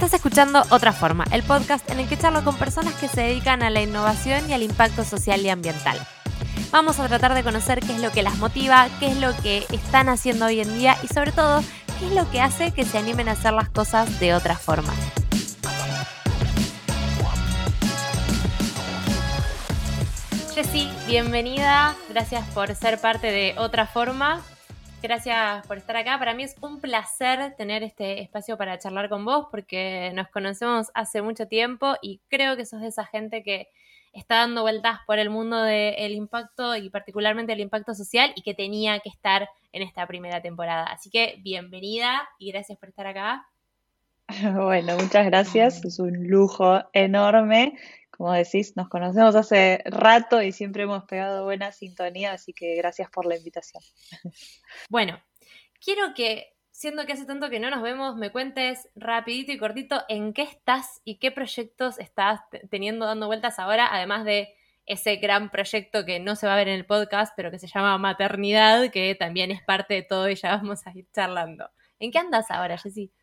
Estás 0.00 0.14
escuchando 0.14 0.62
Otra 0.70 0.94
Forma, 0.94 1.24
el 1.30 1.42
podcast 1.42 1.90
en 1.90 2.00
el 2.00 2.08
que 2.08 2.16
charlo 2.16 2.42
con 2.42 2.56
personas 2.56 2.94
que 2.94 3.06
se 3.06 3.20
dedican 3.20 3.62
a 3.62 3.68
la 3.68 3.82
innovación 3.82 4.48
y 4.48 4.54
al 4.54 4.62
impacto 4.62 5.04
social 5.04 5.42
y 5.42 5.50
ambiental. 5.50 5.98
Vamos 6.70 6.98
a 6.98 7.06
tratar 7.06 7.34
de 7.34 7.42
conocer 7.42 7.80
qué 7.80 7.92
es 7.92 8.00
lo 8.00 8.10
que 8.10 8.22
las 8.22 8.38
motiva, 8.38 8.88
qué 8.98 9.08
es 9.08 9.18
lo 9.18 9.36
que 9.42 9.66
están 9.70 10.08
haciendo 10.08 10.46
hoy 10.46 10.60
en 10.62 10.72
día 10.72 10.96
y 11.02 11.08
sobre 11.08 11.32
todo, 11.32 11.62
qué 11.98 12.06
es 12.06 12.12
lo 12.14 12.30
que 12.30 12.40
hace 12.40 12.72
que 12.72 12.86
se 12.86 12.96
animen 12.96 13.28
a 13.28 13.32
hacer 13.32 13.52
las 13.52 13.68
cosas 13.68 14.18
de 14.20 14.32
otra 14.32 14.56
forma. 14.56 14.94
Jessy, 20.54 20.90
bienvenida. 21.08 21.94
Gracias 22.08 22.48
por 22.54 22.74
ser 22.74 23.02
parte 23.02 23.26
de 23.26 23.54
Otra 23.58 23.86
Forma. 23.86 24.40
Gracias 25.02 25.66
por 25.66 25.78
estar 25.78 25.96
acá. 25.96 26.18
Para 26.18 26.34
mí 26.34 26.42
es 26.42 26.56
un 26.60 26.78
placer 26.78 27.54
tener 27.56 27.82
este 27.82 28.20
espacio 28.20 28.58
para 28.58 28.78
charlar 28.78 29.08
con 29.08 29.24
vos 29.24 29.46
porque 29.50 30.12
nos 30.14 30.28
conocemos 30.28 30.88
hace 30.92 31.22
mucho 31.22 31.46
tiempo 31.46 31.94
y 32.02 32.20
creo 32.28 32.54
que 32.54 32.66
sos 32.66 32.82
de 32.82 32.88
esa 32.88 33.06
gente 33.06 33.42
que 33.42 33.68
está 34.12 34.36
dando 34.36 34.60
vueltas 34.60 34.98
por 35.06 35.18
el 35.18 35.30
mundo 35.30 35.62
del 35.62 36.12
impacto 36.12 36.76
y 36.76 36.90
particularmente 36.90 37.54
el 37.54 37.60
impacto 37.60 37.94
social 37.94 38.32
y 38.36 38.42
que 38.42 38.52
tenía 38.52 39.00
que 39.00 39.08
estar 39.08 39.48
en 39.72 39.82
esta 39.82 40.06
primera 40.06 40.42
temporada. 40.42 40.84
Así 40.84 41.08
que 41.08 41.38
bienvenida 41.42 42.28
y 42.38 42.52
gracias 42.52 42.78
por 42.78 42.90
estar 42.90 43.06
acá. 43.06 43.46
Bueno, 44.54 44.96
muchas 44.96 45.26
gracias. 45.26 45.84
Es 45.84 45.98
un 45.98 46.28
lujo 46.28 46.82
enorme 46.92 47.74
como 48.20 48.34
decís, 48.34 48.76
nos 48.76 48.90
conocemos 48.90 49.34
hace 49.34 49.82
rato 49.86 50.42
y 50.42 50.52
siempre 50.52 50.82
hemos 50.82 51.04
pegado 51.04 51.44
buena 51.44 51.72
sintonía, 51.72 52.34
así 52.34 52.52
que 52.52 52.74
gracias 52.74 53.08
por 53.08 53.24
la 53.24 53.34
invitación. 53.34 53.82
Bueno, 54.90 55.18
quiero 55.82 56.12
que, 56.14 56.52
siendo 56.70 57.06
que 57.06 57.14
hace 57.14 57.24
tanto 57.24 57.48
que 57.48 57.60
no 57.60 57.70
nos 57.70 57.80
vemos, 57.80 58.16
me 58.16 58.30
cuentes 58.30 58.90
rapidito 58.94 59.52
y 59.52 59.56
cortito 59.56 60.02
en 60.10 60.34
qué 60.34 60.42
estás 60.42 61.00
y 61.02 61.18
qué 61.18 61.30
proyectos 61.30 61.98
estás 61.98 62.40
teniendo 62.70 63.06
dando 63.06 63.26
vueltas 63.26 63.58
ahora, 63.58 63.88
además 63.90 64.26
de 64.26 64.52
ese 64.84 65.16
gran 65.16 65.50
proyecto 65.50 66.04
que 66.04 66.20
no 66.20 66.36
se 66.36 66.46
va 66.46 66.52
a 66.52 66.56
ver 66.56 66.68
en 66.68 66.74
el 66.74 66.84
podcast, 66.84 67.32
pero 67.34 67.50
que 67.50 67.58
se 67.58 67.68
llama 67.68 67.96
Maternidad, 67.96 68.90
que 68.90 69.14
también 69.14 69.50
es 69.50 69.62
parte 69.62 69.94
de 69.94 70.02
todo 70.02 70.28
y 70.28 70.34
ya 70.34 70.56
vamos 70.56 70.86
a 70.86 70.92
ir 70.94 71.06
charlando. 71.10 71.70
¿En 71.98 72.10
qué 72.10 72.18
andas 72.18 72.50
ahora, 72.50 72.76
Jessy? 72.76 73.14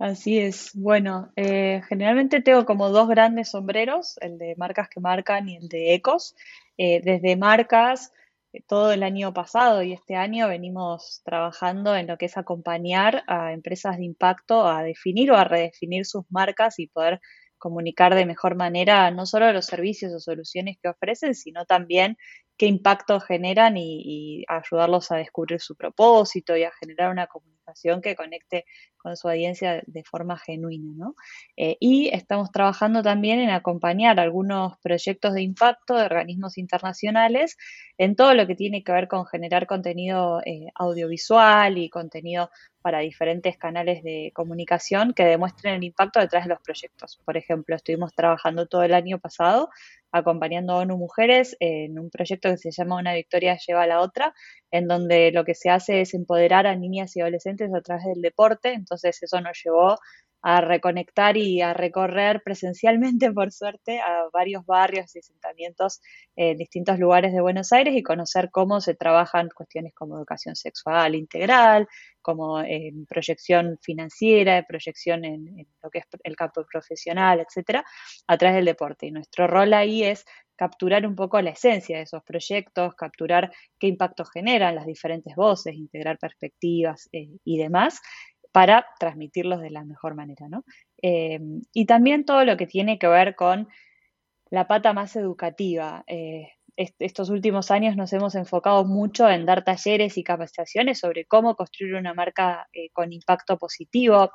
Así 0.00 0.38
es. 0.38 0.70
Bueno, 0.74 1.32
eh, 1.36 1.80
generalmente 1.88 2.42
tengo 2.42 2.64
como 2.66 2.90
dos 2.90 3.08
grandes 3.08 3.50
sombreros, 3.50 4.16
el 4.20 4.38
de 4.38 4.54
marcas 4.56 4.88
que 4.88 5.00
marcan 5.00 5.48
y 5.48 5.56
el 5.56 5.68
de 5.68 5.94
ecos. 5.94 6.34
Eh, 6.76 7.00
desde 7.04 7.36
marcas, 7.36 8.12
eh, 8.52 8.60
todo 8.66 8.92
el 8.92 9.04
año 9.04 9.32
pasado 9.32 9.82
y 9.84 9.92
este 9.92 10.16
año 10.16 10.48
venimos 10.48 11.22
trabajando 11.24 11.94
en 11.96 12.08
lo 12.08 12.16
que 12.18 12.26
es 12.26 12.36
acompañar 12.36 13.22
a 13.28 13.52
empresas 13.52 13.96
de 13.98 14.04
impacto 14.04 14.66
a 14.66 14.82
definir 14.82 15.30
o 15.30 15.36
a 15.36 15.44
redefinir 15.44 16.04
sus 16.06 16.24
marcas 16.28 16.78
y 16.80 16.88
poder 16.88 17.20
comunicar 17.56 18.14
de 18.16 18.26
mejor 18.26 18.56
manera 18.56 19.10
no 19.12 19.24
solo 19.26 19.50
los 19.52 19.64
servicios 19.66 20.12
o 20.12 20.18
soluciones 20.20 20.76
que 20.82 20.88
ofrecen, 20.88 21.34
sino 21.36 21.64
también 21.66 22.16
qué 22.56 22.66
impacto 22.66 23.20
generan 23.20 23.76
y, 23.76 24.44
ayudarlos 24.48 25.10
a 25.10 25.16
descubrir 25.16 25.60
su 25.60 25.76
propósito 25.76 26.56
y 26.56 26.64
a 26.64 26.72
generar 26.72 27.10
una 27.10 27.26
comunicación 27.26 28.00
que 28.00 28.14
conecte 28.14 28.64
con 28.96 29.16
su 29.16 29.28
audiencia 29.28 29.82
de 29.86 30.04
forma 30.04 30.38
genuina. 30.38 30.92
¿no? 30.96 31.14
Eh, 31.56 31.76
y 31.80 32.08
estamos 32.08 32.50
trabajando 32.52 33.02
también 33.02 33.40
en 33.40 33.50
acompañar 33.50 34.20
algunos 34.20 34.78
proyectos 34.82 35.34
de 35.34 35.42
impacto 35.42 35.94
de 35.94 36.04
organismos 36.04 36.58
internacionales 36.58 37.56
en 37.98 38.16
todo 38.16 38.34
lo 38.34 38.46
que 38.46 38.54
tiene 38.54 38.82
que 38.82 38.92
ver 38.92 39.08
con 39.08 39.26
generar 39.26 39.66
contenido 39.66 40.40
eh, 40.44 40.66
audiovisual 40.74 41.78
y 41.78 41.90
contenido 41.90 42.50
para 42.84 42.98
diferentes 42.98 43.56
canales 43.56 44.02
de 44.02 44.30
comunicación 44.34 45.14
que 45.14 45.24
demuestren 45.24 45.76
el 45.76 45.84
impacto 45.84 46.20
detrás 46.20 46.44
de 46.44 46.50
los 46.50 46.60
proyectos. 46.60 47.18
Por 47.24 47.38
ejemplo, 47.38 47.74
estuvimos 47.74 48.12
trabajando 48.14 48.66
todo 48.66 48.82
el 48.82 48.92
año 48.92 49.18
pasado 49.18 49.70
acompañando 50.12 50.74
a 50.74 50.80
ONU 50.80 50.98
Mujeres 50.98 51.56
en 51.60 51.98
un 51.98 52.10
proyecto 52.10 52.50
que 52.50 52.58
se 52.58 52.70
llama 52.70 52.96
Una 52.96 53.14
Victoria 53.14 53.56
lleva 53.56 53.84
a 53.84 53.86
la 53.86 54.02
otra, 54.02 54.34
en 54.70 54.86
donde 54.86 55.32
lo 55.32 55.46
que 55.46 55.54
se 55.54 55.70
hace 55.70 56.02
es 56.02 56.12
empoderar 56.12 56.66
a 56.66 56.76
niñas 56.76 57.16
y 57.16 57.22
adolescentes 57.22 57.72
a 57.74 57.80
través 57.80 58.04
del 58.04 58.20
deporte. 58.20 58.74
Entonces 58.74 59.22
eso 59.22 59.40
nos 59.40 59.58
llevó 59.64 59.96
a 60.46 60.60
reconectar 60.60 61.38
y 61.38 61.62
a 61.62 61.72
recorrer 61.72 62.42
presencialmente, 62.44 63.32
por 63.32 63.50
suerte, 63.50 63.98
a 64.00 64.28
varios 64.30 64.66
barrios 64.66 65.16
y 65.16 65.20
asentamientos 65.20 66.02
en 66.36 66.58
distintos 66.58 66.98
lugares 66.98 67.32
de 67.32 67.40
Buenos 67.40 67.72
Aires 67.72 67.96
y 67.96 68.02
conocer 68.02 68.50
cómo 68.50 68.82
se 68.82 68.94
trabajan 68.94 69.48
cuestiones 69.48 69.94
como 69.94 70.18
educación 70.18 70.54
sexual 70.54 71.14
integral, 71.14 71.88
como 72.20 72.60
en 72.60 73.06
proyección 73.06 73.78
financiera, 73.80 74.66
proyección 74.68 75.24
en, 75.24 75.48
en 75.60 75.66
lo 75.82 75.88
que 75.88 76.00
es 76.00 76.04
el 76.22 76.36
campo 76.36 76.62
profesional, 76.70 77.40
etcétera, 77.40 77.82
a 78.26 78.36
través 78.36 78.56
del 78.56 78.66
deporte. 78.66 79.06
Y 79.06 79.12
nuestro 79.12 79.46
rol 79.46 79.72
ahí 79.72 80.02
es 80.04 80.26
capturar 80.56 81.06
un 81.06 81.16
poco 81.16 81.40
la 81.40 81.50
esencia 81.50 81.96
de 81.96 82.02
esos 82.02 82.22
proyectos, 82.22 82.94
capturar 82.94 83.50
qué 83.78 83.86
impacto 83.86 84.24
generan 84.24 84.74
las 84.74 84.86
diferentes 84.86 85.34
voces, 85.34 85.74
integrar 85.74 86.18
perspectivas 86.18 87.08
eh, 87.12 87.30
y 87.44 87.58
demás, 87.58 88.00
para 88.54 88.86
transmitirlos 89.00 89.60
de 89.60 89.70
la 89.70 89.84
mejor 89.84 90.14
manera, 90.14 90.48
¿no? 90.48 90.64
Eh, 91.02 91.40
y 91.72 91.86
también 91.86 92.24
todo 92.24 92.44
lo 92.44 92.56
que 92.56 92.68
tiene 92.68 93.00
que 93.00 93.08
ver 93.08 93.34
con 93.34 93.68
la 94.48 94.68
pata 94.68 94.92
más 94.92 95.16
educativa. 95.16 96.04
Eh, 96.06 96.52
estos 96.76 97.30
últimos 97.30 97.72
años 97.72 97.96
nos 97.96 98.12
hemos 98.12 98.36
enfocado 98.36 98.84
mucho 98.84 99.28
en 99.28 99.44
dar 99.44 99.64
talleres 99.64 100.16
y 100.18 100.22
capacitaciones 100.22 101.00
sobre 101.00 101.24
cómo 101.24 101.56
construir 101.56 101.96
una 101.96 102.14
marca 102.14 102.68
eh, 102.72 102.90
con 102.92 103.12
impacto 103.12 103.58
positivo, 103.58 104.30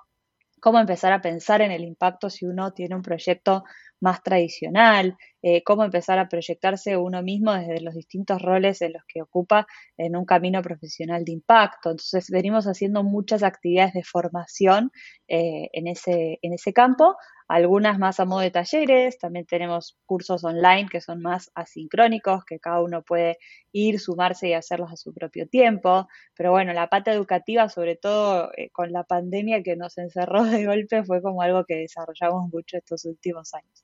cómo 0.59 0.79
empezar 0.79 1.13
a 1.13 1.21
pensar 1.21 1.61
en 1.61 1.71
el 1.71 1.83
impacto 1.83 2.29
si 2.29 2.45
uno 2.45 2.73
tiene 2.73 2.95
un 2.95 3.01
proyecto 3.01 3.63
más 4.01 4.23
tradicional, 4.23 5.17
eh, 5.41 5.63
cómo 5.63 5.83
empezar 5.83 6.19
a 6.19 6.29
proyectarse 6.29 6.97
uno 6.97 7.21
mismo 7.21 7.53
desde 7.53 7.81
los 7.81 7.93
distintos 7.93 8.41
roles 8.41 8.81
en 8.81 8.93
los 8.93 9.03
que 9.07 9.21
ocupa 9.21 9.67
en 9.97 10.15
un 10.15 10.25
camino 10.25 10.61
profesional 10.61 11.25
de 11.25 11.33
impacto. 11.33 11.91
Entonces, 11.91 12.29
venimos 12.29 12.65
haciendo 12.65 13.03
muchas 13.03 13.43
actividades 13.43 13.93
de 13.93 14.03
formación 14.03 14.91
eh, 15.27 15.69
en, 15.73 15.87
ese, 15.87 16.39
en 16.41 16.53
ese 16.53 16.73
campo, 16.73 17.15
algunas 17.49 17.97
más 17.97 18.19
a 18.19 18.25
modo 18.25 18.41
de 18.41 18.51
talleres, 18.51 19.17
también 19.17 19.47
tenemos 19.47 19.97
cursos 20.05 20.43
online 20.43 20.87
que 20.87 21.01
son 21.01 21.19
más 21.21 21.51
asincrónicos, 21.55 22.45
que 22.45 22.59
cada 22.59 22.79
uno 22.81 23.01
puede 23.01 23.39
ir, 23.71 23.99
sumarse 23.99 24.49
y 24.49 24.53
hacerlos 24.53 24.91
a 24.93 24.95
su 24.95 25.15
propio 25.15 25.47
tiempo, 25.47 26.07
pero 26.35 26.51
bueno, 26.51 26.73
la 26.73 26.89
pata 26.89 27.11
educativa, 27.11 27.67
sobre 27.67 27.95
todo 27.95 28.51
eh, 28.55 28.69
con 28.69 28.91
la 28.91 29.03
pandemia 29.03 29.63
que 29.63 29.75
nos 29.75 29.97
encerró 29.97 30.43
de 30.43 30.65
golpe, 30.67 31.03
fue 31.03 31.23
como 31.23 31.41
algo 31.41 31.65
que 31.65 31.75
desarrollamos 31.75 32.49
mucho 32.53 32.77
estos 32.77 33.03
últimos 33.05 33.55
años. 33.55 33.83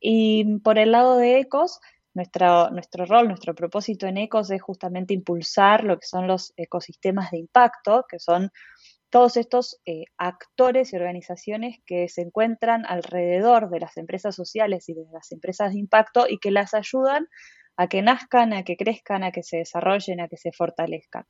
Y 0.00 0.58
por 0.60 0.78
el 0.78 0.92
lado 0.92 1.18
de 1.18 1.40
ECOS, 1.40 1.80
nuestro, 2.14 2.70
nuestro 2.70 3.04
rol, 3.04 3.28
nuestro 3.28 3.54
propósito 3.54 4.06
en 4.06 4.16
ECOS 4.16 4.50
es 4.52 4.62
justamente 4.62 5.12
impulsar 5.12 5.84
lo 5.84 5.98
que 5.98 6.06
son 6.06 6.26
los 6.26 6.54
ecosistemas 6.56 7.32
de 7.32 7.38
impacto, 7.38 8.06
que 8.08 8.18
son 8.18 8.50
todos 9.14 9.36
estos 9.36 9.80
eh, 9.86 10.06
actores 10.18 10.92
y 10.92 10.96
organizaciones 10.96 11.78
que 11.86 12.08
se 12.08 12.22
encuentran 12.22 12.84
alrededor 12.84 13.70
de 13.70 13.78
las 13.78 13.96
empresas 13.96 14.34
sociales 14.34 14.88
y 14.88 14.94
de 14.94 15.04
las 15.12 15.30
empresas 15.30 15.72
de 15.72 15.78
impacto 15.78 16.26
y 16.28 16.38
que 16.38 16.50
las 16.50 16.74
ayudan 16.74 17.28
a 17.76 17.86
que 17.86 18.02
nazcan, 18.02 18.52
a 18.52 18.64
que 18.64 18.76
crezcan, 18.76 19.22
a 19.22 19.30
que 19.30 19.44
se 19.44 19.58
desarrollen, 19.58 20.20
a 20.20 20.26
que 20.26 20.36
se 20.36 20.50
fortalezcan. 20.50 21.26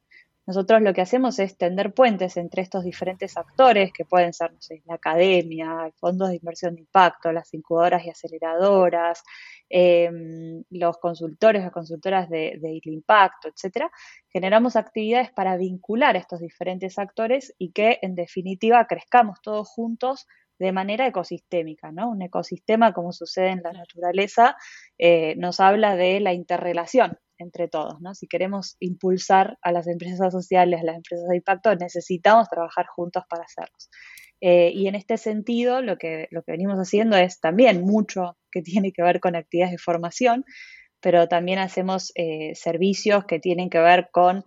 Nosotros 0.47 0.83
lo 0.83 0.93
que 0.93 1.01
hacemos 1.01 1.39
es 1.39 1.57
tender 1.57 1.95
puentes 1.95 2.37
entre 2.37 2.61
estos 2.61 2.85
diferentes 2.85 3.37
actores, 3.37 3.93
que 3.93 4.05
pueden 4.05 4.35
ser, 4.35 4.53
no 4.53 4.61
sé, 4.61 4.83
la 4.85 4.95
academia, 4.95 5.91
fondos 5.97 6.29
de 6.29 6.37
inversión 6.37 6.75
de 6.75 6.83
impacto, 6.83 7.33
las 7.33 7.55
incubadoras 7.55 8.05
y 8.05 8.11
aceleradoras, 8.11 9.23
em, 9.71 10.63
los 10.71 10.99
consultores, 10.99 11.63
las 11.63 11.73
consultoras 11.73 12.29
de, 12.29 12.59
de 12.61 12.81
impacto, 12.85 13.49
etcétera. 13.49 13.91
Generamos 14.29 14.77
actividades 14.77 15.31
para 15.33 15.57
vincular 15.57 16.15
a 16.17 16.19
estos 16.19 16.41
diferentes 16.41 16.99
actores 16.99 17.55
y 17.59 17.73
que, 17.73 17.99
en 18.03 18.15
definitiva, 18.15 18.87
crezcamos 18.87 19.41
todos 19.41 19.69
juntos 19.69 20.27
de 20.59 20.73
manera 20.73 21.07
ecosistémica, 21.07 21.91
¿no? 21.91 22.11
Un 22.11 22.23
ecosistema, 22.23 22.93
como 22.93 23.13
sucede 23.13 23.49
en 23.49 23.63
la 23.63 23.73
naturaleza, 23.73 24.57
eh, 24.99 25.35
nos 25.37 25.59
habla 25.61 25.97
de 25.97 26.21
la 26.21 26.33
interrelación 26.33 27.19
entre 27.45 27.69
todos, 27.69 28.01
¿no? 28.01 28.15
Si 28.15 28.27
queremos 28.27 28.77
impulsar 28.81 29.59
a 29.63 29.71
las 29.71 29.87
empresas 29.87 30.33
sociales, 30.33 30.81
a 30.81 30.85
las 30.85 30.97
empresas 30.97 31.29
de 31.29 31.37
impacto, 31.37 31.75
necesitamos 31.77 32.49
trabajar 32.49 32.87
juntos 32.87 33.25
para 33.29 33.45
hacerlos. 33.45 33.91
Eh, 34.41 34.73
y 34.75 34.89
en 34.89 34.95
este 34.95 35.17
sentido, 35.17 35.81
lo 35.81 35.97
que, 35.97 36.29
lo 36.31 36.43
que 36.43 36.53
venimos 36.53 36.79
haciendo 36.79 37.17
es 37.17 37.41
también 37.41 37.83
mucho 37.83 38.37
que 38.51 38.63
tiene 38.63 38.93
que 38.93 39.03
ver 39.03 39.21
con 39.21 39.37
actividades 39.37 39.73
de 39.73 39.79
formación, 39.79 40.45
pero 41.01 41.29
también 41.29 41.59
hacemos 41.59 42.13
eh, 42.15 42.55
servicios 42.55 43.25
que 43.27 43.39
tienen 43.39 43.71
que 43.71 43.79
ver 43.79 44.09
con 44.11 44.45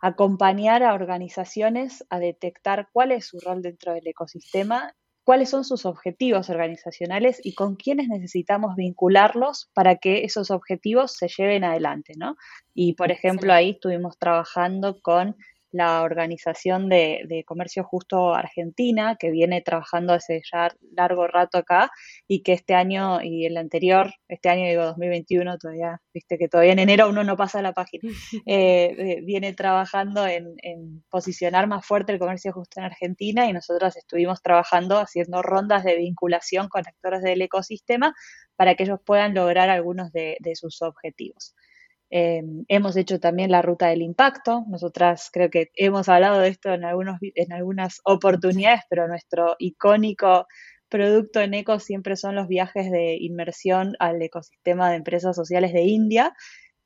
acompañar 0.00 0.82
a 0.82 0.94
organizaciones 0.94 2.04
a 2.10 2.18
detectar 2.18 2.88
cuál 2.92 3.12
es 3.12 3.26
su 3.26 3.40
rol 3.40 3.62
dentro 3.62 3.94
del 3.94 4.06
ecosistema 4.06 4.94
cuáles 5.26 5.50
son 5.50 5.64
sus 5.64 5.86
objetivos 5.86 6.50
organizacionales 6.50 7.40
y 7.42 7.56
con 7.56 7.74
quiénes 7.74 8.06
necesitamos 8.06 8.76
vincularlos 8.76 9.68
para 9.74 9.96
que 9.96 10.22
esos 10.22 10.52
objetivos 10.52 11.14
se 11.14 11.26
lleven 11.26 11.64
adelante, 11.64 12.12
¿no? 12.16 12.36
Y, 12.74 12.92
por 12.92 13.10
ejemplo, 13.10 13.52
ahí 13.52 13.70
estuvimos 13.70 14.20
trabajando 14.20 15.00
con 15.02 15.34
la 15.76 16.02
Organización 16.02 16.88
de, 16.88 17.44
Comercio 17.46 17.84
Justo 17.84 18.34
Argentina, 18.34 19.16
que 19.18 19.30
viene 19.30 19.60
trabajando 19.62 20.12
hace 20.12 20.42
ya 20.52 20.74
largo 20.92 21.26
rato 21.26 21.58
acá 21.58 21.90
y 22.26 22.42
que 22.42 22.52
este 22.52 22.74
año 22.74 23.22
y 23.22 23.46
el 23.46 23.56
anterior, 23.56 24.12
este 24.28 24.48
año 24.48 24.66
digo 24.66 24.84
2021, 24.84 25.58
todavía, 25.58 26.00
viste 26.12 26.38
que 26.38 26.48
todavía 26.48 26.72
en 26.72 26.78
enero 26.78 27.08
uno 27.08 27.24
no 27.24 27.36
pasa 27.36 27.62
la 27.62 27.72
página, 27.72 28.02
eh, 28.46 28.94
eh, 28.98 29.20
viene 29.22 29.52
trabajando 29.52 30.26
en, 30.26 30.54
en, 30.62 31.04
posicionar 31.10 31.66
más 31.66 31.86
fuerte 31.86 32.12
el 32.12 32.18
comercio 32.18 32.52
justo 32.52 32.80
en 32.80 32.86
Argentina 32.86 33.48
y 33.48 33.52
nosotros 33.52 33.96
estuvimos 33.96 34.42
trabajando 34.42 34.98
haciendo 34.98 35.42
rondas 35.42 35.84
de 35.84 35.96
vinculación 35.96 36.68
con 36.68 36.86
actores 36.86 37.22
del 37.22 37.42
ecosistema 37.42 38.14
para 38.56 38.74
que 38.74 38.84
ellos 38.84 39.00
puedan 39.04 39.34
lograr 39.34 39.68
algunos 39.68 40.12
de, 40.12 40.38
sus 40.54 40.82
objetivos. 40.82 41.54
Eh, 42.10 42.42
hemos 42.68 42.96
hecho 42.96 43.18
también 43.18 43.50
la 43.50 43.62
ruta 43.62 43.88
del 43.88 44.02
impacto. 44.02 44.64
Nosotras 44.68 45.30
creo 45.32 45.50
que 45.50 45.70
hemos 45.74 46.08
hablado 46.08 46.40
de 46.40 46.48
esto 46.48 46.72
en, 46.72 46.84
algunos, 46.84 47.18
en 47.20 47.52
algunas 47.52 48.00
oportunidades, 48.04 48.82
pero 48.88 49.08
nuestro 49.08 49.56
icónico 49.58 50.46
producto 50.88 51.40
en 51.40 51.54
eco 51.54 51.80
siempre 51.80 52.16
son 52.16 52.34
los 52.36 52.48
viajes 52.48 52.90
de 52.90 53.16
inmersión 53.20 53.94
al 53.98 54.22
ecosistema 54.22 54.90
de 54.90 54.96
empresas 54.96 55.34
sociales 55.36 55.72
de 55.72 55.82
India. 55.82 56.34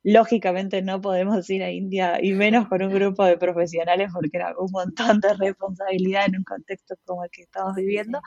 Lógicamente 0.03 0.81
no 0.81 0.99
podemos 1.01 1.47
ir 1.49 1.63
a 1.63 1.71
India 1.71 2.17
y 2.21 2.33
menos 2.33 2.67
con 2.67 2.81
un 2.81 2.91
grupo 2.91 3.23
de 3.25 3.37
profesionales 3.37 4.09
porque 4.13 4.37
era 4.37 4.55
un 4.57 4.71
montón 4.71 5.19
de 5.21 5.33
responsabilidad 5.35 6.25
en 6.25 6.37
un 6.37 6.43
contexto 6.43 6.95
como 7.05 7.23
el 7.23 7.29
que 7.31 7.43
estamos 7.43 7.75
viviendo, 7.75 8.19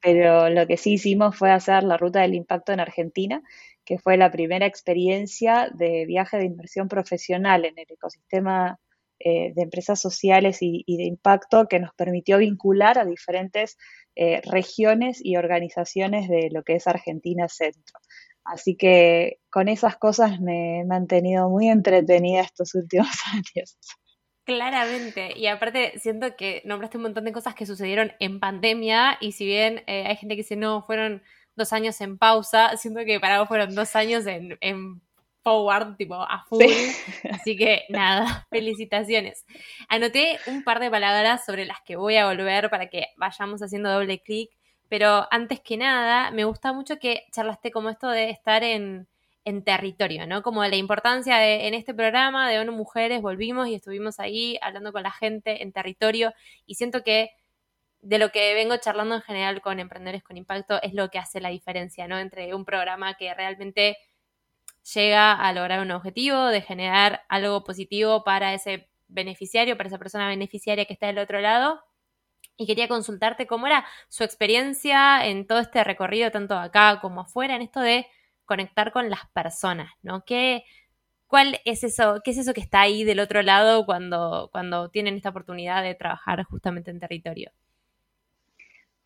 pero 0.00 0.48
lo 0.50 0.66
que 0.68 0.76
sí 0.76 0.94
hicimos 0.94 1.36
fue 1.36 1.50
hacer 1.50 1.82
la 1.82 1.96
ruta 1.96 2.20
del 2.20 2.34
impacto 2.34 2.72
en 2.72 2.80
Argentina, 2.80 3.42
que 3.86 3.98
fue 3.98 4.18
la 4.18 4.30
primera 4.30 4.66
experiencia 4.66 5.70
de 5.72 6.04
viaje 6.06 6.36
de 6.36 6.44
inversión 6.44 6.88
profesional 6.88 7.64
en 7.64 7.78
el 7.78 7.86
ecosistema 7.88 8.78
eh, 9.18 9.52
de 9.54 9.62
empresas 9.62 9.98
sociales 9.98 10.58
y, 10.60 10.84
de 10.86 11.04
impacto 11.04 11.68
que 11.68 11.78
nos 11.78 11.94
permitió 11.94 12.36
vincular 12.36 12.98
a 12.98 13.06
diferentes 13.06 13.78
eh, 14.14 14.42
regiones 14.44 15.24
y 15.24 15.36
organizaciones 15.36 16.28
de 16.28 16.50
lo 16.52 16.62
que 16.64 16.74
es 16.74 16.86
Argentina 16.86 17.48
Centro. 17.48 17.98
Así 18.44 18.76
que 18.76 19.38
con 19.48 19.68
esas 19.68 19.96
cosas 19.96 20.40
me 20.40 20.80
he 20.80 20.84
mantenido 20.84 21.48
muy 21.48 21.68
entretenida 21.68 22.42
estos 22.42 22.74
últimos 22.74 23.08
años. 23.32 23.78
Claramente, 24.44 25.36
y 25.36 25.46
aparte 25.46 25.98
siento 25.98 26.36
que 26.36 26.62
nombraste 26.64 26.98
un 26.98 27.04
montón 27.04 27.24
de 27.24 27.32
cosas 27.32 27.54
que 27.54 27.66
sucedieron 27.66 28.12
en 28.20 28.38
pandemia 28.38 29.16
y 29.20 29.32
si 29.32 29.46
bien 29.46 29.82
eh, 29.86 30.04
hay 30.06 30.16
gente 30.16 30.36
que 30.36 30.42
dice 30.42 30.56
no, 30.56 30.82
fueron 30.82 31.22
dos 31.56 31.72
años 31.72 32.00
en 32.00 32.18
pausa, 32.18 32.76
siento 32.76 33.04
que 33.04 33.18
para 33.20 33.40
vos 33.40 33.48
fueron 33.48 33.74
dos 33.74 33.96
años 33.96 34.24
en, 34.26 35.00
forward, 35.42 35.96
tipo 35.96 36.14
a 36.14 36.44
full. 36.48 36.64
Así 37.30 37.56
que 37.56 37.84
nada, 37.88 38.46
felicitaciones. 38.50 39.46
Anoté 39.88 40.38
un 40.48 40.64
par 40.64 40.80
de 40.80 40.90
palabras 40.90 41.44
sobre 41.44 41.66
las 41.66 41.80
que 41.82 41.96
voy 41.96 42.16
a 42.16 42.26
volver 42.26 42.68
para 42.68 42.88
que 42.88 43.08
vayamos 43.16 43.62
haciendo 43.62 43.90
doble 43.90 44.20
clic, 44.20 44.50
pero 44.88 45.26
antes 45.30 45.60
que 45.60 45.76
nada, 45.76 46.30
me 46.32 46.44
gusta 46.44 46.72
mucho 46.72 46.98
que 46.98 47.24
charlaste 47.30 47.70
como 47.70 47.90
esto 47.90 48.08
de 48.08 48.30
estar 48.30 48.64
en 48.64 49.06
en 49.46 49.62
territorio, 49.62 50.26
¿no? 50.26 50.42
Como 50.42 50.64
la 50.64 50.74
importancia 50.74 51.36
de, 51.36 51.68
en 51.68 51.74
este 51.74 51.94
programa 51.94 52.50
de 52.50 52.58
ONU 52.58 52.72
Mujeres, 52.72 53.22
volvimos 53.22 53.68
y 53.68 53.76
estuvimos 53.76 54.18
ahí 54.18 54.58
hablando 54.60 54.92
con 54.92 55.04
la 55.04 55.12
gente 55.12 55.62
en 55.62 55.70
territorio 55.70 56.34
y 56.66 56.74
siento 56.74 57.04
que 57.04 57.30
de 58.06 58.18
lo 58.18 58.30
que 58.30 58.54
vengo 58.54 58.76
charlando 58.76 59.16
en 59.16 59.22
general 59.22 59.60
con 59.60 59.80
emprendedores 59.80 60.22
con 60.22 60.36
impacto 60.36 60.80
es 60.80 60.94
lo 60.94 61.10
que 61.10 61.18
hace 61.18 61.40
la 61.40 61.48
diferencia, 61.48 62.06
¿no? 62.06 62.18
Entre 62.18 62.54
un 62.54 62.64
programa 62.64 63.14
que 63.14 63.34
realmente 63.34 63.96
llega 64.94 65.32
a 65.32 65.52
lograr 65.52 65.80
un 65.80 65.90
objetivo, 65.90 66.46
de 66.46 66.62
generar 66.62 67.22
algo 67.28 67.64
positivo 67.64 68.22
para 68.22 68.54
ese 68.54 68.88
beneficiario, 69.08 69.76
para 69.76 69.88
esa 69.88 69.98
persona 69.98 70.28
beneficiaria 70.28 70.84
que 70.84 70.92
está 70.92 71.08
del 71.08 71.18
otro 71.18 71.40
lado. 71.40 71.82
Y 72.56 72.66
quería 72.66 72.86
consultarte 72.88 73.48
cómo 73.48 73.66
era 73.66 73.84
su 74.08 74.22
experiencia 74.22 75.26
en 75.26 75.46
todo 75.48 75.58
este 75.58 75.82
recorrido, 75.82 76.30
tanto 76.30 76.56
acá 76.56 77.00
como 77.00 77.22
afuera, 77.22 77.56
en 77.56 77.62
esto 77.62 77.80
de 77.80 78.06
conectar 78.44 78.92
con 78.92 79.10
las 79.10 79.26
personas, 79.34 79.92
¿no? 80.02 80.24
¿Qué, 80.24 80.64
¿Cuál 81.26 81.60
es 81.64 81.84
eso? 81.84 82.20
¿Qué 82.24 82.30
es 82.32 82.38
eso 82.38 82.54
que 82.54 82.60
está 82.60 82.82
ahí 82.82 83.04
del 83.04 83.20
otro 83.20 83.42
lado 83.42 83.84
cuando, 83.86 84.48
cuando 84.52 84.90
tienen 84.90 85.16
esta 85.16 85.30
oportunidad 85.30 85.82
de 85.82 85.96
trabajar 85.96 86.44
justamente 86.44 86.92
en 86.92 87.00
territorio? 87.00 87.50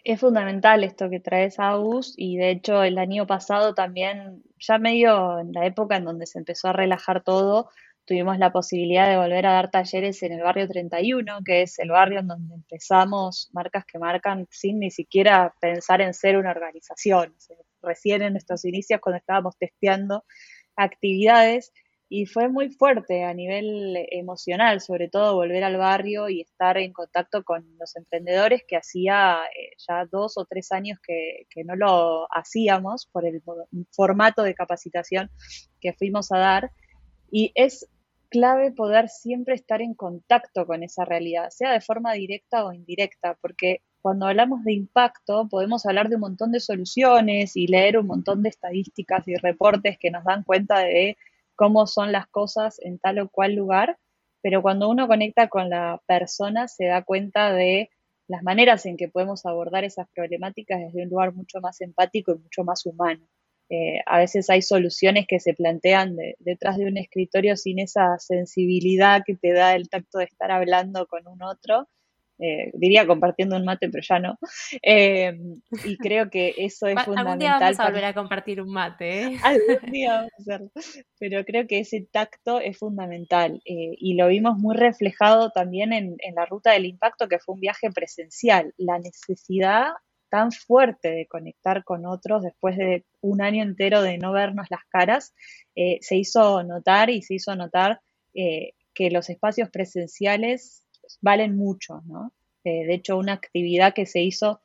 Es 0.03 0.21
fundamental 0.21 0.83
esto 0.83 1.11
que 1.11 1.21
traes, 1.21 1.59
Agus, 1.59 2.15
y 2.17 2.39
de 2.39 2.51
hecho 2.51 2.83
el 2.83 2.99
año 2.99 3.27
pasado 3.27 3.75
también, 3.75 4.43
ya 4.59 4.79
medio 4.79 5.39
en 5.39 5.53
la 5.53 5.67
época 5.67 5.97
en 5.97 6.05
donde 6.05 6.27
se 6.27 6.39
empezó 6.39 6.69
a 6.69 6.73
relajar 6.73 7.23
todo, 7.23 7.69
tuvimos 8.07 8.39
la 8.39 8.51
posibilidad 8.51 9.09
de 9.09 9.19
volver 9.19 9.47
a 9.47 9.53
dar 9.53 9.71
talleres 9.71 10.23
en 10.23 10.33
el 10.33 10.43
barrio 10.43 10.67
31, 10.67 11.41
que 11.45 11.63
es 11.63 11.79
el 11.79 11.91
barrio 11.91 12.21
en 12.21 12.29
donde 12.29 12.55
empezamos 12.55 13.51
marcas 13.53 13.85
que 13.85 13.99
marcan 13.99 14.47
sin 14.51 14.81
ni 14.81 14.91
siquiera 14.91 15.55
pensar 15.61 16.01
en 16.01 16.15
ser 16.15 16.39
una 16.39 16.51
organización. 16.51 17.35
Recién 17.83 18.23
en 18.23 18.33
nuestros 18.33 18.65
inicios 18.65 19.01
cuando 19.01 19.19
estábamos 19.19 19.57
testeando 19.59 20.25
actividades 20.77 21.73
y 22.13 22.27
fue 22.27 22.49
muy 22.49 22.71
fuerte 22.71 23.23
a 23.23 23.33
nivel 23.33 23.97
emocional, 24.11 24.81
sobre 24.81 25.09
todo 25.09 25.37
volver 25.37 25.63
al 25.63 25.77
barrio 25.77 26.29
y 26.29 26.41
estar 26.41 26.77
en 26.77 26.93
contacto 26.93 27.45
con 27.45 27.65
los 27.79 27.95
emprendedores 27.95 28.65
que 28.67 28.77
hacía 28.77 29.39
eh, 29.57 29.77
ya 29.89 30.05
dos 30.11 30.37
o 30.37 30.45
tres 30.45 30.73
años 30.73 30.99
que, 31.07 31.47
que, 31.49 31.63
no 31.63 31.77
lo 31.77 32.27
hacíamos 32.35 33.07
por 33.07 33.25
el 33.25 33.41
formato 33.93 34.43
de 34.43 34.57
capacitación 34.57 35.31
que 35.81 35.93
fuimos 35.93 36.33
a 36.33 36.39
dar. 36.39 36.73
Y 37.31 37.53
es 37.55 37.89
clave 38.29 38.73
poder 38.73 39.09
siempre 39.09 39.55
estar 39.55 39.81
en 39.81 39.95
contacto 39.95 40.67
con 40.67 40.83
esa 40.83 41.05
realidad, 41.05 41.51
sea 41.51 41.73
de 41.73 41.81
forma 41.81 42.15
directa 42.15 42.65
o 42.65 42.73
indirecta, 42.73 43.39
porque 43.41 43.83
cuando 44.03 44.27
hablamos 44.27 44.65
de 44.65 44.73
impacto 44.73 45.47
podemos 45.49 45.87
hablar 45.87 46.09
de 46.09 46.17
un 46.17 46.23
montón 46.23 46.51
de 46.51 46.59
soluciones 46.59 47.57
y 47.57 47.69
leer 47.69 47.99
un 47.99 48.09
montón 48.09 48.43
de 48.43 48.49
estadísticas 48.49 49.29
y 49.29 49.37
reportes 49.37 49.97
que 49.97 50.11
nos 50.11 50.25
dan 50.25 50.43
cuenta 50.43 50.81
de 50.81 51.17
cómo 51.61 51.87
son 51.87 52.11
las 52.11 52.27
cosas 52.27 52.79
en 52.81 52.99
tal 52.99 53.19
o 53.19 53.29
cual 53.29 53.55
lugar, 53.55 53.99
pero 54.41 54.63
cuando 54.63 54.89
uno 54.89 55.07
conecta 55.07 55.49
con 55.49 55.69
la 55.69 56.01
persona 56.07 56.69
se 56.69 56.87
da 56.87 57.03
cuenta 57.03 57.53
de 57.53 57.91
las 58.29 58.43
maneras 58.43 58.87
en 58.87 58.97
que 58.97 59.09
podemos 59.09 59.45
abordar 59.45 59.85
esas 59.85 60.09
problemáticas 60.15 60.81
desde 60.81 61.03
un 61.03 61.11
lugar 61.11 61.35
mucho 61.35 61.61
más 61.61 61.83
empático 61.83 62.33
y 62.33 62.39
mucho 62.39 62.65
más 62.65 62.87
humano. 62.87 63.29
Eh, 63.69 64.01
a 64.07 64.17
veces 64.17 64.49
hay 64.49 64.63
soluciones 64.63 65.27
que 65.29 65.39
se 65.39 65.53
plantean 65.53 66.17
detrás 66.39 66.79
de 66.79 66.87
un 66.87 66.97
escritorio 66.97 67.55
sin 67.59 67.79
esa 67.79 68.19
sensibilidad 68.19 69.21
que 69.27 69.37
te 69.37 69.53
da 69.53 69.75
el 69.75 69.91
tacto 69.91 70.17
de 70.17 70.25
estar 70.25 70.51
hablando 70.51 71.07
con 71.09 71.29
un 71.29 71.43
otro 71.43 71.91
eh, 72.43 72.71
diría 72.73 73.07
compartiendo 73.07 73.57
un 73.57 73.67
mate, 73.67 73.91
pero 73.91 74.03
ya 74.03 74.19
no. 74.19 74.39
Eh, 74.83 75.39
y 75.85 75.97
creo 75.99 76.31
que 76.31 76.55
eso 76.57 76.87
es 76.87 77.03
fundamental. 77.03 77.19
Algún 77.27 77.39
día 77.39 77.59
vamos 77.59 77.81
a 77.81 77.87
volver 77.87 78.05
a 78.05 78.15
compartir 78.15 78.63
un 78.63 78.73
mate. 78.73 79.23
¿eh? 79.23 79.37
Algún 79.45 79.91
día 79.91 80.15
vamos 80.15 80.33
a 80.33 80.43
hacerlo. 80.43 80.71
Pero 81.19 81.45
creo 81.45 81.67
que 81.67 81.81
ese 81.81 82.09
tacto 82.11 82.61
es 82.61 82.79
fundamental 82.79 83.61
y 83.65 84.15
lo 84.15 84.29
vimos 84.29 84.57
muy 84.59 84.75
reflejado 84.77 85.51
también 85.51 85.93
en, 85.93 86.17
en 86.19 86.35
la 86.35 86.47
ruta 86.47 86.73
del 86.73 86.87
impacto, 86.87 87.29
que 87.29 87.39
fue 87.39 87.55
un 87.55 87.61
viaje 87.61 87.91
presencial. 87.91 88.73
La 88.79 88.99
necesidad 88.99 89.91
tan 90.31 90.51
fuerte 90.51 91.11
de 91.11 91.27
conectar 91.27 91.85
con 91.85 92.07
otros 92.07 92.43
después 92.43 92.77
de 92.77 93.05
un 93.21 93.43
año 93.43 93.63
entero 93.63 94.01
de 94.01 94.17
no 94.17 94.33
vernos 94.33 94.67
las 94.71 94.85
caras, 94.89 95.35
se 95.75 96.17
hizo 96.17 96.63
notar 96.63 97.11
y 97.11 97.23
se 97.23 97.35
hizo 97.35 97.55
notar 97.57 98.01
que 98.33 99.11
los 99.11 99.29
espacios 99.29 99.69
presenciales 99.71 100.85
valen 101.21 101.57
mucho, 101.57 102.03
¿no? 102.07 102.33
Eh, 102.65 102.87
de 102.87 102.95
hecho, 102.95 103.17
una 103.17 103.33
actividad 103.33 103.95
que 103.95 104.07
se 104.07 104.21
hizo 104.21 104.61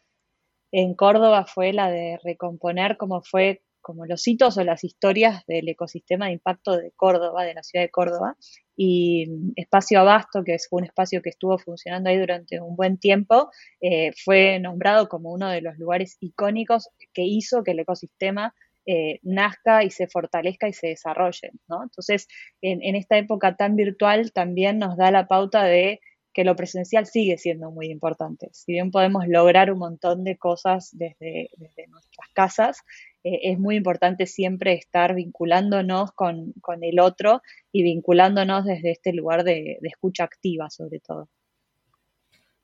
en 0.71 0.93
Córdoba 0.93 1.45
fue 1.45 1.73
la 1.73 1.89
de 1.89 2.19
recomponer 2.23 2.97
cómo 2.97 3.21
fue 3.21 3.61
como 3.85 4.07
los 4.07 4.27
hitos 4.27 4.57
o 4.57 4.63
las 4.63 4.83
historias 4.83 5.45
del 5.45 5.69
ecosistema 5.69 6.25
de 6.25 6.33
impacto 6.33 6.75
de 6.75 6.91
Córdoba, 6.95 7.43
de 7.43 7.53
la 7.53 7.61
ciudad 7.61 7.85
de 7.85 7.91
Córdoba, 7.91 8.35
y 8.75 9.27
Espacio 9.55 9.99
Abasto, 9.99 10.43
que 10.43 10.57
fue 10.67 10.79
un 10.79 10.85
espacio 10.85 11.21
que 11.21 11.29
estuvo 11.29 11.59
funcionando 11.59 12.09
ahí 12.09 12.17
durante 12.17 12.59
un 12.59 12.75
buen 12.75 12.97
tiempo, 12.97 13.51
eh, 13.81 14.11
fue 14.25 14.59
nombrado 14.59 15.07
como 15.07 15.31
uno 15.31 15.49
de 15.51 15.61
los 15.61 15.77
lugares 15.77 16.17
icónicos 16.19 16.89
que 17.13 17.21
hizo 17.21 17.63
que 17.63 17.71
el 17.71 17.79
ecosistema 17.79 18.55
eh, 18.87 19.19
nazca 19.21 19.83
y 19.83 19.91
se 19.91 20.07
fortalezca 20.07 20.67
y 20.67 20.73
se 20.73 20.87
desarrolle, 20.87 21.51
¿no? 21.67 21.83
Entonces, 21.83 22.27
en, 22.61 22.81
en 22.81 22.95
esta 22.95 23.19
época 23.19 23.55
tan 23.55 23.75
virtual 23.75 24.31
también 24.31 24.79
nos 24.79 24.97
da 24.97 25.11
la 25.11 25.27
pauta 25.27 25.63
de 25.63 26.01
que 26.35 26.43
lo 26.43 26.57
presencial 26.57 27.05
sigue 27.05 27.37
siendo 27.37 27.71
muy 27.71 27.87
importante. 27.87 28.49
Si 28.51 28.73
bien 28.73 28.91
podemos 28.91 29.25
lograr 29.25 29.71
un 29.71 29.79
montón 29.79 30.25
de 30.25 30.37
cosas 30.37 30.89
desde, 30.91 31.49
nuestras 31.87 32.29
casas, 32.33 32.81
eh, 33.23 33.39
es 33.43 33.57
muy 33.57 33.77
importante 33.77 34.25
siempre 34.25 34.73
estar 34.73 35.15
vinculándonos 35.15 36.11
con, 36.11 36.53
el 36.81 36.99
otro 36.99 37.41
y 37.71 37.83
vinculándonos 37.83 38.65
desde 38.65 38.91
este 38.91 39.13
lugar 39.13 39.45
de, 39.45 39.79
escucha 39.81 40.25
activa 40.25 40.69
sobre 40.69 40.99
todo. 40.99 41.29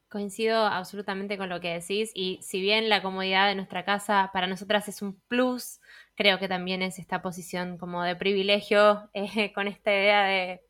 Coincido 0.10 0.66
absolutamente 0.66 1.38
con 1.38 1.48
lo 1.48 1.62
que 1.62 1.70
decís 1.70 2.12
y 2.14 2.40
si 2.42 2.60
bien 2.60 2.90
la 2.90 3.02
comodidad 3.02 3.48
de 3.48 3.56
nuestra 3.56 3.86
casa 3.86 4.32
para 4.34 4.48
nosotras 4.48 4.90
es 4.90 5.02
un 5.02 5.18
plus, 5.30 5.80
creo 6.16 6.40
que 6.40 6.50
también 6.50 6.82
es 6.82 7.00
esta 7.00 7.22
posición 7.22 7.78
como 7.78 8.04
de 8.04 8.18
privilegio 8.18 9.10
eh, 9.14 9.54
con 9.54 9.70
esta 9.70 9.92
idea 9.92 10.26
de 10.26 10.62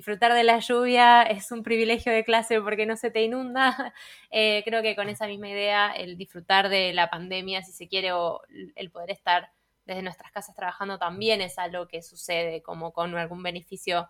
disfrutar 0.00 0.32
de 0.32 0.44
la 0.44 0.60
lluvia 0.60 1.22
es 1.22 1.52
un 1.52 1.62
privilegio 1.62 2.10
de 2.10 2.24
clase 2.24 2.58
porque 2.62 2.86
no 2.86 2.96
se 2.96 3.10
te 3.10 3.22
inunda. 3.22 3.92
Eh, 4.32 4.62
creo 4.64 4.80
que 4.80 4.94
con 4.94 5.08
esa 5.08 5.26
misma 5.26 5.48
idea, 5.48 5.90
el 5.90 6.16
disfrutar 6.16 6.68
de 6.68 6.92
la 6.92 7.10
pandemia, 7.10 7.62
si 7.64 7.72
se 7.72 7.88
quiere, 7.88 8.12
o 8.12 8.40
el 8.76 8.90
poder 8.92 9.10
estar 9.10 9.50
desde 9.84 10.02
nuestras 10.02 10.30
casas 10.30 10.54
trabajando 10.54 10.98
también 10.98 11.40
es 11.40 11.58
algo 11.58 11.88
que 11.88 12.00
sucede 12.00 12.62
como 12.62 12.92
con 12.92 13.16
algún 13.16 13.42
beneficio 13.42 14.08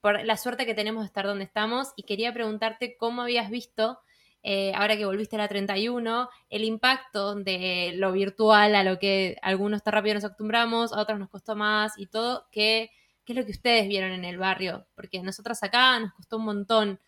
por 0.00 0.24
la 0.24 0.36
suerte 0.36 0.66
que 0.66 0.74
tenemos 0.74 1.04
de 1.04 1.06
estar 1.06 1.24
donde 1.24 1.44
estamos. 1.44 1.92
Y 1.94 2.02
quería 2.02 2.32
preguntarte 2.32 2.96
cómo 2.96 3.22
habías 3.22 3.48
visto 3.48 4.00
eh, 4.42 4.72
ahora 4.74 4.96
que 4.96 5.06
volviste 5.06 5.36
a 5.36 5.38
la 5.38 5.48
31, 5.48 6.28
el 6.50 6.64
impacto 6.64 7.36
de 7.36 7.92
lo 7.94 8.10
virtual 8.12 8.74
a 8.74 8.82
lo 8.82 8.98
que 8.98 9.38
algunos 9.40 9.84
tan 9.84 9.94
rápido 9.94 10.16
nos 10.16 10.24
acostumbramos, 10.24 10.92
a 10.92 11.00
otros 11.00 11.18
nos 11.18 11.30
costó 11.30 11.54
más 11.54 11.96
y 11.96 12.08
todo, 12.08 12.48
¿qué, 12.50 12.90
qué 13.24 13.32
es 13.32 13.38
lo 13.38 13.44
que 13.44 13.52
ustedes 13.52 13.88
vieron 13.88 14.12
en 14.12 14.24
el 14.24 14.38
barrio? 14.38 14.86
Porque 14.94 15.22
nosotros 15.22 15.62
acá 15.62 15.98
nos 16.00 16.12
costó 16.14 16.38
un 16.38 16.44
montón 16.44 17.00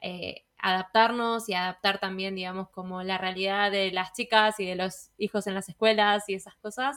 eh, 0.00 0.44
adaptarnos 0.58 1.48
y 1.48 1.54
adaptar 1.54 1.98
también, 1.98 2.34
digamos, 2.34 2.68
como 2.70 3.02
la 3.02 3.18
realidad 3.18 3.70
de 3.70 3.90
las 3.90 4.12
chicas 4.12 4.60
y 4.60 4.66
de 4.66 4.76
los 4.76 5.10
hijos 5.18 5.46
en 5.46 5.54
las 5.54 5.68
escuelas 5.68 6.28
y 6.28 6.34
esas 6.34 6.54
cosas. 6.56 6.96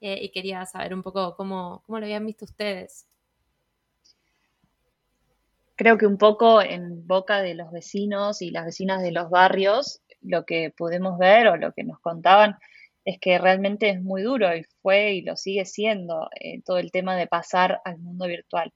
Eh, 0.00 0.18
y 0.22 0.30
quería 0.30 0.66
saber 0.66 0.92
un 0.94 1.02
poco 1.02 1.36
cómo, 1.36 1.82
cómo 1.86 1.98
lo 1.98 2.04
habían 2.04 2.26
visto 2.26 2.44
ustedes 2.44 3.06
creo 5.76 5.98
que 5.98 6.06
un 6.06 6.16
poco 6.16 6.62
en 6.62 7.06
boca 7.06 7.42
de 7.42 7.54
los 7.54 7.70
vecinos 7.70 8.42
y 8.42 8.50
las 8.50 8.64
vecinas 8.64 9.02
de 9.02 9.12
los 9.12 9.30
barrios, 9.30 10.00
lo 10.22 10.44
que 10.44 10.72
pudimos 10.76 11.18
ver 11.18 11.46
o 11.48 11.56
lo 11.56 11.72
que 11.72 11.84
nos 11.84 12.00
contaban 12.00 12.56
es 13.06 13.20
que 13.20 13.38
realmente 13.38 13.88
es 13.88 14.02
muy 14.02 14.22
duro 14.22 14.54
y 14.54 14.64
fue 14.82 15.14
y 15.14 15.22
lo 15.22 15.36
sigue 15.36 15.64
siendo 15.64 16.28
eh, 16.40 16.60
todo 16.64 16.78
el 16.78 16.90
tema 16.90 17.16
de 17.16 17.28
pasar 17.28 17.80
al 17.84 17.98
mundo 17.98 18.26
virtual, 18.26 18.72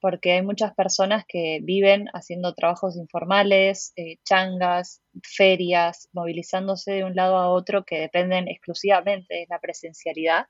porque 0.00 0.32
hay 0.32 0.42
muchas 0.42 0.72
personas 0.72 1.24
que 1.26 1.58
viven 1.62 2.06
haciendo 2.14 2.54
trabajos 2.54 2.96
informales, 2.96 3.92
eh, 3.96 4.18
changas, 4.24 5.02
ferias, 5.24 6.08
movilizándose 6.12 6.92
de 6.92 7.04
un 7.04 7.16
lado 7.16 7.36
a 7.36 7.50
otro 7.50 7.84
que 7.84 7.98
dependen 7.98 8.46
exclusivamente 8.48 9.34
de 9.34 9.46
la 9.50 9.58
presencialidad 9.58 10.46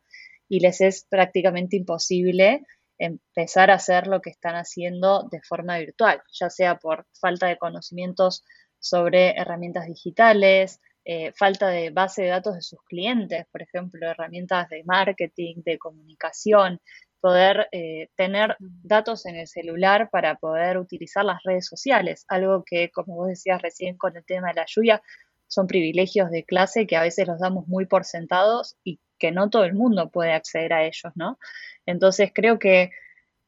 y 0.47 0.61
les 0.61 0.83
es 0.83 1.07
prácticamente 1.09 1.77
imposible 1.77 2.61
empezar 2.99 3.71
a 3.71 3.77
hacer 3.77 4.09
lo 4.09 4.21
que 4.21 4.29
están 4.29 4.57
haciendo 4.57 5.27
de 5.31 5.41
forma 5.41 5.79
virtual, 5.79 6.23
ya 6.39 6.51
sea 6.51 6.77
por 6.77 7.07
falta 7.19 7.47
de 7.47 7.57
conocimientos 7.57 8.45
sobre 8.79 9.31
herramientas 9.39 9.87
digitales, 9.87 10.81
eh, 11.05 11.33
falta 11.37 11.69
de 11.69 11.91
base 11.91 12.23
de 12.23 12.29
datos 12.29 12.55
de 12.55 12.63
sus 12.63 12.81
clientes, 12.85 13.47
por 13.51 13.63
ejemplo, 13.63 14.09
herramientas 14.09 14.69
de 14.69 14.85
marketing, 14.85 15.57
de 15.65 15.79
comunicación, 15.79 16.81
poder 17.21 17.69
eh, 17.73 18.09
tener 18.17 18.57
datos 18.59 19.27
en 19.27 19.37
el 19.37 19.47
celular 19.47 20.11
para 20.11 20.35
poder 20.37 20.79
utilizar 20.79 21.25
las 21.25 21.43
redes 21.45 21.67
sociales, 21.67 22.25
algo 22.29 22.65
que, 22.65 22.91
como 22.91 23.15
vos 23.15 23.29
decías 23.29 23.63
recién 23.63 23.97
con 23.97 24.17
el 24.17 24.25
tema 24.25 24.49
de 24.49 24.55
la 24.55 24.67
lluvia, 24.67 25.03
son 25.47 25.67
privilegios 25.67 26.31
de 26.31 26.45
clase 26.45 26.87
que 26.87 26.97
a 26.97 27.03
veces 27.03 27.29
los 27.29 27.39
damos 27.39 27.69
muy 27.69 27.87
por 27.87 28.05
sentados 28.05 28.77
y 28.83 29.01
que 29.19 29.31
no 29.31 29.51
todo 29.51 29.65
el 29.65 29.75
mundo 29.75 30.11
puede 30.11 30.33
acceder 30.33 30.73
a 30.73 30.85
ellos, 30.85 31.13
¿no? 31.15 31.39
Entonces 31.87 32.33
creo 32.35 32.59
que 32.59 32.91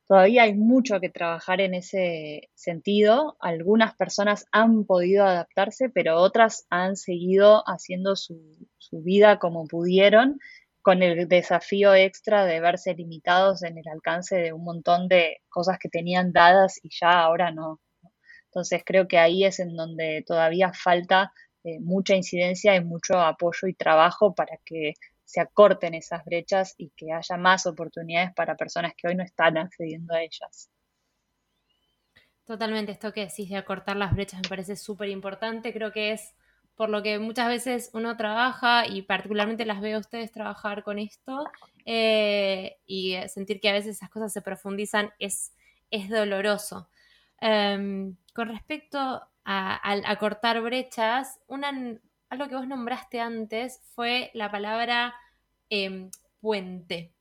todavía 0.07 0.45
hay 0.45 0.55
mucho 0.55 1.01
que 1.01 1.09
trabajar 1.09 1.61
en 1.61 1.75
ese 1.75 2.51
sentido. 2.55 3.37
Algunas 3.41 3.95
personas 3.95 4.47
han 4.53 4.85
podido 4.85 5.25
adaptarse, 5.25 5.89
pero 5.91 6.17
otras 6.17 6.67
han 6.71 6.97
seguido 6.97 7.63
haciendo 7.67 8.17
su, 8.17 8.39
vida 8.93 9.39
como 9.39 9.67
pudieron, 9.67 10.39
con 10.83 11.03
el 11.03 11.27
desafío 11.29 11.95
extra 11.95 12.45
de 12.45 12.61
verse 12.61 12.95
limitados 12.95 13.63
en 13.65 13.79
el 13.79 13.89
alcance 13.89 14.37
de 14.37 14.53
un 14.53 14.63
montón 14.63 15.09
de 15.09 15.39
cosas 15.49 15.79
que 15.81 15.89
tenían 15.89 16.33
dadas 16.33 16.79
y 16.83 16.91
ya 16.91 17.21
ahora 17.21 17.51
no. 17.51 17.81
Entonces 18.47 18.83
creo 18.85 19.09
que 19.09 19.19
ahí 19.19 19.45
es 19.45 19.59
en 19.59 19.75
donde 19.75 20.23
todavía 20.27 20.73
falta 20.73 21.33
eh, 21.65 21.81
mucha 21.81 22.15
incidencia 22.15 22.77
y 22.77 22.85
mucho 22.85 23.19
apoyo 23.19 23.67
y 23.67 23.75
trabajo 23.75 24.35
para 24.35 24.59
que 24.65 24.95
se 25.25 25.40
acorten 25.40 25.95
esas 25.95 26.25
brechas 26.25 26.75
y 26.78 26.90
que 26.90 27.12
haya 27.12 27.37
más 27.37 27.66
oportunidades 27.66 28.33
para 28.35 28.57
personas 28.57 28.93
que 28.97 29.09
hoy 29.09 29.14
no 29.14 29.23
están 29.23 29.57
accediendo 29.59 30.14
a 30.14 30.23
ellas. 30.23 30.71
Totalmente, 32.45 32.93
esto 32.93 33.12
que 33.12 33.26
decís 33.26 33.49
de 33.49 33.57
acortar 33.57 33.97
las 33.97 34.14
brechas 34.14 34.40
me 34.43 34.49
parece 34.49 34.76
súper 34.76 35.09
importante, 35.09 35.73
creo 35.73 35.93
que 35.93 36.12
es 36.12 36.35
por 36.76 36.88
lo 36.90 37.02
que 37.02 37.19
muchas 37.19 37.49
veces 37.49 37.90
uno 37.95 38.16
trabaja 38.16 38.87
y 38.87 39.02
particularmente 39.02 39.64
las 39.64 39.81
veo 39.81 39.97
a 39.97 40.00
ustedes 40.00 40.33
trabajar 40.33 40.83
con 40.83 40.99
esto 40.99 41.45
eh, 41.87 42.78
y 42.85 43.16
sentir 43.28 43.61
que 43.61 43.69
a 43.69 43.73
veces 43.73 43.97
esas 43.97 44.11
cosas 44.11 44.33
se 44.33 44.43
profundizan 44.43 45.11
es, 45.19 45.54
es 45.90 46.09
doloroso. 46.09 46.88
Em, 47.40 48.16
con 48.35 48.49
respecto 48.49 48.99
a, 49.45 50.11
acortar 50.11 50.61
brechas, 50.62 51.38
una, 51.47 51.73
algo 52.35 52.49
que 52.49 52.57
vos 52.57 52.67
nombraste 52.67 53.21
antes 53.21 53.81
fue 53.95 54.31
la 54.35 54.50
palabra 54.50 55.14
em, 55.71 56.11
puente. 56.41 57.12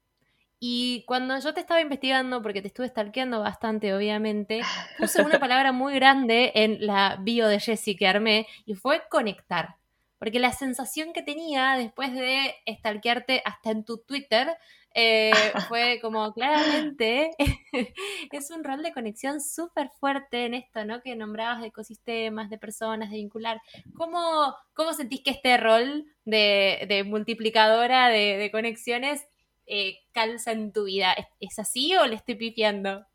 Y 0.59 1.03
cuando 1.05 1.37
yo 1.39 1.53
te 1.53 1.59
estaba 1.59 1.81
investigando, 1.81 2.41
porque 2.41 2.61
te 2.61 2.69
estuve 2.69 2.87
stalkeando 2.87 3.39
bastante, 3.41 3.93
obviamente, 3.93 4.61
puse 4.97 5.21
una 5.21 5.39
palabra 5.39 5.71
muy 5.71 5.93
grande 5.95 6.51
en 6.55 6.85
la 6.85 7.17
bio 7.21 7.47
de 7.47 7.59
Jessie 7.59 7.95
que 7.95 8.07
armé 8.07 8.47
y 8.65 8.73
fue 8.73 9.03
conectar. 9.09 9.75
Porque 10.17 10.39
la 10.39 10.53
sensación 10.53 11.13
que 11.13 11.21
tenía 11.21 11.75
después 11.77 12.13
de 12.13 12.55
stalkearte 12.67 13.41
hasta 13.45 13.71
en 13.71 13.83
tu 13.83 13.97
Twitter 13.97 14.57
eh, 14.93 15.31
fue 15.69 15.99
como 16.01 16.33
claramente 16.33 17.31
es 18.31 18.51
un 18.51 18.63
rol 18.63 18.83
de 18.83 18.93
conexión 18.93 19.41
súper 19.41 19.89
fuerte 19.99 20.45
en 20.45 20.53
esto, 20.53 20.85
¿no? 20.85 21.01
Que 21.01 21.15
nombrabas 21.15 21.61
de 21.61 21.67
ecosistemas, 21.67 22.49
de 22.49 22.57
personas, 22.57 23.09
de 23.09 23.17
vincular. 23.17 23.61
¿Cómo, 23.95 24.55
cómo 24.73 24.93
sentís 24.93 25.21
que 25.21 25.31
este 25.31 25.57
rol 25.57 26.05
de, 26.25 27.03
multiplicadora 27.07 28.09
de, 28.09 28.49
conexiones 28.51 29.25
eh, 29.65 29.97
calza 30.11 30.51
en 30.51 30.71
tu 30.71 30.85
vida? 30.85 31.15
¿Es, 31.39 31.59
así 31.59 31.95
o 31.95 32.05
le 32.05 32.15
estoy 32.15 32.35
pifiando? 32.35 33.05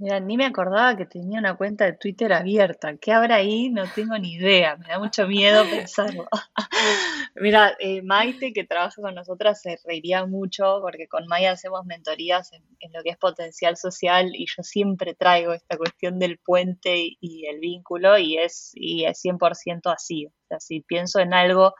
Mira, 0.00 0.20
ni 0.20 0.36
me 0.36 0.46
acordaba 0.46 0.96
que 0.96 1.06
tenía 1.06 1.40
una 1.40 1.56
cuenta 1.56 1.84
de 1.84 1.92
Twitter 1.94 2.32
abierta. 2.32 2.96
¿Qué 2.98 3.10
habrá 3.12 3.36
ahí? 3.36 3.68
No 3.68 3.82
tengo 3.92 4.16
ni 4.16 4.34
idea. 4.34 4.76
Me 4.76 4.86
da 4.86 5.00
mucho 5.00 5.26
miedo 5.26 5.64
pensarlo. 5.68 6.28
Mira, 7.34 7.76
eh, 7.80 8.02
Maite, 8.02 8.52
que 8.52 8.62
trabaja 8.62 9.02
con 9.02 9.16
nosotras, 9.16 9.60
se 9.60 9.76
reiría 9.84 10.24
mucho 10.24 10.78
porque 10.82 11.08
con 11.08 11.26
Maya 11.26 11.50
hacemos 11.50 11.84
mentorías 11.84 12.52
en, 12.52 12.62
lo 12.92 13.02
que 13.02 13.10
es 13.10 13.16
potencial 13.16 13.76
social 13.76 14.30
y 14.36 14.46
yo 14.46 14.62
siempre 14.62 15.14
traigo 15.14 15.52
esta 15.52 15.76
cuestión 15.76 16.20
del 16.20 16.38
puente 16.38 17.16
y, 17.20 17.46
el 17.46 17.58
vínculo 17.58 18.18
y 18.18 18.38
es, 18.38 18.70
y 18.74 19.04
es 19.04 19.20
100% 19.24 19.92
así. 19.92 20.26
O 20.26 20.32
sea, 20.46 20.60
si 20.60 20.80
pienso 20.80 21.18
en 21.18 21.34
algo 21.34 21.74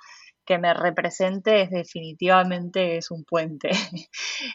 que 0.44 0.58
me 0.58 0.75
represente, 0.75 1.62
es 1.62 1.70
definitivamente 1.70 2.96
es 2.96 3.12
un 3.12 3.25
puente. 3.25 3.70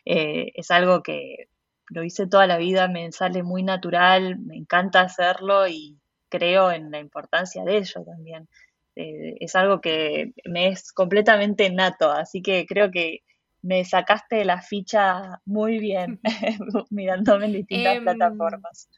Eh, 0.06 0.52
es 0.56 0.72
algo 0.72 1.02
que 1.02 1.50
lo 1.90 2.04
hice 2.04 2.28
toda 2.28 2.48
la 2.48 2.58
vida, 2.58 2.88
me 2.88 3.12
sale 3.12 3.44
muy 3.44 3.64
natural, 3.64 4.40
me 4.40 4.56
encanta 4.56 5.02
hacerlo 5.02 5.68
y 5.68 6.00
creo 6.30 6.72
en 6.72 6.92
la 6.92 7.00
importancia 7.00 7.64
de 7.64 7.78
ello 7.78 8.04
también. 8.04 8.48
Eh, 8.96 9.38
es 9.40 9.56
algo 9.56 9.82
que 9.82 10.34
me 10.46 10.68
es 10.68 10.92
completamente 10.92 11.70
nato, 11.70 12.12
así 12.12 12.42
que 12.42 12.66
creo 12.66 12.92
que 12.92 13.24
me 13.62 13.86
sacaste 13.86 14.46
la 14.46 14.62
ficha 14.62 15.42
muy 15.46 15.80
bien 15.80 16.20
mirándome 16.90 17.46
en 17.46 17.54
distintas 17.54 17.98
em, 17.98 18.04
plataformas. 18.04 18.90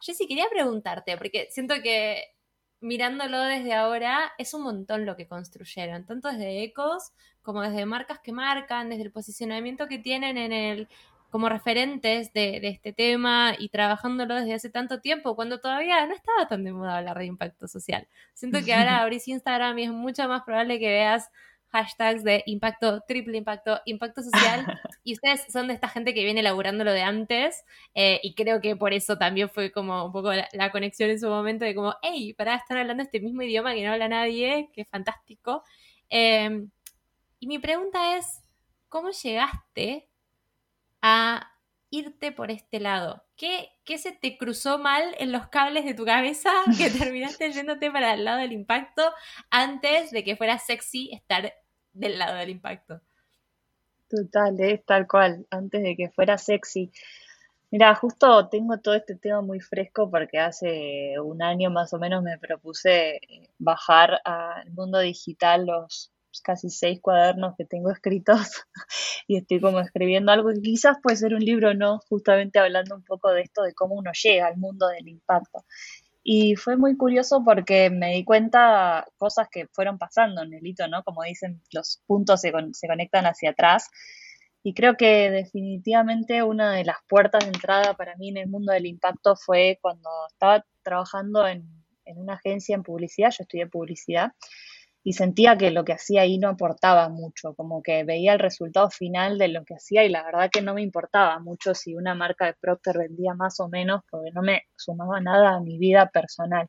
Sí 0.00 0.26
quería 0.26 0.46
preguntarte, 0.50 1.16
porque 1.18 1.48
siento 1.50 1.74
que 1.82 2.24
mirándolo 2.80 3.38
desde 3.42 3.74
ahora 3.74 4.32
es 4.38 4.54
un 4.54 4.62
montón 4.62 5.04
lo 5.04 5.16
que 5.16 5.26
construyeron, 5.28 6.06
tanto 6.06 6.28
desde 6.28 6.62
ecos 6.62 7.12
como 7.42 7.62
desde 7.62 7.84
marcas 7.84 8.20
que 8.20 8.32
marcan, 8.32 8.88
desde 8.88 9.02
el 9.02 9.12
posicionamiento 9.12 9.86
que 9.86 9.98
tienen 9.98 10.38
en 10.38 10.52
el 10.52 10.88
como 11.30 11.48
referentes 11.48 12.32
de, 12.32 12.60
este 12.64 12.92
tema 12.92 13.54
y 13.58 13.68
trabajándolo 13.68 14.34
desde 14.34 14.54
hace 14.54 14.70
tanto 14.70 15.00
tiempo, 15.00 15.36
cuando 15.36 15.60
todavía 15.60 16.04
no 16.06 16.14
estaba 16.14 16.48
tan 16.48 16.64
de 16.64 16.72
moda 16.72 16.98
hablar 16.98 17.18
de 17.18 17.26
impacto 17.26 17.68
social. 17.68 18.08
Siento 18.34 18.62
que 18.64 18.74
ahora 18.74 18.98
abrís 19.02 19.28
Instagram 19.28 19.78
y 19.78 19.84
es 19.84 19.92
mucho 19.92 20.28
más 20.28 20.42
probable 20.42 20.78
que 20.78 20.88
veas 20.88 21.30
hashtags 21.68 22.24
de 22.24 22.42
impacto, 22.46 23.02
triple 23.06 23.38
impacto, 23.38 23.80
impacto 23.84 24.22
social, 24.22 24.66
y 25.04 25.12
ustedes 25.12 25.46
son 25.52 25.68
de 25.68 25.74
esta 25.74 25.88
gente 25.88 26.14
que 26.14 26.24
viene 26.24 26.42
laburándolo 26.42 26.92
de 26.92 27.02
antes, 27.02 27.64
eh, 27.94 28.18
y 28.24 28.34
creo 28.34 28.60
que 28.60 28.74
por 28.74 28.92
eso 28.92 29.16
también 29.16 29.48
fue 29.48 29.70
como 29.70 30.04
un 30.06 30.12
poco 30.12 30.32
la, 30.32 30.72
conexión 30.72 31.10
en 31.10 31.20
su 31.20 31.28
momento 31.28 31.64
de 31.64 31.76
como, 31.76 31.94
hey, 32.02 32.34
para 32.34 32.56
estar 32.56 32.76
hablando 32.76 33.04
este 33.04 33.20
mismo 33.20 33.42
idioma 33.42 33.72
que 33.74 33.84
no 33.84 33.92
habla 33.92 34.08
nadie, 34.08 34.68
qué 34.72 34.84
fantástico. 34.84 35.62
Em, 36.08 36.70
y 37.38 37.46
mi 37.46 37.60
pregunta 37.60 38.16
es, 38.16 38.42
¿cómo 38.88 39.10
llegaste 39.10 40.09
a 41.02 41.50
irte 41.90 42.32
por 42.32 42.50
este 42.50 42.80
lado? 42.80 43.24
¿Qué, 43.36 43.70
¿Qué, 43.84 43.98
se 43.98 44.12
te 44.12 44.38
cruzó 44.38 44.78
mal 44.78 45.02
en 45.18 45.32
los 45.32 45.48
cables 45.48 45.84
de 45.84 45.94
tu 45.94 46.04
cabeza 46.04 46.50
que 46.78 46.90
terminaste 46.90 47.52
yéndote 47.52 47.90
para 47.90 48.14
el 48.14 48.24
lado 48.24 48.38
del 48.38 48.52
impacto 48.52 49.02
antes 49.50 50.10
de 50.10 50.24
que 50.24 50.36
fuera 50.36 50.58
sexy 50.58 51.10
estar 51.12 51.52
del 51.92 52.18
lado 52.18 52.36
del 52.36 52.50
impacto? 52.50 53.00
Total, 54.08 54.58
es 54.60 54.84
tal 54.84 55.06
cual, 55.06 55.46
antes 55.50 55.82
de 55.82 55.96
que 55.96 56.10
fuera 56.10 56.36
sexy. 56.36 56.90
Mira, 57.70 57.94
justo 57.94 58.48
tengo 58.48 58.78
todo 58.78 58.94
este 58.94 59.14
tema 59.14 59.40
muy 59.40 59.60
fresco 59.60 60.10
porque 60.10 60.40
hace 60.40 61.14
un 61.20 61.40
año 61.40 61.70
más 61.70 61.92
o 61.92 61.98
menos 62.00 62.20
me 62.24 62.36
propuse 62.36 63.20
bajar 63.58 64.20
al 64.24 64.68
mundo 64.72 64.98
digital 64.98 65.66
los 65.66 66.10
casi 66.42 66.70
seis 66.70 67.00
cuadernos 67.00 67.54
que 67.56 67.64
tengo 67.64 67.90
escritos 67.90 68.38
y 69.26 69.36
estoy 69.36 69.60
como 69.60 69.80
escribiendo 69.80 70.32
algo 70.32 70.50
que 70.50 70.62
quizás 70.62 70.98
puede 71.02 71.16
ser 71.16 71.34
un 71.34 71.40
libro, 71.40 71.74
¿no? 71.74 71.98
Justamente 72.08 72.58
hablando 72.58 72.94
un 72.94 73.02
poco 73.02 73.30
de 73.30 73.42
esto, 73.42 73.62
de 73.62 73.74
cómo 73.74 73.96
uno 73.96 74.12
llega 74.12 74.46
al 74.46 74.56
mundo 74.56 74.86
del 74.88 75.08
impacto. 75.08 75.64
Y 76.22 76.54
fue 76.56 76.76
muy 76.76 76.96
curioso 76.96 77.42
porque 77.44 77.90
me 77.90 78.12
di 78.14 78.24
cuenta 78.24 79.06
cosas 79.16 79.48
que 79.50 79.66
fueron 79.68 79.98
pasando 79.98 80.42
en 80.42 80.52
el 80.52 80.66
hito, 80.66 80.86
¿no? 80.86 81.02
Como 81.02 81.22
dicen, 81.22 81.62
los 81.72 82.02
puntos 82.06 82.42
se, 82.42 82.52
se 82.72 82.86
conectan 82.88 83.24
hacia 83.26 83.50
atrás. 83.50 83.88
Y 84.62 84.74
creo 84.74 84.96
que 84.96 85.30
definitivamente 85.30 86.42
una 86.42 86.72
de 86.72 86.84
las 86.84 86.98
puertas 87.08 87.44
de 87.44 87.50
entrada 87.50 87.94
para 87.94 88.16
mí 88.16 88.28
en 88.28 88.36
el 88.36 88.48
mundo 88.48 88.72
del 88.72 88.86
impacto 88.86 89.34
fue 89.34 89.78
cuando 89.80 90.10
estaba 90.30 90.64
trabajando 90.82 91.46
en, 91.48 91.66
en 92.04 92.18
una 92.18 92.34
agencia 92.34 92.74
en 92.74 92.82
publicidad, 92.82 93.30
yo 93.30 93.42
estudié 93.42 93.66
publicidad, 93.66 94.32
y 95.02 95.14
sentía 95.14 95.56
que 95.56 95.70
lo 95.70 95.84
que 95.84 95.94
hacía 95.94 96.22
ahí 96.22 96.38
no 96.38 96.48
aportaba 96.48 97.08
mucho, 97.08 97.54
como 97.54 97.82
que 97.82 98.04
veía 98.04 98.34
el 98.34 98.38
resultado 98.38 98.90
final 98.90 99.38
de 99.38 99.48
lo 99.48 99.64
que 99.64 99.74
hacía 99.74 100.04
y 100.04 100.10
la 100.10 100.22
verdad 100.22 100.50
que 100.52 100.60
no 100.60 100.74
me 100.74 100.82
importaba 100.82 101.38
mucho 101.38 101.74
si 101.74 101.94
una 101.94 102.14
marca 102.14 102.46
de 102.46 102.54
Procter 102.54 102.98
vendía 102.98 103.34
más 103.34 103.60
o 103.60 103.68
menos, 103.68 104.02
porque 104.10 104.30
no 104.32 104.42
me 104.42 104.64
sumaba 104.76 105.20
nada 105.20 105.56
a 105.56 105.60
mi 105.60 105.78
vida 105.78 106.10
personal. 106.10 106.68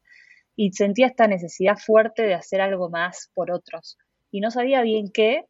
Y 0.55 0.71
sentía 0.73 1.07
esta 1.07 1.27
necesidad 1.27 1.77
fuerte 1.77 2.23
de 2.23 2.33
hacer 2.33 2.61
algo 2.61 2.89
más 2.89 3.29
por 3.33 3.51
otros. 3.51 3.97
Y 4.31 4.39
no 4.39 4.51
sabía 4.51 4.81
bien 4.81 5.11
qué, 5.11 5.45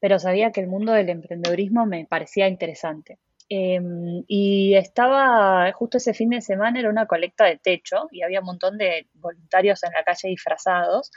pero 0.00 0.18
sabía 0.18 0.52
que 0.52 0.60
el 0.60 0.68
mundo 0.68 0.92
del 0.92 1.10
emprendedurismo 1.10 1.86
me 1.86 2.06
parecía 2.06 2.48
interesante. 2.48 3.18
Em, 3.50 4.24
y 4.26 4.74
estaba, 4.76 5.70
justo 5.72 5.98
ese 5.98 6.14
fin 6.14 6.30
de 6.30 6.40
semana 6.40 6.80
era 6.80 6.88
una 6.88 7.06
colecta 7.06 7.44
de 7.44 7.58
techo 7.58 8.08
y 8.10 8.22
había 8.22 8.40
un 8.40 8.46
montón 8.46 8.78
de 8.78 9.06
voluntarios 9.14 9.84
en 9.84 9.92
la 9.92 10.02
calle 10.04 10.28
disfrazados 10.28 11.10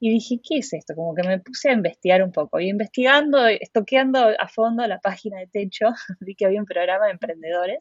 y 0.00 0.10
dije, 0.10 0.40
¿qué 0.42 0.58
es 0.58 0.72
esto? 0.72 0.94
Como 0.94 1.14
que 1.14 1.28
me 1.28 1.38
puse 1.40 1.68
a 1.68 1.74
investigar 1.74 2.22
un 2.22 2.32
poco. 2.32 2.58
Y 2.58 2.70
investigando, 2.70 3.46
estoqueando 3.46 4.30
a 4.38 4.48
fondo 4.48 4.86
la 4.86 4.98
página 4.98 5.38
de 5.38 5.46
Techo, 5.46 5.88
vi 6.20 6.34
que 6.34 6.46
había 6.46 6.60
un 6.60 6.66
programa 6.66 7.04
de 7.06 7.12
emprendedores, 7.12 7.80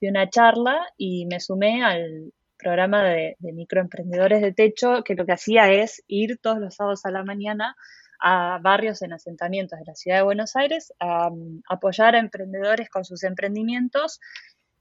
vi 0.00 0.08
una 0.08 0.28
charla 0.28 0.86
y 0.98 1.26
me 1.26 1.40
sumé 1.40 1.82
al 1.82 2.32
programa 2.58 3.02
de, 3.02 3.36
microemprendedores 3.40 4.42
de 4.42 4.52
Techo, 4.52 5.02
que 5.04 5.14
lo 5.14 5.24
que 5.24 5.32
hacía 5.32 5.72
es 5.72 6.02
ir 6.06 6.38
todos 6.38 6.58
los 6.58 6.74
sábados 6.74 7.06
a 7.06 7.10
la 7.10 7.24
mañana 7.24 7.74
a 8.20 8.58
barrios 8.62 9.02
en 9.02 9.12
asentamientos 9.12 9.78
de 9.78 9.84
la 9.86 9.94
ciudad 9.94 10.18
de 10.18 10.24
Buenos 10.24 10.56
Aires 10.56 10.92
a, 11.00 11.26
a 11.26 11.30
apoyar 11.68 12.14
a 12.14 12.20
emprendedores 12.20 12.88
con 12.90 13.04
sus 13.04 13.24
emprendimientos 13.24 14.20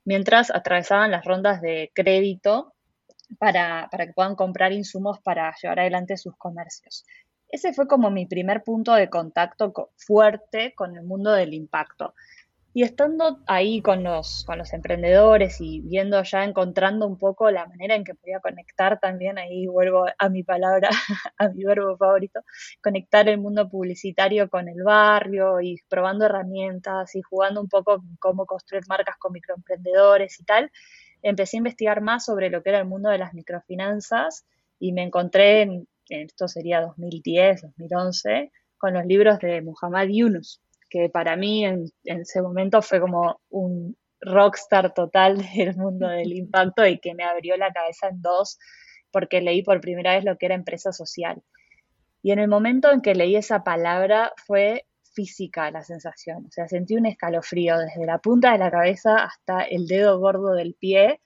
mientras 0.05 0.51
atravesaban 0.51 1.11
las 1.11 1.25
rondas 1.25 1.61
de 1.61 1.91
crédito 1.93 2.72
para, 3.37 3.89
que 3.91 4.13
puedan 4.13 4.35
comprar 4.35 4.71
insumos 4.71 5.19
para 5.21 5.53
llevar 5.61 5.79
adelante 5.79 6.17
sus 6.17 6.35
comercios. 6.37 7.05
Ese 7.49 7.73
fue 7.73 7.87
como 7.87 8.09
mi 8.09 8.25
primer 8.25 8.63
punto 8.63 8.93
de 8.93 9.09
contacto 9.09 9.91
fuerte 9.95 10.73
con 10.75 10.95
el 10.95 11.03
mundo 11.03 11.31
del 11.31 11.53
impacto. 11.53 12.13
Y 12.75 12.81
estando 12.81 13.39
ahí 13.45 13.83
con 13.83 14.03
los, 14.03 14.43
con 14.45 14.57
los 14.57 14.73
emprendedores 14.73 15.61
y 15.61 15.81
viendo 15.81 16.23
ya, 16.23 16.43
encontrando 16.43 17.05
un 17.05 17.19
poco 17.19 17.51
la 17.51 17.67
manera 17.67 17.95
en 17.95 18.03
que 18.03 18.15
podía 18.15 18.39
conectar 18.39 18.99
también, 18.99 19.37
ahí 19.37 19.67
vuelvo 19.67 20.07
a 20.17 20.29
mi 20.29 20.41
palabra, 20.41 20.89
a 21.37 21.49
mi 21.49 21.63
verbo 21.63 21.95
favorito, 21.95 22.39
conectar 22.81 23.29
el 23.29 23.37
mundo 23.37 23.69
publicitario 23.69 24.49
con 24.49 24.67
el 24.69 24.81
barrio 24.83 25.61
y 25.61 25.77
probando 25.87 26.25
herramientas 26.25 27.13
y 27.13 27.21
jugando 27.21 27.61
un 27.61 27.69
poco 27.69 28.03
cómo 28.17 28.47
construir 28.47 28.83
marcas 28.87 29.17
con 29.19 29.33
microemprendedores 29.33 30.39
y 30.39 30.43
tal, 30.43 30.71
empecé 31.23 31.57
a 31.57 31.59
investigar 31.59 32.01
más 32.01 32.25
sobre 32.25 32.49
lo 32.49 32.61
que 32.61 32.69
era 32.69 32.79
el 32.79 32.85
mundo 32.85 33.09
de 33.09 33.17
las 33.17 33.33
microfinanzas 33.33 34.45
y 34.77 34.91
me 34.91 35.03
encontré, 35.03 35.61
en, 35.61 35.87
esto 36.09 36.47
sería 36.47 36.81
2010, 36.81 37.61
2011, 37.61 38.51
con 38.77 38.93
los 38.93 39.05
libros 39.05 39.39
de 39.39 39.61
Muhammad 39.61 40.07
Yunus, 40.09 40.61
que 40.89 41.09
para 41.09 41.37
mí 41.37 41.65
en, 41.65 41.85
ese 42.03 42.41
momento 42.41 42.81
fue 42.81 42.99
como 42.99 43.39
un 43.49 43.97
rockstar 44.19 44.93
total 44.93 45.37
del 45.55 45.75
mundo 45.77 46.07
del 46.07 46.33
impacto 46.37 46.85
y 46.85 46.99
que 46.99 47.15
me 47.15 47.23
abrió 47.23 47.57
la 47.57 47.71
cabeza 47.71 48.09
en 48.09 48.21
dos 48.21 48.59
porque 49.11 49.41
leí 49.41 49.63
por 49.63 49.79
primera 49.79 50.15
vez 50.15 50.25
lo 50.25 50.37
que 50.37 50.47
era 50.47 50.55
empresa 50.55 50.91
social. 50.91 51.41
Y 52.21 52.31
en 52.31 52.39
el 52.39 52.47
momento 52.47 52.91
en 52.91 53.01
que 53.01 53.15
leí 53.15 53.35
esa 53.35 53.63
palabra 53.63 54.33
fue 54.47 54.85
física 55.13 55.71
la 55.71 55.83
sensación, 55.83 56.45
o 56.47 56.51
sea, 56.51 56.67
sentí 56.67 56.95
un 56.95 57.05
escalofrío 57.05 57.77
desde 57.77 58.05
la 58.05 58.19
punta 58.19 58.51
de 58.51 58.57
la 58.57 58.71
cabeza 58.71 59.23
hasta 59.23 59.61
el 59.61 59.87
dedo 59.87 60.19
gordo 60.19 60.53
del 60.53 60.75
pie 60.75 61.21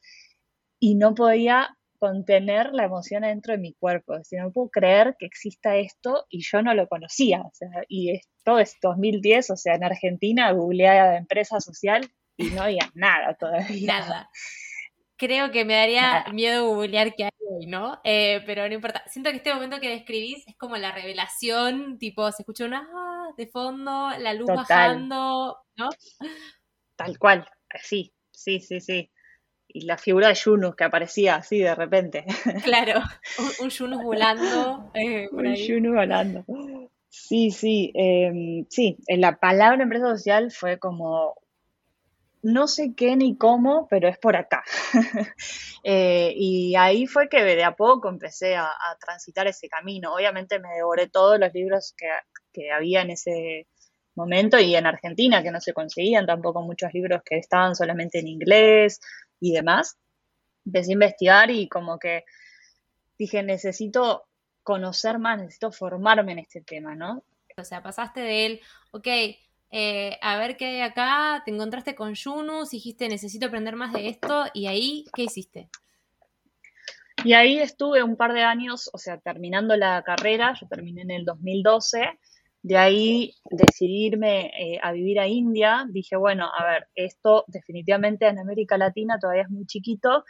y 0.79 0.95
no 0.95 1.15
podía 1.15 1.77
contener 1.99 2.73
la 2.73 2.83
emoción 2.83 3.23
dentro 3.23 3.53
de 3.53 3.59
mi 3.59 3.73
cuerpo. 3.73 4.13
O 4.13 4.37
no 4.37 4.51
puedo 4.51 4.69
creer 4.69 5.15
que 5.19 5.25
exista 5.25 5.75
esto 5.77 6.25
y 6.29 6.41
yo 6.43 6.61
no 6.61 6.73
lo 6.73 6.87
conocía. 6.87 7.41
O 7.41 7.51
sea, 7.53 7.69
y 7.87 8.11
esto 8.11 8.59
es 8.59 8.75
2010, 8.81 9.51
o 9.51 9.55
sea, 9.55 9.75
en 9.75 9.83
Argentina 9.83 10.51
googleaba 10.51 11.17
empresa 11.17 11.59
social 11.59 12.09
y 12.37 12.47
no 12.47 12.63
había 12.63 12.89
nada 12.93 13.35
todavía. 13.35 13.99
Nada. 13.99 14.29
Creo 15.17 15.51
que 15.51 15.65
me 15.65 15.73
daría 15.73 16.25
miedo 16.31 16.67
googlear 16.67 17.15
qué 17.15 17.25
hay 17.25 17.31
hoy, 17.49 17.65
¿no? 17.65 17.99
Eh, 18.03 18.43
pero 18.45 18.67
no 18.67 18.75
importa. 18.75 19.03
Siento 19.07 19.31
que 19.31 19.37
este 19.37 19.53
momento 19.53 19.79
que 19.79 19.89
describís 19.89 20.47
es 20.47 20.55
como 20.57 20.77
la 20.77 20.91
revelación, 20.91 21.97
tipo, 21.97 22.31
se 22.31 22.43
escucha 22.43 22.65
una 22.65 22.87
de 23.35 23.47
fondo, 23.47 24.09
la 24.17 24.33
luz 24.33 24.47
bajando, 24.47 25.57
¿no? 25.75 25.89
Tal 26.95 27.17
cual, 27.17 27.47
sí, 27.81 28.13
sí, 28.31 28.59
sí, 28.59 28.79
sí. 28.79 29.11
Y 29.67 29.81
la 29.81 29.97
figura 29.97 30.29
de 30.29 30.35
Yunus 30.35 30.75
que 30.75 30.85
aparecía 30.85 31.35
así 31.35 31.59
de 31.59 31.75
repente. 31.75 32.25
Claro, 32.63 33.01
un, 33.59 33.69
Yunus 33.69 34.03
volando. 34.03 34.91
Eh, 34.93 35.27
un 35.31 35.55
Yunus 35.55 35.95
volando. 35.95 36.45
Sí, 37.09 37.51
sí, 37.51 37.91
eh, 37.95 38.65
sí, 38.69 38.97
la 39.07 39.37
palabra 39.37 39.83
empresa 39.83 40.07
social 40.07 40.51
fue 40.51 40.79
como 40.79 41.35
no 42.41 42.67
sé 42.67 42.93
qué 42.95 43.15
ni 43.15 43.37
cómo, 43.37 43.87
pero 43.89 44.07
es 44.07 44.17
por 44.17 44.35
acá. 44.35 44.63
Eh, 45.89 46.33
y 46.35 46.75
ahí 46.75 47.07
fue 47.07 47.29
que 47.29 47.41
de 47.43 47.63
a 47.63 47.73
poco 47.73 48.09
empecé 48.09 48.57
a, 48.57 48.69
transitar 48.99 49.47
ese 49.47 49.69
camino. 49.69 50.13
Obviamente 50.13 50.59
me 50.59 50.67
devoré 50.75 51.07
todos 51.07 51.39
los 51.39 51.53
libros 51.53 51.93
que, 51.95 52.07
que, 52.51 52.71
había 52.71 53.03
en 53.03 53.11
ese 53.11 53.67
momento 54.13 54.59
y 54.59 54.75
en 54.75 54.85
Argentina, 54.85 55.41
que 55.41 55.51
no 55.51 55.61
se 55.61 55.71
conseguían 55.71 56.25
tampoco 56.25 56.61
muchos 56.61 56.93
libros 56.93 57.21
que 57.23 57.37
estaban 57.37 57.73
solamente 57.73 58.19
en 58.19 58.27
inglés 58.27 58.99
y 59.39 59.53
demás. 59.53 59.97
Empecé 60.65 60.91
a 60.91 60.93
investigar 60.93 61.51
y 61.51 61.69
como 61.69 61.99
que 61.99 62.25
dije, 63.17 63.41
necesito 63.43 64.27
conocer 64.63 65.19
más, 65.19 65.37
necesito 65.37 65.71
formarme 65.71 66.33
en 66.33 66.39
este 66.39 66.61
tema, 66.61 66.95
¿no? 66.95 67.23
O 67.57 67.63
sea, 67.63 67.81
pasaste 67.81 68.19
de 68.19 68.45
él, 68.45 68.61
ok, 68.91 69.07
eh, 69.71 70.17
a 70.21 70.37
ver 70.37 70.57
qué 70.57 70.65
hay 70.65 70.81
acá, 70.81 71.41
te 71.45 71.51
encontraste 71.51 71.95
con 71.95 72.13
Yunus, 72.13 72.71
dijiste 72.71 73.09
necesito 73.09 73.47
aprender 73.47 73.75
más 73.75 73.93
de 73.93 74.07
esto 74.07 74.45
y 74.53 74.67
ahí, 74.67 75.05
¿qué 75.13 75.23
hiciste? 75.23 75.69
Y 77.23 77.33
ahí 77.33 77.59
estuve 77.59 78.03
un 78.03 78.15
par 78.15 78.33
de 78.33 78.43
años, 78.43 78.89
o 78.93 78.97
sea, 78.97 79.17
terminando 79.17 79.75
la 79.75 80.03
carrera, 80.03 80.53
yo 80.59 80.67
terminé 80.67 81.01
en 81.01 81.11
el 81.11 81.25
2012, 81.25 82.17
de 82.61 82.77
ahí 82.77 83.33
decidirme 83.49 84.51
eh, 84.59 84.79
a 84.81 84.91
vivir 84.91 85.19
a 85.19 85.27
India, 85.27 85.85
dije, 85.89 86.15
bueno, 86.15 86.49
a 86.55 86.65
ver, 86.65 86.87
esto 86.95 87.43
definitivamente 87.47 88.27
en 88.27 88.39
América 88.39 88.77
Latina 88.77 89.17
todavía 89.19 89.43
es 89.43 89.49
muy 89.49 89.65
chiquito. 89.65 90.25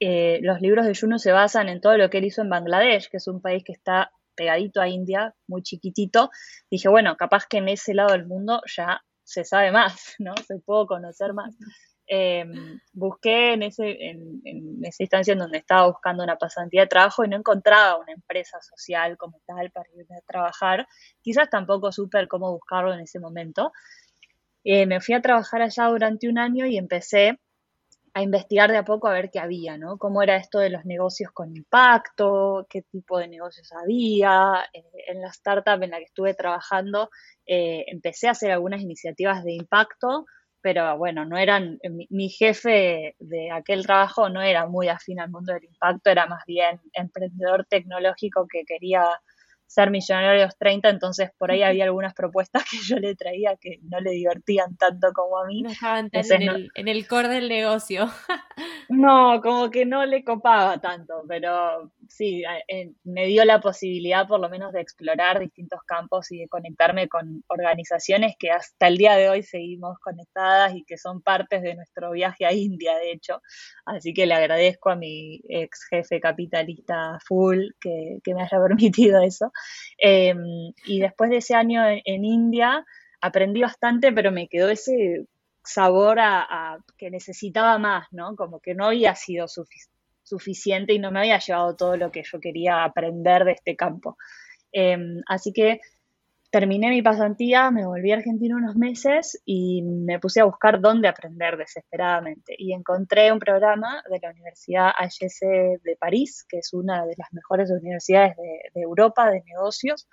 Eh, 0.00 0.40
los 0.42 0.60
libros 0.60 0.84
de 0.86 0.94
Yunus 0.94 1.22
se 1.22 1.32
basan 1.32 1.68
en 1.68 1.80
todo 1.80 1.96
lo 1.96 2.10
que 2.10 2.18
él 2.18 2.24
hizo 2.24 2.42
en 2.42 2.50
Bangladesh, 2.50 3.08
que 3.08 3.18
es 3.18 3.28
un 3.28 3.40
país 3.40 3.62
que 3.64 3.72
está 3.72 4.10
pegadito 4.34 4.80
a 4.80 4.88
India, 4.88 5.34
muy 5.46 5.62
chiquitito, 5.62 6.30
dije, 6.70 6.88
bueno, 6.88 7.16
capaz 7.16 7.46
que 7.48 7.58
en 7.58 7.68
ese 7.68 7.94
lado 7.94 8.12
del 8.12 8.26
mundo 8.26 8.60
ya 8.76 9.00
se 9.22 9.44
sabe 9.44 9.72
más, 9.72 10.14
¿no? 10.18 10.34
Se 10.46 10.58
puedo 10.60 10.86
conocer 10.86 11.32
más. 11.32 11.56
Em, 12.06 12.78
busqué 12.92 13.54
en, 13.54 13.62
ese, 13.62 13.96
en, 14.10 14.78
esa 14.82 15.02
instancia 15.02 15.34
donde 15.34 15.58
estaba 15.58 15.86
buscando 15.86 16.22
una 16.22 16.36
pasantía 16.36 16.82
de 16.82 16.86
trabajo 16.86 17.24
y 17.24 17.28
no 17.28 17.36
encontraba 17.36 17.98
una 17.98 18.12
empresa 18.12 18.58
social 18.60 19.16
como 19.16 19.40
tal 19.46 19.70
para 19.70 19.88
irme 19.96 20.16
a 20.16 20.20
trabajar. 20.26 20.86
Quizás 21.22 21.48
tampoco 21.48 21.92
supe 21.92 22.28
cómo 22.28 22.52
buscarlo 22.52 22.92
en 22.92 23.00
ese 23.00 23.20
momento. 23.20 23.72
Eh, 24.64 24.86
me 24.86 25.00
fui 25.00 25.14
a 25.14 25.22
trabajar 25.22 25.62
allá 25.62 25.86
durante 25.86 26.28
un 26.28 26.38
año 26.38 26.66
y 26.66 26.76
empecé 26.76 27.38
a 28.14 28.22
investigar 28.22 28.70
de 28.70 28.78
a 28.78 28.84
poco 28.84 29.08
a 29.08 29.12
ver 29.12 29.30
qué 29.30 29.40
había, 29.40 29.76
¿no? 29.76 29.98
Cómo 29.98 30.22
era 30.22 30.36
esto 30.36 30.60
de 30.60 30.70
los 30.70 30.84
negocios 30.84 31.32
con 31.32 31.54
impacto, 31.54 32.64
qué 32.70 32.82
tipo 32.82 33.18
de 33.18 33.26
negocios 33.26 33.72
había. 33.72 34.64
Eh, 34.72 34.84
en 35.08 35.20
la 35.20 35.28
startup 35.28 35.82
en 35.82 35.90
la 35.90 35.98
que 35.98 36.04
estuve 36.04 36.34
trabajando 36.34 37.10
eh, 37.44 37.84
empecé 37.88 38.28
a 38.28 38.32
hacer 38.32 38.52
algunas 38.52 38.80
iniciativas 38.82 39.42
de 39.42 39.54
impacto, 39.54 40.26
pero 40.60 40.96
bueno, 40.96 41.24
no 41.24 41.36
eran, 41.36 41.78
mi, 42.08 42.28
jefe 42.30 43.16
de 43.18 43.50
aquel 43.50 43.84
trabajo 43.84 44.28
no 44.30 44.40
era 44.40 44.66
muy 44.66 44.88
afín 44.88 45.20
al 45.20 45.30
mundo 45.30 45.52
del 45.52 45.64
impacto, 45.64 46.08
era 46.10 46.26
más 46.26 46.44
bien 46.46 46.80
emprendedor 46.92 47.66
tecnológico 47.68 48.46
que 48.48 48.64
quería 48.64 49.04
ser 49.66 49.90
millonario 49.90 50.42
a 50.42 50.46
los 50.46 50.56
30, 50.56 50.88
entonces 50.88 51.30
por 51.36 51.50
ahí 51.50 51.62
había 51.62 51.84
algunas 51.84 52.14
propuestas 52.14 52.64
que 52.70 52.78
yo 52.78 52.96
le 52.96 53.14
traía 53.14 53.56
que 53.56 53.80
no 53.82 54.00
le 54.00 54.10
divertían 54.10 54.76
tanto 54.76 55.12
como 55.12 55.38
a 55.38 55.46
mí. 55.46 55.62
No 55.62 55.70
estaban 55.70 56.08
en, 56.12 56.42
el, 56.42 56.70
en 56.74 56.88
el 56.88 57.06
core 57.06 57.28
del 57.28 57.48
negocio. 57.48 58.08
no, 58.88 59.40
como 59.42 59.70
que 59.70 59.84
no 59.84 60.04
le 60.06 60.24
copaba 60.24 60.78
tanto, 60.78 61.24
pero 61.28 61.90
sí, 62.08 62.42
eh, 62.68 62.92
me 63.04 63.26
dio 63.26 63.44
la 63.44 63.60
posibilidad 63.60 64.26
por 64.26 64.40
lo 64.40 64.48
menos 64.48 64.72
de 64.72 64.80
explorar 64.80 65.40
distintos 65.40 65.80
campos 65.86 66.30
y 66.32 66.38
de 66.38 66.48
conectarme 66.48 67.08
con 67.08 67.44
organizaciones 67.48 68.34
que 68.38 68.50
hasta 68.50 68.88
el 68.88 68.96
día 68.96 69.14
de 69.14 69.28
hoy 69.28 69.42
seguimos 69.42 69.98
conectadas 69.98 70.74
y 70.74 70.84
que 70.84 70.98
son 70.98 71.22
partes 71.22 71.62
de 71.62 71.74
nuestro 71.74 72.12
viaje 72.12 72.46
a 72.46 72.52
India, 72.52 72.96
de 72.96 73.12
hecho. 73.12 73.40
Así 73.84 74.14
que 74.14 74.26
le 74.26 74.34
agradezco 74.34 74.90
a 74.90 74.96
mi 74.96 75.40
ex 75.48 75.86
jefe 75.88 76.20
capitalista 76.20 77.18
full 77.26 77.68
que, 77.80 78.20
me 78.26 78.42
haya 78.42 78.58
permitido 78.68 79.22
eso. 79.22 79.52
Em, 79.98 80.72
y 80.86 81.00
después 81.00 81.30
de 81.30 81.38
ese 81.38 81.54
año 81.54 81.82
en, 81.86 82.24
India 82.24 82.84
aprendí 83.20 83.62
bastante, 83.62 84.12
pero 84.12 84.32
me 84.32 84.48
quedó 84.48 84.68
ese 84.68 85.26
sabor 85.62 86.18
a, 86.20 86.78
que 86.98 87.10
necesitaba 87.10 87.78
más, 87.78 88.06
¿no? 88.12 88.36
Como 88.36 88.60
que 88.60 88.74
no 88.74 88.86
había 88.86 89.14
sido 89.14 89.48
suficiente 89.48 89.93
y 90.88 90.98
no 90.98 91.10
me 91.10 91.20
había 91.20 91.38
llevado 91.38 91.76
todo 91.76 91.96
lo 91.96 92.10
que 92.10 92.22
yo 92.22 92.40
quería 92.40 92.84
aprender 92.84 93.44
de 93.44 93.52
este 93.52 93.76
campo. 93.76 94.16
Em, 94.72 95.22
así 95.26 95.52
que 95.52 95.80
terminé 96.54 96.88
mi 96.90 97.02
pasantía, 97.02 97.72
me 97.72 97.84
volví 97.84 98.12
a 98.12 98.16
Argentina 98.16 98.54
unos 98.56 98.76
meses 98.76 99.42
y 99.44 99.82
me 99.82 100.20
puse 100.20 100.40
a 100.40 100.44
buscar 100.44 100.80
dónde 100.80 101.08
aprender 101.08 101.56
desesperadamente. 101.56 102.54
Y 102.56 102.72
encontré 102.72 103.32
un 103.32 103.40
programa 103.40 104.04
de 104.08 104.20
la 104.22 104.30
Universidad 104.30 104.92
HEC 104.96 105.80
de 105.82 105.96
París, 105.98 106.44
que 106.48 106.58
es 106.58 106.72
una 106.72 107.06
de 107.06 107.14
las 107.18 107.32
mejores 107.32 107.72
universidades 107.72 108.36
de, 108.36 108.80
Europa 108.80 109.30
de 109.30 109.42
negocios, 109.46 110.08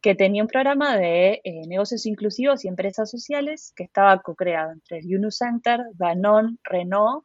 que 0.00 0.14
tenía 0.14 0.42
un 0.42 0.48
programa 0.48 0.96
de 0.96 1.40
eh, 1.42 1.66
negocios 1.66 2.06
inclusivos 2.06 2.64
y 2.64 2.68
empresas 2.68 3.10
sociales 3.10 3.72
que 3.74 3.82
estaba 3.82 4.22
co-creado 4.22 4.70
entre 4.72 4.98
el 4.98 5.06
Unicenter, 5.06 5.80
Danone, 5.94 6.56
Renault, 6.62 7.24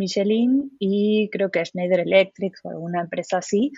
Michelin 0.00 0.72
y 0.78 1.28
creo 1.30 1.50
que 1.50 1.64
Schneider 1.64 2.00
Electric 2.00 2.58
o 2.64 2.70
alguna 2.70 3.02
empresa 3.02 3.38
así 3.38 3.70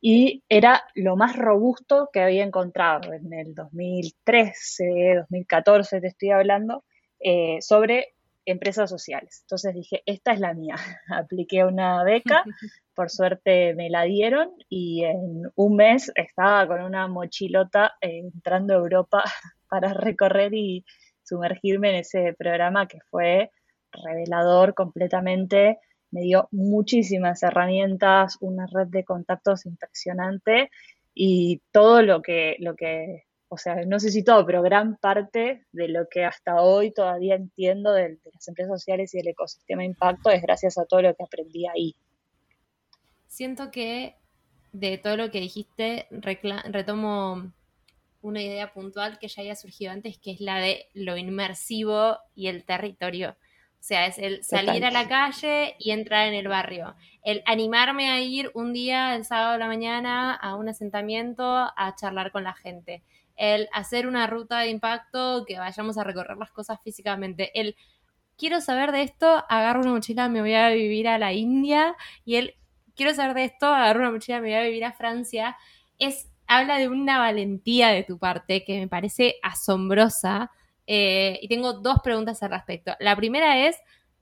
y 0.00 0.44
era 0.48 0.84
lo 0.94 1.16
más 1.16 1.36
robusto 1.36 2.10
que 2.12 2.20
había 2.20 2.44
encontrado 2.44 3.12
en 3.12 3.32
el 3.32 3.54
2013, 3.54 5.16
2014, 5.28 6.00
te 6.00 6.06
estoy 6.06 6.30
hablando, 6.30 6.84
eh, 7.18 7.58
sobre 7.60 8.14
empresas 8.44 8.88
sociales. 8.88 9.40
Entonces 9.42 9.74
dije, 9.74 10.02
esta 10.06 10.32
es 10.32 10.40
la 10.40 10.54
mía. 10.54 10.76
Apliqué 11.08 11.64
una 11.64 12.02
beca, 12.04 12.44
por 12.94 13.10
suerte 13.10 13.74
me 13.74 13.90
la 13.90 14.04
dieron 14.04 14.52
y 14.68 15.04
en 15.04 15.50
un 15.56 15.76
mes 15.76 16.12
estaba 16.14 16.66
con 16.66 16.82
una 16.82 17.08
mochilota 17.08 17.96
eh, 18.00 18.18
entrando 18.18 18.74
a 18.74 18.78
Europa 18.78 19.24
para 19.68 19.92
recorrer 19.94 20.54
y 20.54 20.84
sumergirme 21.24 21.90
en 21.90 21.96
ese 21.96 22.34
programa 22.38 22.86
que 22.86 23.00
fue 23.10 23.50
revelador 23.92 24.74
completamente 24.74 25.78
me 26.10 26.22
dio 26.22 26.48
muchísimas 26.52 27.42
herramientas, 27.42 28.38
una 28.40 28.66
red 28.66 28.88
de 28.88 29.04
contactos 29.04 29.66
impresionante 29.66 30.70
y 31.14 31.60
todo 31.70 32.02
lo 32.02 32.22
que, 32.22 32.56
lo 32.60 32.74
que, 32.76 33.24
o 33.48 33.58
sea, 33.58 33.84
no 33.84 34.00
sé 34.00 34.10
si 34.10 34.24
todo, 34.24 34.46
pero 34.46 34.62
gran 34.62 34.96
parte 34.96 35.66
de 35.72 35.88
lo 35.88 36.08
que 36.08 36.24
hasta 36.24 36.62
hoy 36.62 36.92
todavía 36.92 37.34
entiendo 37.34 37.92
de, 37.92 38.18
las 38.32 38.48
empresas 38.48 38.80
sociales 38.80 39.14
y 39.14 39.18
del 39.18 39.28
ecosistema 39.28 39.84
impacto 39.84 40.30
es 40.30 40.42
gracias 40.42 40.78
a 40.78 40.86
todo 40.86 41.02
lo 41.02 41.14
que 41.14 41.24
aprendí 41.24 41.66
ahí. 41.66 41.94
Siento 43.26 43.70
que 43.70 44.14
de 44.72 44.98
todo 44.98 45.16
lo 45.16 45.30
que 45.30 45.40
dijiste, 45.40 46.06
retomo 46.10 47.52
una 48.20 48.42
idea 48.42 48.72
puntual 48.72 49.18
que 49.18 49.28
ya 49.28 49.42
había 49.42 49.56
surgido 49.56 49.92
antes, 49.92 50.18
que 50.18 50.32
es 50.32 50.40
la 50.40 50.58
de 50.58 50.86
lo 50.94 51.16
inmersivo 51.16 52.18
y 52.34 52.48
el 52.48 52.64
territorio. 52.64 53.36
O 53.80 53.82
sea, 53.88 54.06
es 54.06 54.18
el 54.18 54.42
salir 54.42 54.84
a 54.84 54.90
la 54.90 55.08
calle 55.08 55.76
y 55.78 55.92
entrar 55.92 56.26
en 56.26 56.34
el 56.34 56.48
barrio. 56.48 56.94
El 57.22 57.42
animarme 57.46 58.10
a 58.10 58.20
ir 58.20 58.50
un 58.54 58.72
día, 58.72 59.14
el 59.14 59.24
sábado 59.24 59.52
de 59.52 59.58
la 59.58 59.68
mañana, 59.68 60.34
a 60.34 60.56
un 60.56 60.68
asentamiento 60.68 61.44
a 61.44 61.94
charlar 61.96 62.32
con 62.32 62.42
la 62.44 62.54
gente. 62.54 63.02
El 63.36 63.68
hacer 63.72 64.08
una 64.08 64.26
ruta 64.26 64.58
de 64.60 64.70
impacto, 64.70 65.44
que 65.46 65.58
vayamos 65.58 65.96
a 65.96 66.04
recorrer 66.04 66.36
las 66.36 66.50
cosas 66.50 66.80
físicamente. 66.82 67.52
El 67.58 67.76
quiero 68.36 68.60
saber 68.60 68.90
de 68.90 69.02
esto, 69.02 69.44
agarro 69.48 69.80
una 69.82 69.92
mochila, 69.92 70.28
me 70.28 70.40
voy 70.40 70.54
a 70.54 70.70
vivir 70.70 71.06
a 71.06 71.18
la 71.18 71.32
India. 71.32 71.94
Y 72.24 72.34
el 72.34 72.54
quiero 72.96 73.14
saber 73.14 73.34
de 73.34 73.44
esto, 73.44 73.66
agarro 73.66 74.00
una 74.00 74.10
mochila, 74.10 74.40
me 74.40 74.48
voy 74.48 74.56
a 74.56 74.62
vivir 74.62 74.84
a 74.84 74.92
Francia. 74.92 75.56
Es, 75.98 76.28
habla 76.48 76.78
de 76.78 76.88
una 76.88 77.18
valentía 77.18 77.88
de 77.88 78.02
tu 78.02 78.18
parte 78.18 78.64
que 78.64 78.80
me 78.80 78.88
parece 78.88 79.36
asombrosa 79.42 80.50
eh, 80.90 81.38
y 81.42 81.48
tengo 81.48 81.74
dos 81.74 81.98
preguntas 82.02 82.42
al 82.42 82.50
respecto. 82.50 82.92
La 82.98 83.14
primera 83.14 83.68
es, 83.68 83.76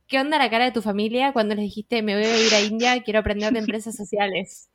¿qué 0.09 0.19
onda 0.19 0.37
la 0.37 0.51
cara 0.51 0.65
de 0.65 0.73
tu 0.73 0.83
familia 0.83 1.33
cuando 1.33 1.55
les 1.55 1.63
dijiste, 1.63 2.03
me 2.03 2.17
voy 2.17 2.25
a 2.25 2.47
ir 2.47 2.53
a 2.53 2.61
India, 2.61 3.03
quiero 3.05 3.21
aprender 3.21 3.53
de 3.53 3.61
empresas 3.61 3.95
sociales? 3.97 4.69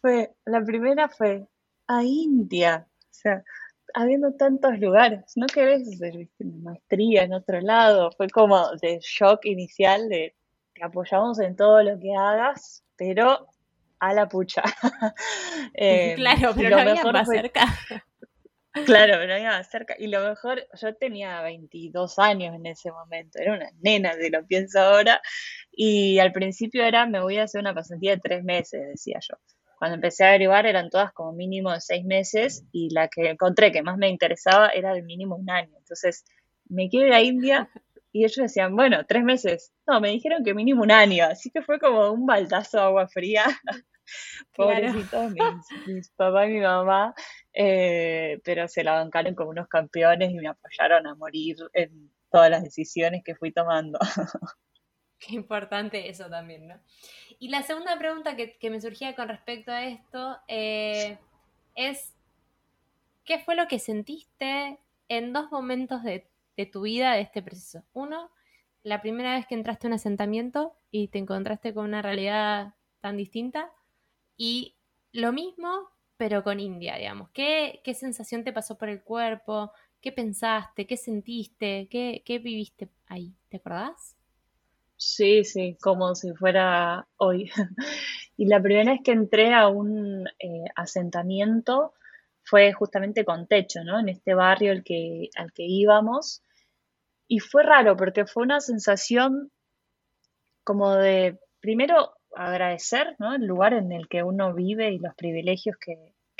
fue, 0.00 0.32
la 0.44 0.60
primera 0.64 1.08
fue, 1.08 1.46
a 1.86 2.02
India. 2.02 2.88
O 2.98 3.14
sea, 3.14 3.44
habiendo 3.94 4.32
tantos 4.32 4.76
lugares, 4.80 5.20
¿no 5.36 5.46
querés 5.46 5.86
hacer 5.86 6.28
una 6.40 6.70
maestría 6.70 7.22
en 7.22 7.34
otro 7.34 7.60
lado? 7.60 8.10
Fue 8.16 8.28
como 8.28 8.72
de 8.82 8.98
shock 9.00 9.44
inicial 9.44 10.08
de 10.08 10.34
te 10.74 10.84
apoyamos 10.84 11.38
en 11.38 11.54
todo 11.54 11.80
lo 11.80 11.96
que 12.00 12.12
hagas, 12.16 12.82
pero 12.96 13.46
a 14.00 14.14
la 14.14 14.28
pucha. 14.28 14.62
Eh, 15.74 16.14
claro, 16.16 16.52
pero 16.56 16.70
no 16.70 16.78
había 16.78 17.04
más 17.04 17.28
cerca. 17.28 17.66
Claro, 18.86 19.14
pero 19.18 19.38
iba 19.38 19.62
cerca. 19.64 19.94
Y 19.98 20.06
lo 20.06 20.20
mejor, 20.26 20.66
yo 20.80 20.94
tenía 20.94 21.42
22 21.42 22.18
años 22.18 22.54
en 22.54 22.66
ese 22.66 22.90
momento, 22.90 23.38
era 23.38 23.54
una 23.54 23.70
nena, 23.82 24.14
si 24.14 24.30
lo 24.30 24.46
pienso 24.46 24.80
ahora. 24.80 25.20
Y 25.70 26.18
al 26.18 26.32
principio 26.32 26.82
era, 26.84 27.06
me 27.06 27.20
voy 27.20 27.38
a 27.38 27.44
hacer 27.44 27.60
una 27.60 27.74
pasantía 27.74 28.12
de 28.12 28.20
tres 28.20 28.44
meses, 28.44 28.80
decía 28.88 29.18
yo. 29.20 29.36
Cuando 29.78 29.96
empecé 29.96 30.24
a 30.24 30.28
averiguar 30.28 30.64
eran 30.66 30.90
todas 30.90 31.12
como 31.12 31.32
mínimo 31.32 31.72
de 31.72 31.80
seis 31.80 32.04
meses 32.04 32.64
y 32.72 32.88
la 32.94 33.08
que 33.08 33.30
encontré 33.30 33.72
que 33.72 33.82
más 33.82 33.98
me 33.98 34.08
interesaba 34.08 34.68
era 34.68 34.94
de 34.94 35.02
mínimo 35.02 35.36
un 35.36 35.50
año. 35.50 35.74
Entonces, 35.76 36.24
me 36.68 36.88
quiero 36.88 37.08
ir 37.08 37.12
a 37.14 37.20
India 37.20 37.68
y 38.12 38.24
ellos 38.24 38.36
decían, 38.36 38.74
bueno, 38.76 39.04
tres 39.06 39.24
meses. 39.24 39.72
No, 39.86 40.00
me 40.00 40.10
dijeron 40.10 40.44
que 40.44 40.54
mínimo 40.54 40.82
un 40.82 40.92
año. 40.92 41.24
Así 41.26 41.50
que 41.50 41.62
fue 41.62 41.78
como 41.80 42.10
un 42.12 42.26
baldazo 42.26 42.78
de 42.78 42.84
agua 42.84 43.08
fría. 43.08 43.44
Pobrecitos 44.56 45.32
mis, 45.86 46.10
papás 46.10 46.48
y 46.48 46.52
mi 46.52 46.60
mamá, 46.60 47.14
eh, 47.52 48.40
pero 48.44 48.68
se 48.68 48.84
la 48.84 48.94
bancaron 48.94 49.34
como 49.34 49.50
unos 49.50 49.68
campeones 49.68 50.30
y 50.30 50.34
me 50.34 50.48
apoyaron 50.48 51.06
a 51.06 51.14
morir 51.14 51.56
en 51.72 52.10
todas 52.30 52.50
las 52.50 52.62
decisiones 52.62 53.22
que 53.24 53.34
fui 53.34 53.52
tomando. 53.52 53.98
Qué 55.18 55.34
importante 55.34 56.08
eso 56.08 56.28
también, 56.28 56.66
¿no? 56.66 56.80
Y 57.38 57.48
la 57.48 57.62
segunda 57.62 57.96
pregunta 57.98 58.36
que, 58.36 58.70
me 58.70 58.80
surgía 58.80 59.14
con 59.14 59.28
respecto 59.28 59.70
a 59.70 59.84
esto 59.84 60.38
eh, 60.48 61.18
es, 61.74 62.14
¿qué 63.24 63.38
fue 63.38 63.54
lo 63.54 63.68
que 63.68 63.78
sentiste 63.78 64.78
en 65.08 65.32
dos 65.32 65.50
momentos 65.50 66.02
de, 66.02 66.28
de 66.56 66.66
tu 66.66 66.82
vida 66.82 67.14
de 67.14 67.20
este 67.20 67.42
proceso? 67.42 67.84
Uno, 67.92 68.30
la 68.82 69.00
primera 69.00 69.34
vez 69.34 69.46
que 69.46 69.54
entraste 69.54 69.86
a 69.86 69.88
un 69.88 69.94
asentamiento 69.94 70.74
y 70.90 71.08
te 71.08 71.18
encontraste 71.18 71.72
con 71.72 71.84
una 71.84 72.02
realidad 72.02 72.74
tan 73.00 73.16
distinta. 73.16 73.70
Y 74.36 74.76
lo 75.12 75.32
mismo, 75.32 75.90
pero 76.16 76.42
con 76.42 76.60
India, 76.60 76.96
digamos. 76.96 77.30
¿Qué, 77.30 77.80
qué 77.84 77.94
sensación 77.94 78.44
te 78.44 78.52
pasó 78.52 78.76
por 78.78 78.88
el 78.88 79.02
cuerpo? 79.02 79.72
¿Qué 80.00 80.12
pensaste? 80.12 80.86
¿Qué 80.86 80.96
sentiste? 80.96 81.88
¿Qué, 81.90 82.22
qué 82.24 82.38
viviste 82.38 82.88
ahí? 83.06 83.34
¿Te 83.48 83.58
acordás? 83.58 84.16
Sí, 84.96 85.44
sí, 85.44 85.76
como 85.80 86.14
si 86.14 86.32
fuera 86.32 87.06
hoy. 87.16 87.50
y 88.36 88.46
la 88.46 88.62
primera 88.62 88.92
vez 88.92 89.00
que 89.04 89.12
entré 89.12 89.52
a 89.52 89.68
un 89.68 90.28
eh, 90.38 90.64
asentamiento 90.76 91.92
fue 92.44 92.72
justamente 92.72 93.24
con 93.24 93.46
techo, 93.46 93.84
¿no? 93.84 93.98
En 93.98 94.08
este 94.08 94.34
barrio 94.34 94.80
que, 94.84 95.28
al 95.36 95.52
que 95.52 95.64
íbamos. 95.64 96.42
Y 97.28 97.40
fue 97.40 97.62
raro 97.62 97.96
porque 97.96 98.26
fue 98.26 98.42
una 98.42 98.60
sensación 98.60 99.50
como 100.64 100.94
de, 100.94 101.38
primero, 101.60 102.14
agradecer 102.36 103.16
¿no? 103.18 103.34
el 103.34 103.46
lugar 103.46 103.74
en 103.74 103.92
el 103.92 104.08
que 104.08 104.22
uno 104.22 104.54
vive 104.54 104.90
y 104.90 104.98
los 104.98 105.14
privilegios 105.14 105.76
que, 105.76 105.98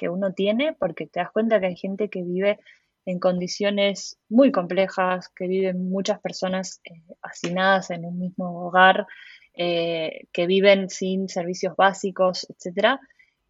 uno 0.09 0.33
tiene, 0.33 0.73
porque 0.73 1.07
te 1.07 1.21
das 1.21 1.31
cuenta 1.31 1.61
que 1.61 1.67
hay 1.67 1.77
gente 1.77 2.09
que 2.09 2.25
vive 2.25 2.59
en 3.05 3.21
condiciones 3.21 4.19
muy 4.29 4.51
complejas, 4.51 5.29
que 5.29 5.47
viven 5.47 5.89
muchas 5.91 6.19
personas 6.19 6.81
eh, 6.83 7.05
hacinadas 7.23 7.91
en 7.91 8.05
un 8.05 8.19
mismo 8.19 8.67
hogar, 8.67 9.07
eh, 9.55 10.27
que 10.33 10.49
viven 10.49 10.91
sin 10.91 11.29
servicios 11.29 11.77
básicos, 11.77 12.49
etc. 12.51 12.99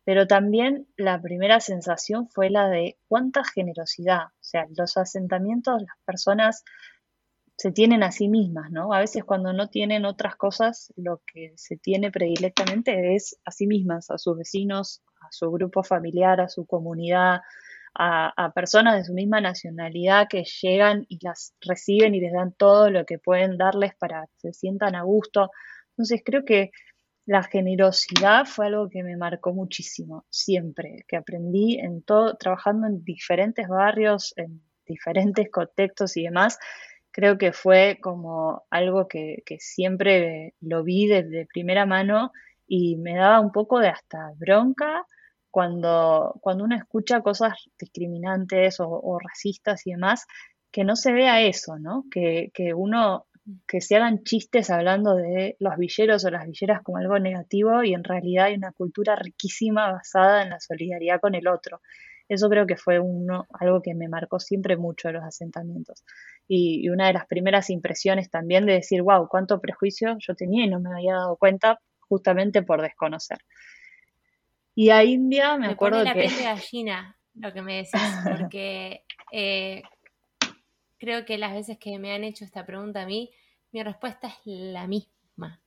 Pero 0.04 0.26
también 0.26 0.86
la 0.98 1.22
primera 1.22 1.58
sensación 1.58 2.28
fue 2.28 2.50
la 2.50 2.68
de 2.68 2.98
cuánta 3.08 3.44
generosidad. 3.44 4.24
O 4.26 4.42
sea, 4.42 4.66
los 4.76 4.98
asentamientos, 4.98 5.80
las 5.80 5.96
personas 6.04 6.64
se 7.62 7.70
tienen 7.70 8.02
a 8.02 8.10
sí 8.10 8.28
mismas, 8.28 8.72
¿no? 8.72 8.92
A 8.92 8.98
veces 8.98 9.22
cuando 9.22 9.52
no 9.52 9.68
tienen 9.68 10.04
otras 10.04 10.34
cosas, 10.34 10.92
lo 10.96 11.22
que 11.32 11.52
se 11.54 11.76
tiene 11.76 12.10
predilectamente 12.10 13.14
es 13.14 13.38
a 13.44 13.52
sí 13.52 13.68
mismas, 13.68 14.10
a 14.10 14.18
sus 14.18 14.36
vecinos, 14.36 15.00
a 15.20 15.28
su 15.30 15.48
grupo 15.52 15.84
familiar, 15.84 16.40
a 16.40 16.48
su 16.48 16.66
comunidad, 16.66 17.42
a, 17.94 18.50
personas 18.52 18.96
de 18.96 19.04
su 19.04 19.14
misma 19.14 19.40
nacionalidad 19.40 20.26
que 20.28 20.42
llegan 20.42 21.06
y 21.08 21.24
las 21.24 21.54
reciben 21.60 22.16
y 22.16 22.20
les 22.20 22.32
dan 22.32 22.52
todo 22.52 22.90
lo 22.90 23.06
que 23.06 23.20
pueden 23.20 23.56
darles 23.56 23.94
para 23.94 24.26
que 24.26 24.50
se 24.50 24.52
sientan 24.54 24.96
a 24.96 25.04
gusto. 25.04 25.48
Entonces 25.90 26.22
creo 26.24 26.44
que 26.44 26.72
la 27.26 27.44
generosidad 27.44 28.44
fue 28.44 28.66
algo 28.66 28.88
que 28.88 29.04
me 29.04 29.16
marcó 29.16 29.52
muchísimo, 29.52 30.26
siempre, 30.30 31.04
que 31.06 31.16
aprendí 31.16 31.78
en 31.78 32.02
todo, 32.02 32.34
trabajando 32.34 32.88
en 32.88 33.04
diferentes 33.04 33.68
barrios, 33.68 34.34
en 34.36 34.60
diferentes 34.84 35.48
contextos 35.48 36.16
y 36.16 36.24
demás, 36.24 36.58
creo 37.12 37.38
que 37.38 37.52
fue 37.52 37.98
como 38.00 38.64
algo 38.70 39.06
que, 39.06 39.42
que 39.46 39.58
siempre 39.60 40.54
lo 40.60 40.82
vi 40.82 41.06
desde 41.06 41.46
primera 41.46 41.86
mano 41.86 42.32
y 42.66 42.96
me 42.96 43.14
daba 43.16 43.40
un 43.40 43.52
poco 43.52 43.78
de 43.78 43.88
hasta 43.88 44.32
bronca 44.36 45.06
cuando, 45.52 46.34
cuando 46.40 46.64
uno 46.64 46.74
escucha 46.74 47.20
cosas 47.20 47.52
discriminantes 47.78 48.76
o, 48.80 49.18
racistas 49.20 49.86
y 49.86 49.90
demás, 49.92 50.26
que 50.72 50.82
no 50.82 50.96
se 50.96 51.12
vea 51.12 51.42
eso, 51.42 51.78
¿no? 51.78 52.06
Que, 52.10 52.50
que, 52.54 52.72
uno, 52.72 53.26
que 53.68 53.82
se 53.82 53.96
hagan 53.96 54.24
chistes 54.24 54.70
hablando 54.70 55.14
de 55.14 55.56
los 55.60 55.76
villeros 55.76 56.24
o 56.24 56.30
las 56.30 56.46
villeras 56.46 56.82
como 56.82 56.96
algo 56.96 57.18
negativo 57.18 57.84
y 57.84 57.92
en 57.92 58.02
realidad 58.02 58.46
hay 58.46 58.54
una 58.54 58.72
cultura 58.72 59.14
riquísima 59.14 59.92
basada 59.92 60.42
en 60.42 60.50
la 60.50 60.60
solidaridad 60.60 61.20
con 61.20 61.34
el 61.34 61.46
otro. 61.46 61.82
Eso 62.32 62.48
creo 62.48 62.66
que 62.66 62.76
fue 62.76 62.98
uno, 62.98 63.46
algo 63.60 63.82
que 63.82 63.94
me 63.94 64.08
marcó 64.08 64.40
siempre 64.40 64.76
mucho 64.76 65.08
de 65.08 65.14
los 65.14 65.24
asentamientos. 65.24 66.04
Y, 66.48 66.84
y, 66.84 66.88
una 66.88 67.06
de 67.06 67.12
las 67.12 67.26
primeras 67.26 67.68
impresiones 67.70 68.30
también 68.30 68.64
de 68.64 68.74
decir, 68.74 69.02
wow, 69.02 69.28
cuánto 69.28 69.60
prejuicio 69.60 70.16
yo 70.18 70.34
tenía 70.34 70.64
y 70.64 70.68
no 70.68 70.80
me 70.80 70.90
había 70.90 71.14
dado 71.14 71.36
cuenta 71.36 71.80
justamente 72.00 72.62
por 72.62 72.80
desconocer. 72.80 73.38
Y 74.74 74.90
a 74.90 75.04
India 75.04 75.58
me, 75.58 75.66
acuerdo 75.66 75.98
pone 75.98 76.08
la 76.08 76.14
que... 76.14 76.20
piel 76.28 76.36
de 76.36 76.44
gallina 76.44 77.16
lo 77.34 77.52
que 77.52 77.62
me 77.62 77.76
decís, 77.76 77.92
porque 78.38 79.04
eh, 79.30 79.82
creo 80.98 81.24
que 81.24 81.38
las 81.38 81.52
veces 81.52 81.78
que 81.78 81.98
me 81.98 82.12
han 82.12 82.24
hecho 82.24 82.44
esta 82.44 82.64
pregunta 82.64 83.02
a 83.02 83.06
mí, 83.06 83.30
mi 83.72 83.82
respuesta 83.82 84.28
es 84.28 84.34
la 84.44 84.86
misma. 84.86 85.12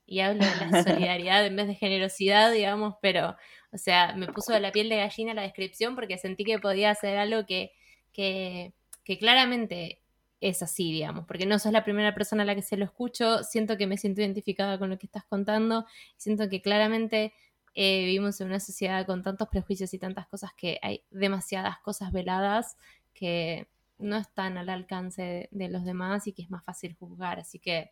Y 0.06 0.20
hablo 0.20 0.46
de 0.46 0.72
la 0.72 0.84
solidaridad 0.84 1.46
en 1.46 1.56
vez 1.56 1.68
de 1.68 1.76
generosidad, 1.76 2.52
digamos, 2.52 2.96
pero, 3.02 3.36
o 3.72 3.78
sea, 3.78 4.14
me 4.16 4.28
puso 4.28 4.58
la 4.60 4.72
piel 4.72 4.90
de 4.90 4.98
gallina 4.98 5.34
la 5.34 5.42
descripción 5.42 5.96
porque 5.96 6.18
sentí 6.18 6.44
que 6.44 6.60
podía 6.60 6.92
hacer 6.92 7.18
algo 7.18 7.46
que, 7.46 7.72
que, 8.14 8.74
claramente 9.20 10.02
es 10.42 10.62
así, 10.62 10.92
digamos, 10.92 11.26
porque 11.26 11.46
no 11.46 11.58
sos 11.60 11.72
la 11.72 11.84
primera 11.84 12.14
persona 12.14 12.44
a 12.44 12.46
la 12.46 12.56
que 12.56 12.62
se 12.62 12.78
lo 12.78 12.86
escucho, 12.86 13.44
siento 13.44 13.78
que 13.78 13.88
me 13.88 13.98
siento 13.98 14.22
identificada 14.22 14.78
con 14.78 14.90
lo 14.90 15.00
que 15.00 15.08
estás 15.08 15.26
contando, 15.26 15.86
siento 16.18 16.50
que 16.50 16.62
claramente 16.62 17.34
eh, 17.74 18.06
vivimos 18.06 18.40
en 18.42 18.48
una 18.48 18.60
sociedad 18.60 19.06
con 19.06 19.24
tantos 19.24 19.48
prejuicios 19.50 19.94
y 19.94 20.00
tantas 20.00 20.28
cosas 20.28 20.52
que 20.56 20.80
hay 20.82 21.04
demasiadas 21.10 21.80
cosas 21.80 22.12
veladas 22.12 22.78
que 23.14 23.68
no 23.98 24.18
están 24.18 24.58
al 24.58 24.70
alcance 24.70 25.48
de, 25.52 25.70
los 25.70 25.84
demás 25.84 26.28
y 26.28 26.34
que 26.34 26.42
es 26.42 26.50
más 26.50 26.64
fácil 26.64 26.96
juzgar. 26.96 27.40
Así 27.40 27.60
que 27.60 27.92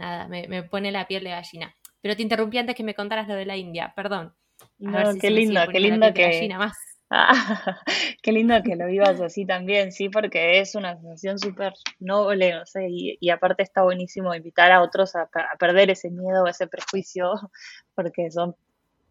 nada, 0.00 0.28
me, 0.28 0.62
pone 0.64 0.90
la 0.90 1.06
piel 1.06 1.24
de 1.24 1.30
gallina. 1.30 1.74
Pero 2.00 2.16
te 2.16 2.22
interrumpí 2.22 2.58
antes 2.58 2.74
que 2.74 2.82
me 2.82 2.94
contaras 2.94 3.28
lo 3.28 3.34
de 3.34 3.46
la 3.46 3.56
India, 3.56 3.92
perdón. 3.94 4.34
No, 4.78 5.14
qué 5.20 5.30
lindo, 5.30 5.60
qué 5.70 5.80
lindo 5.80 6.12
que... 6.12 6.48
Más. 6.56 6.76
qué 8.22 8.32
lindo 8.32 8.62
que 8.62 8.76
lo 8.76 8.86
vivas 8.86 9.20
así 9.20 9.44
también, 9.44 9.90
sí, 9.90 10.08
porque 10.08 10.60
es 10.60 10.74
una 10.74 10.94
sensación 10.96 11.38
súper 11.38 11.72
noble, 11.98 12.52
no 12.52 12.64
sé, 12.66 12.86
y, 12.88 13.30
aparte 13.30 13.64
está 13.64 13.82
buenísimo 13.82 14.34
invitar 14.34 14.70
a 14.70 14.80
otros 14.80 15.16
a, 15.16 15.22
a, 15.22 15.56
perder 15.58 15.90
ese 15.90 16.10
miedo, 16.10 16.46
ese 16.46 16.68
prejuicio, 16.68 17.32
porque 17.94 18.30
son 18.30 18.54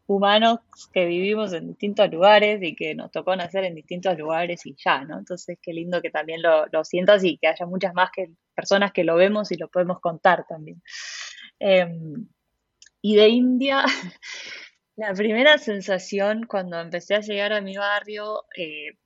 humanos 0.09 0.59
que 0.91 1.05
vivimos 1.05 1.53
en 1.53 1.67
distintos 1.67 2.09
lugares 2.11 2.61
y 2.61 2.75
que 2.75 2.95
nos 2.95 3.11
tocó 3.11 3.35
nacer 3.35 3.63
en 3.63 3.75
distintos 3.75 4.17
lugares 4.17 4.65
y 4.65 4.75
ya, 4.75 5.03
¿no? 5.05 5.19
Entonces, 5.19 5.57
qué 5.61 5.73
lindo 5.73 6.01
que 6.01 6.09
también 6.09 6.41
lo, 6.41 6.83
sientas 6.83 7.23
y 7.23 7.37
que 7.37 7.47
haya 7.47 7.65
muchas 7.65 7.93
más 7.93 8.09
que 8.11 8.31
personas 8.55 8.91
que 8.91 9.03
lo 9.03 9.15
vemos 9.15 9.51
y 9.51 9.57
lo 9.57 9.69
podemos 9.69 9.99
contar 9.99 10.45
también. 10.47 10.81
Em, 11.59 12.27
y 13.01 13.15
de 13.15 13.27
India, 13.29 13.85
la 14.95 15.13
primera 15.13 15.57
sensación 15.57 16.45
cuando 16.45 16.79
empecé 16.79 17.15
a 17.15 17.21
llegar 17.21 17.53
a 17.53 17.61
mi 17.61 17.77
barrio, 17.77 18.43
eh, 18.57 18.97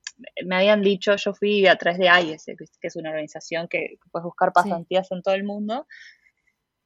me 0.45 0.55
habían 0.55 0.81
dicho, 0.81 1.15
yo 1.15 1.33
fui 1.33 1.67
a 1.67 1.75
través 1.75 1.99
de 1.99 2.09
AIES, 2.09 2.45
que 2.45 2.87
es 2.87 2.95
una 2.95 3.09
organización 3.09 3.67
que, 3.67 3.97
puedes 4.11 4.23
buscar 4.23 4.53
pasantías 4.53 5.11
en 5.11 5.21
todo 5.21 5.33
el 5.33 5.43
mundo, 5.43 5.87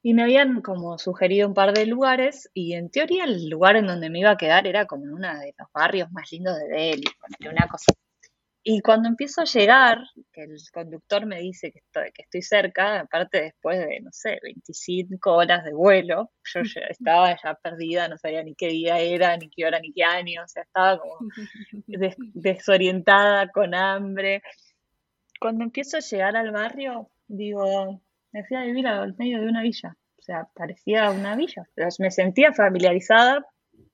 y 0.08 0.14
me 0.14 0.24
habían 0.24 0.62
como 0.62 0.98
sugerido 0.98 1.50
un 1.50 1.54
par 1.54 1.74
de 1.74 1.86
lugares 1.86 2.50
y 2.54 2.76
en 2.76 2.90
teoría 2.90 3.26
el 3.26 3.50
lugar 3.50 3.76
en 3.76 3.88
donde 3.88 4.10
me 4.10 4.20
iba 4.20 4.32
a 4.32 4.38
quedar 4.38 4.66
era 4.66 4.86
como 4.86 5.04
en 5.04 5.12
uno 5.12 5.28
de 5.38 5.54
los 5.60 5.68
barrios 5.74 6.10
más 6.14 6.32
lindos 6.32 6.58
de 6.58 6.68
Delhi, 6.70 7.04
una 7.42 7.68
cosa. 7.68 7.92
Y 8.64 8.80
cuando 8.80 9.10
empiezo 9.10 9.42
a 9.42 9.44
llegar, 9.44 10.00
que 10.32 10.44
el 10.44 10.56
conductor 10.72 11.26
me 11.26 11.42
dice 11.42 11.74
que 11.74 11.80
estoy, 11.80 12.14
que 12.14 12.22
estoy 12.22 12.42
cerca, 12.42 13.02
aparte 13.02 13.42
después 13.42 13.80
de, 13.80 14.00
no 14.00 14.10
sé, 14.14 14.40
25 14.42 15.30
horas 15.30 15.66
de 15.66 15.74
vuelo, 15.74 16.32
yo 16.54 16.62
ya 16.64 16.82
estaba 16.90 17.38
ya 17.44 17.56
perdida, 17.56 18.08
no 18.08 18.18
sabía 18.18 18.44
ni 18.44 18.56
qué 18.56 18.70
día 18.70 19.00
era, 19.00 19.36
ni 19.36 19.50
qué 19.50 19.66
hora, 19.66 19.82
ni 19.82 19.92
qué 19.92 20.06
año, 20.06 20.42
o 20.42 20.48
sea, 20.48 20.64
estaba 20.64 21.00
como 21.00 21.18
desorientada, 22.34 23.50
con 23.50 23.76
hambre. 23.76 24.42
Cuando 25.38 25.66
empiezo 25.66 25.98
a 25.98 26.00
llegar 26.00 26.38
al 26.38 26.52
barrio, 26.52 27.10
digo, 27.28 28.02
me 28.32 28.44
fui 28.44 28.58
a 28.58 28.64
vivir 28.64 28.88
al 28.88 29.16
medio 29.18 29.42
de 29.42 29.48
una 29.48 29.62
villa. 29.62 29.96
O 30.18 30.22
sea, 30.22 30.48
parecía 30.54 31.10
una 31.12 31.36
villa. 31.36 31.68
Pero 31.76 31.90
me 32.00 32.12
sentía 32.12 32.54
familiarizada 32.54 33.46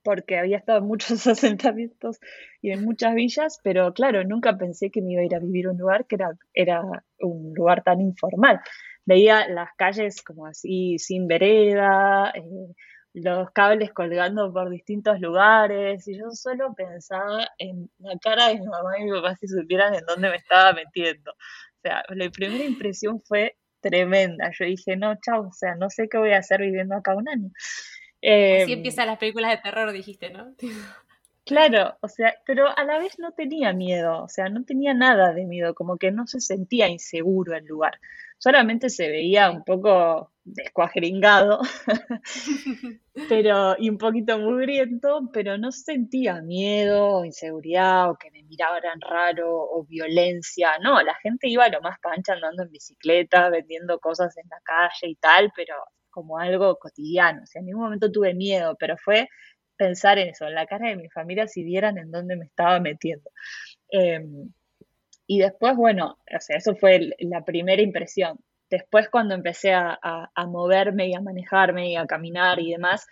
porque 0.03 0.37
había 0.37 0.57
estado 0.57 0.79
en 0.79 0.85
muchos 0.85 1.25
asentamientos 1.27 2.19
y 2.61 2.71
en 2.71 2.83
muchas 2.83 3.15
villas, 3.15 3.59
pero 3.63 3.93
claro, 3.93 4.23
nunca 4.23 4.57
pensé 4.57 4.91
que 4.91 5.01
me 5.01 5.13
iba 5.13 5.21
a 5.21 5.25
ir 5.25 5.35
a 5.35 5.39
vivir 5.39 5.67
a 5.67 5.71
un 5.71 5.77
lugar 5.77 6.05
que 6.05 6.15
era, 6.15 6.31
era 6.53 6.81
un 7.19 7.53
lugar 7.55 7.83
tan 7.83 8.01
informal. 8.01 8.59
Veía 9.05 9.47
las 9.49 9.69
calles 9.77 10.21
como 10.21 10.45
así, 10.45 10.97
sin 10.97 11.27
vereda, 11.27 12.31
eh, 12.35 12.73
los 13.13 13.51
cables 13.51 13.91
colgando 13.93 14.51
por 14.51 14.69
distintos 14.69 15.19
lugares, 15.19 16.07
y 16.07 16.17
yo 16.17 16.31
solo 16.31 16.73
pensaba 16.73 17.47
en 17.57 17.89
la 17.99 18.17
cara 18.17 18.47
de 18.47 18.59
mi 18.59 18.65
mamá 18.65 18.97
y 18.99 19.03
mi 19.03 19.11
papá 19.11 19.35
si 19.35 19.47
supieran 19.47 19.93
en 19.93 20.05
dónde 20.05 20.29
me 20.29 20.37
estaba 20.37 20.73
metiendo. 20.73 21.31
O 21.31 21.81
sea, 21.83 22.03
la 22.09 22.29
primera 22.29 22.63
impresión 22.63 23.21
fue 23.21 23.57
tremenda. 23.83 24.51
Yo 24.57 24.65
dije, 24.65 24.95
no, 24.97 25.15
chao, 25.21 25.49
o 25.49 25.53
sea, 25.53 25.75
no 25.75 25.91
sé 25.91 26.07
qué 26.09 26.17
voy 26.17 26.31
a 26.31 26.39
hacer 26.39 26.61
viviendo 26.61 26.95
acá 26.95 27.15
un 27.15 27.29
año. 27.29 27.49
Así 27.53 28.21
em, 28.21 28.69
empiezan 28.69 29.07
las 29.07 29.19
películas 29.19 29.51
de 29.51 29.57
terror, 29.57 29.91
dijiste, 29.91 30.31
¿no? 30.31 30.55
Claro, 31.45 31.97
o 32.01 32.07
sea, 32.07 32.33
pero 32.45 32.67
a 32.75 32.85
la 32.85 32.99
vez 32.99 33.19
no 33.19 33.33
tenía 33.33 33.73
miedo, 33.73 34.23
o 34.23 34.29
sea, 34.29 34.47
no 34.47 34.63
tenía 34.63 34.93
nada 34.93 35.33
de 35.33 35.45
miedo, 35.45 35.75
como 35.75 35.97
que 35.97 36.09
no 36.09 36.25
se 36.25 36.39
sentía 36.39 36.87
inseguro 36.87 37.53
el 37.53 37.65
lugar. 37.65 37.99
Solamente 38.43 38.89
se 38.89 39.07
veía 39.07 39.49
un 39.49 39.63
poco 39.63 40.33
descuajringado, 40.43 41.61
pero, 43.29 43.77
y 43.79 43.89
un 43.89 43.97
poquito 43.97 44.37
mugriento, 44.37 45.29
pero 45.31 45.57
no 45.57 45.71
sentía 45.71 46.41
miedo 46.41 47.19
o 47.19 47.23
inseguridad 47.23 48.09
o 48.09 48.17
que 48.17 48.31
me 48.31 48.43
miraran 48.43 48.99
raro 48.99 49.49
o 49.49 49.85
violencia. 49.85 50.77
No, 50.79 51.01
la 51.01 51.15
gente 51.23 51.47
iba 51.47 51.63
a 51.63 51.69
lo 51.69 51.79
más 51.79 51.97
pancha 52.01 52.33
andando 52.33 52.63
en 52.63 52.71
bicicleta, 52.71 53.49
vendiendo 53.49 53.97
cosas 53.99 54.35
en 54.37 54.49
la 54.49 54.59
calle 54.61 55.07
y 55.07 55.15
tal, 55.15 55.49
pero 55.55 55.75
como 56.09 56.37
algo 56.37 56.77
cotidiano. 56.77 57.43
O 57.43 57.45
sea, 57.45 57.61
en 57.61 57.67
ningún 57.67 57.83
momento 57.83 58.11
tuve 58.11 58.33
miedo, 58.33 58.75
pero 58.77 58.97
fue 58.97 59.29
pensar 59.77 60.19
en 60.19 60.27
eso, 60.27 60.47
en 60.47 60.55
la 60.55 60.65
cara 60.65 60.89
de 60.89 60.97
mi 60.97 61.09
familia, 61.09 61.47
si 61.47 61.63
vieran 61.63 61.97
en 61.97 62.11
dónde 62.11 62.35
me 62.35 62.43
estaba 62.43 62.81
metiendo. 62.81 63.29
Em, 63.87 64.51
y 65.27 65.39
después, 65.39 65.75
bueno, 65.75 66.17
o 66.35 66.39
sea, 66.39 66.57
eso 66.57 66.75
fue 66.75 67.11
la 67.19 67.43
primera 67.45 67.81
impresión. 67.81 68.39
Después, 68.69 69.09
cuando 69.09 69.35
empecé 69.35 69.73
a, 69.73 69.99
moverme 70.47 71.07
y 71.07 71.13
a 71.13 71.21
manejarme 71.21 71.91
y 71.91 71.95
a 71.95 72.05
caminar 72.05 72.59
y 72.59 72.71
demás, 72.71 73.05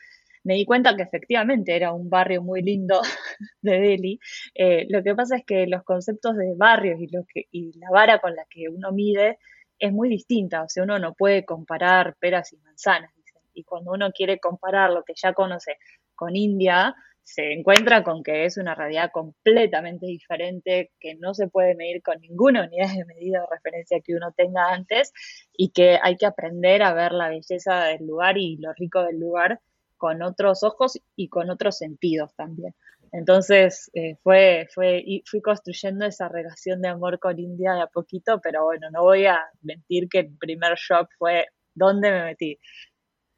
me 0.43 0.56
di 0.56 0.65
cuenta 0.65 0.95
que 0.95 1.04
efectivamente 1.04 1.76
era 1.76 1.93
un 1.93 2.10
barrio 2.10 2.41
muy 2.41 2.63
lindo 2.63 3.02
de 3.62 3.80
Delhi. 3.80 4.19
Eh, 4.56 4.88
lo 4.89 5.04
que 5.04 5.15
pasa 5.15 5.38
es 5.38 5.45
que 5.45 5.67
los 5.67 5.84
conceptos 5.84 6.36
de 6.36 6.56
barrios 6.56 7.00
y, 7.00 7.08
lo 7.08 7.26
que, 7.32 7.45
y 7.52 7.78
la 7.78 7.91
vara 7.91 8.19
con 8.19 8.36
la 8.36 8.45
que 8.50 8.69
uno 8.69 8.91
mide 8.91 9.38
es 9.78 9.91
muy 9.93 10.10
distinta. 10.10 10.63
O 10.63 10.69
sea, 10.69 10.84
uno 10.84 11.00
no 11.00 11.13
puede 11.13 11.45
comparar 11.45 12.15
peras 12.19 12.52
y 12.54 12.58
manzanas. 12.58 13.12
Y 13.54 13.63
cuando 13.63 13.91
uno 13.91 14.12
quiere 14.12 14.39
comparar 14.39 14.91
lo 14.91 15.04
que 15.04 15.13
ya 15.15 15.34
conoce 15.34 15.78
con 16.15 16.36
India, 16.36 16.95
se 17.24 17.54
encuentra 17.54 18.04
con 18.04 18.24
que 18.24 18.46
es 18.46 18.58
una 18.58 18.76
realidad 18.76 19.12
completamente 19.12 20.06
diferente, 20.06 20.92
que 21.00 21.16
no 21.16 21.34
se 21.34 21.48
puede 21.48 21.76
medir 21.76 22.02
con 22.02 22.20
ninguna 22.20 22.66
unidad 22.66 22.94
de 22.94 23.06
medida 23.06 23.44
o 23.44 23.50
referencia 23.50 24.02
que 24.02 24.16
uno 24.16 24.34
tenga 24.36 24.74
antes 24.74 25.14
y 25.56 25.70
que 25.70 26.00
hay 26.02 26.18
que 26.18 26.26
aprender 26.26 26.84
a 26.84 26.94
ver 26.94 27.12
la 27.12 27.30
belleza 27.30 27.86
del 27.86 28.06
lugar 28.06 28.38
y 28.38 28.58
lo 28.58 28.74
rico 28.74 29.04
del 29.04 29.20
lugar 29.20 29.60
con 29.98 30.22
otros 30.24 30.64
ojos 30.64 31.00
y 31.16 31.30
con 31.30 31.50
otros 31.50 31.78
sentidos 31.78 32.34
también. 32.36 32.74
Entonces 33.12 33.92
eh, 33.94 34.16
fue, 34.24 34.68
fue, 34.74 35.04
y 35.06 35.22
fui 35.26 35.42
construyendo 35.42 36.06
esa 36.06 36.30
relación 36.30 36.82
de 36.82 36.90
amor 36.90 37.20
con 37.20 37.38
India 37.40 37.74
de 37.74 37.82
a 37.82 37.88
poquito, 37.88 38.40
pero 38.42 38.64
bueno, 38.64 38.90
no 38.90 39.04
voy 39.04 39.26
a 39.26 39.40
mentir 39.62 40.08
que 40.10 40.20
el 40.20 40.38
primer 40.38 40.76
shock 40.76 41.10
fue 41.18 41.46
¿dónde 41.74 42.12
me 42.12 42.24
metí? 42.24 42.60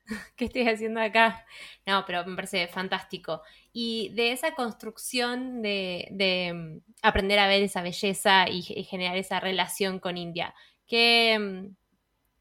¿Qué 0.35 0.45
estoy 0.45 0.67
haciendo 0.67 1.01
acá? 1.01 1.45
No, 1.85 2.03
pero 2.05 2.25
me 2.25 2.35
parece 2.35 2.67
fantástico. 2.67 3.41
Y 3.71 4.09
de 4.15 4.31
esa 4.31 4.55
construcción 4.55 5.61
de, 5.61 6.51
mm, 6.53 6.91
aprender 7.01 7.39
a 7.39 7.47
ver 7.47 7.63
esa 7.63 7.81
belleza 7.81 8.49
y, 8.49 8.61
generar 8.61 9.17
esa 9.17 9.39
relación 9.39 9.99
con 9.99 10.17
India, 10.17 10.53
¿qué, 10.87 11.37
mm, 11.39 11.75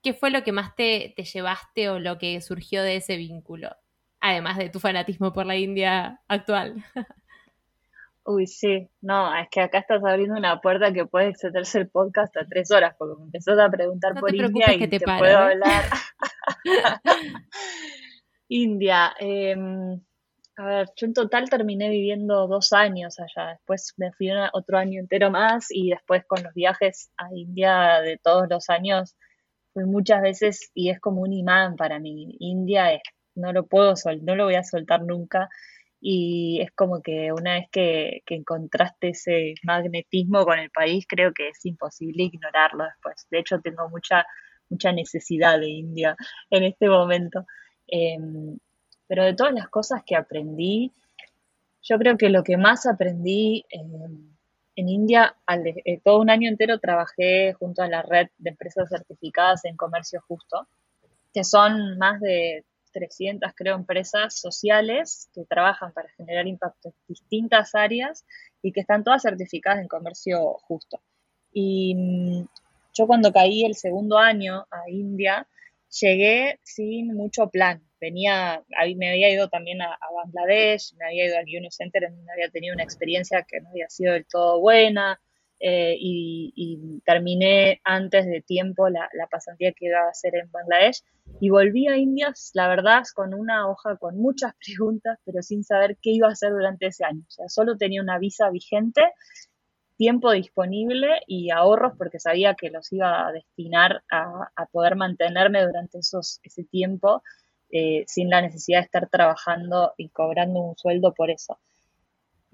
¿qué, 0.03 0.15
fue 0.15 0.31
lo 0.31 0.45
que 0.45 0.53
más 0.53 0.75
te, 0.77 1.15
te 1.17 1.25
llevaste 1.25 1.89
o 1.89 1.99
lo 1.99 2.19
que 2.19 2.41
surgió 2.41 2.83
de 2.83 2.97
ese 2.97 3.17
vínculo? 3.17 3.71
Además 4.21 4.59
de 4.59 4.71
tu 4.71 4.81
fanatismo 4.81 5.33
por 5.33 5.47
la 5.47 5.57
India 5.57 6.21
actual. 6.29 6.85
Uy, 8.25 8.47
sí, 8.47 8.89
no, 9.01 9.35
es 9.37 9.49
que 9.51 9.61
acá 9.61 9.79
estás 9.79 10.05
abriendo 10.05 10.37
una 10.37 10.61
puerta 10.61 10.93
que 10.93 11.07
puede 11.07 11.29
extenderse 11.31 11.79
el 11.79 11.89
podcast 11.89 12.37
a 12.37 12.47
tres 12.47 12.71
horas, 12.71 12.95
porque 12.97 13.19
me 13.19 13.25
empezó 13.25 13.61
a 13.61 13.69
preguntar 13.69 14.15
por 14.15 14.33
India 14.33 14.73
y 14.75 14.87
te, 14.87 15.01
puedo 15.01 15.25
¿eh? 15.25 15.35
hablar. 15.35 15.85
India, 18.49 19.13
em, 19.19 20.01
a 20.57 20.67
ver, 20.67 20.89
yo 20.95 21.07
en 21.07 21.15
total 21.15 21.51
terminé 21.51 21.89
viviendo 21.89 22.47
dos 22.47 22.73
años 22.73 23.19
allá, 23.19 23.51
después 23.51 23.95
me 23.97 24.13
fui 24.13 24.31
otro 24.53 24.79
año 24.79 25.01
entero 25.01 25.31
más 25.33 25.67
y 25.71 25.91
después 25.91 26.25
con 26.25 26.45
los 26.45 26.55
viajes 26.55 27.11
a 27.17 27.27
India 27.35 28.01
de 28.03 28.19
todos 28.19 28.47
los 28.49 28.71
años 28.71 29.17
fui 29.73 29.85
muchas 29.85 30.23
veces 30.23 30.71
y 30.75 30.91
es 30.91 31.01
como 31.01 31.23
un 31.23 31.33
imán 31.33 31.75
para 31.75 31.99
mí. 31.99 32.37
India 32.39 32.93
es, 32.93 33.03
no 33.35 33.53
lo 33.53 33.67
puedo 33.67 33.97
sol, 33.97 34.21
no 34.23 34.37
lo 34.37 34.45
voy 34.45 34.55
a 34.55 34.63
soltar 34.63 35.03
nunca 35.03 35.49
y 36.05 36.61
es 36.61 36.73
como 36.73 37.01
que 37.01 37.31
una 37.33 37.55
vez 37.55 37.69
que, 37.71 38.25
encontraste 38.27 39.11
ese 39.11 39.55
magnetismo 39.63 40.45
con 40.45 40.59
el 40.59 40.69
país, 40.71 41.07
creo 41.09 41.33
que 41.33 41.51
es 41.51 41.65
imposible 41.65 42.25
ignorarlo 42.25 42.85
después. 42.85 43.29
De 43.31 43.39
hecho, 43.39 43.61
tengo 43.61 43.89
mucha, 43.89 44.27
mucha 44.69 44.91
necesidad 44.91 45.61
de 45.61 45.69
India 45.69 46.17
en 46.51 46.65
este 46.65 46.89
momento. 46.89 47.47
Em, 47.87 48.59
pero 49.07 49.25
de 49.25 49.35
todas 49.35 49.55
las 49.55 49.69
cosas 49.69 50.03
que 50.05 50.17
aprendí, 50.17 50.93
yo 51.83 51.99
creo 51.99 52.17
que 52.17 52.31
lo 52.31 52.43
que 52.43 52.57
más 52.57 52.85
aprendí 52.87 53.65
em, 53.71 54.33
en 54.75 54.89
India, 54.89 55.37
al 55.47 55.65
eh, 55.69 56.01
todo 56.03 56.19
un 56.21 56.31
año 56.31 56.49
entero 56.49 56.81
trabajé 56.81 57.53
junto 57.53 57.83
a 57.83 57.89
la 57.89 58.03
red 58.03 58.27
de 58.39 58.51
empresas 58.51 58.89
certificadas 58.89 59.65
en 59.67 59.77
comercio 59.77 60.21
justo, 60.27 60.67
que 61.33 61.45
son 61.45 61.97
más 61.99 62.21
de 62.21 62.65
300, 62.93 63.53
creo, 63.55 63.75
empresas 63.75 64.39
sociales 64.39 65.29
que 65.35 65.45
trabajan 65.45 65.93
para 65.93 66.09
generar 66.11 66.47
impacto 66.47 66.89
en 66.89 66.95
distintas 67.09 67.75
áreas 67.75 68.25
y 68.63 68.73
que 68.73 68.81
están 68.81 69.05
todas 69.05 69.23
certificadas 69.23 69.81
en 69.81 69.89
comercio 69.89 70.55
justo. 70.63 71.01
Y 71.53 71.95
mm, 71.95 72.47
yo 72.95 73.07
cuando 73.07 73.33
caí 73.33 73.65
el 73.65 73.75
segundo 73.75 74.19
año 74.19 74.67
a 74.71 74.89
India, 74.89 75.47
llegué 76.01 76.59
sin 76.63 77.15
mucho 77.15 77.49
plan. 77.49 77.83
Venía, 78.01 78.63
me 78.97 79.11
había 79.11 79.31
ido 79.31 79.49
también 79.49 79.81
a, 79.81 79.97
Bangladesh, 80.25 80.95
me 80.97 81.07
había 81.07 81.27
ido 81.27 81.39
al 81.39 81.45
Unicenter 81.45 82.05
en 82.05 82.17
donde 82.17 82.33
había 82.33 82.51
tenido 82.51 82.75
una 82.75 82.83
experiencia 82.83 83.45
que 83.49 83.61
no 83.61 83.71
había 83.71 83.89
sido 83.89 84.13
del 84.13 84.27
todo 84.27 84.61
buena, 84.61 85.21
eh, 85.65 85.97
y, 85.97 87.01
terminé 87.05 87.81
antes 87.85 88.27
de 88.27 88.41
tiempo 88.43 88.89
la, 88.89 89.09
pasantía 89.31 89.73
que 89.73 89.87
iba 89.87 90.01
a 90.01 90.11
hacer 90.11 90.35
en 90.35 90.51
Bangladesh 90.51 91.05
y 91.41 91.51
volví 91.51 91.87
a 91.87 91.97
India, 91.97 92.35
la 92.55 92.67
verdad, 92.67 93.05
con 93.15 93.33
una 93.33 93.69
hoja 93.69 93.97
con 93.97 94.19
muchas 94.19 94.55
preguntas, 94.67 95.21
pero 95.25 95.41
sin 95.41 95.63
saber 95.63 95.97
qué 96.03 96.11
iba 96.11 96.27
a 96.27 96.33
hacer 96.33 96.51
durante 96.51 96.87
ese 96.87 97.05
año. 97.05 97.23
O 97.29 97.31
sea, 97.31 97.49
solo 97.49 97.77
tenía 97.77 98.03
una 98.03 98.19
visa 98.19 98.51
vigente, 98.51 99.03
tiempo 99.97 100.33
disponible 100.33 101.21
y 101.29 101.51
ahorros 101.51 101.93
porque 101.97 102.19
sabía 102.19 102.55
que 102.55 102.71
los 102.71 102.93
iba 102.93 103.29
a 103.29 103.33
destinar 103.33 104.03
a, 104.11 104.67
poder 104.73 104.97
mantenerme 104.97 105.63
durante 105.65 105.99
esos, 105.99 106.41
ese 106.43 106.65
tiempo 106.65 107.23
eh, 107.71 108.03
sin 108.09 108.31
la 108.31 108.43
necesidad 108.43 108.81
de 108.81 108.87
estar 108.87 109.09
trabajando 109.09 109.95
y 109.97 110.09
cobrando 110.09 110.59
un 110.59 110.77
sueldo 110.77 111.15
por 111.15 111.31
eso. 111.31 111.61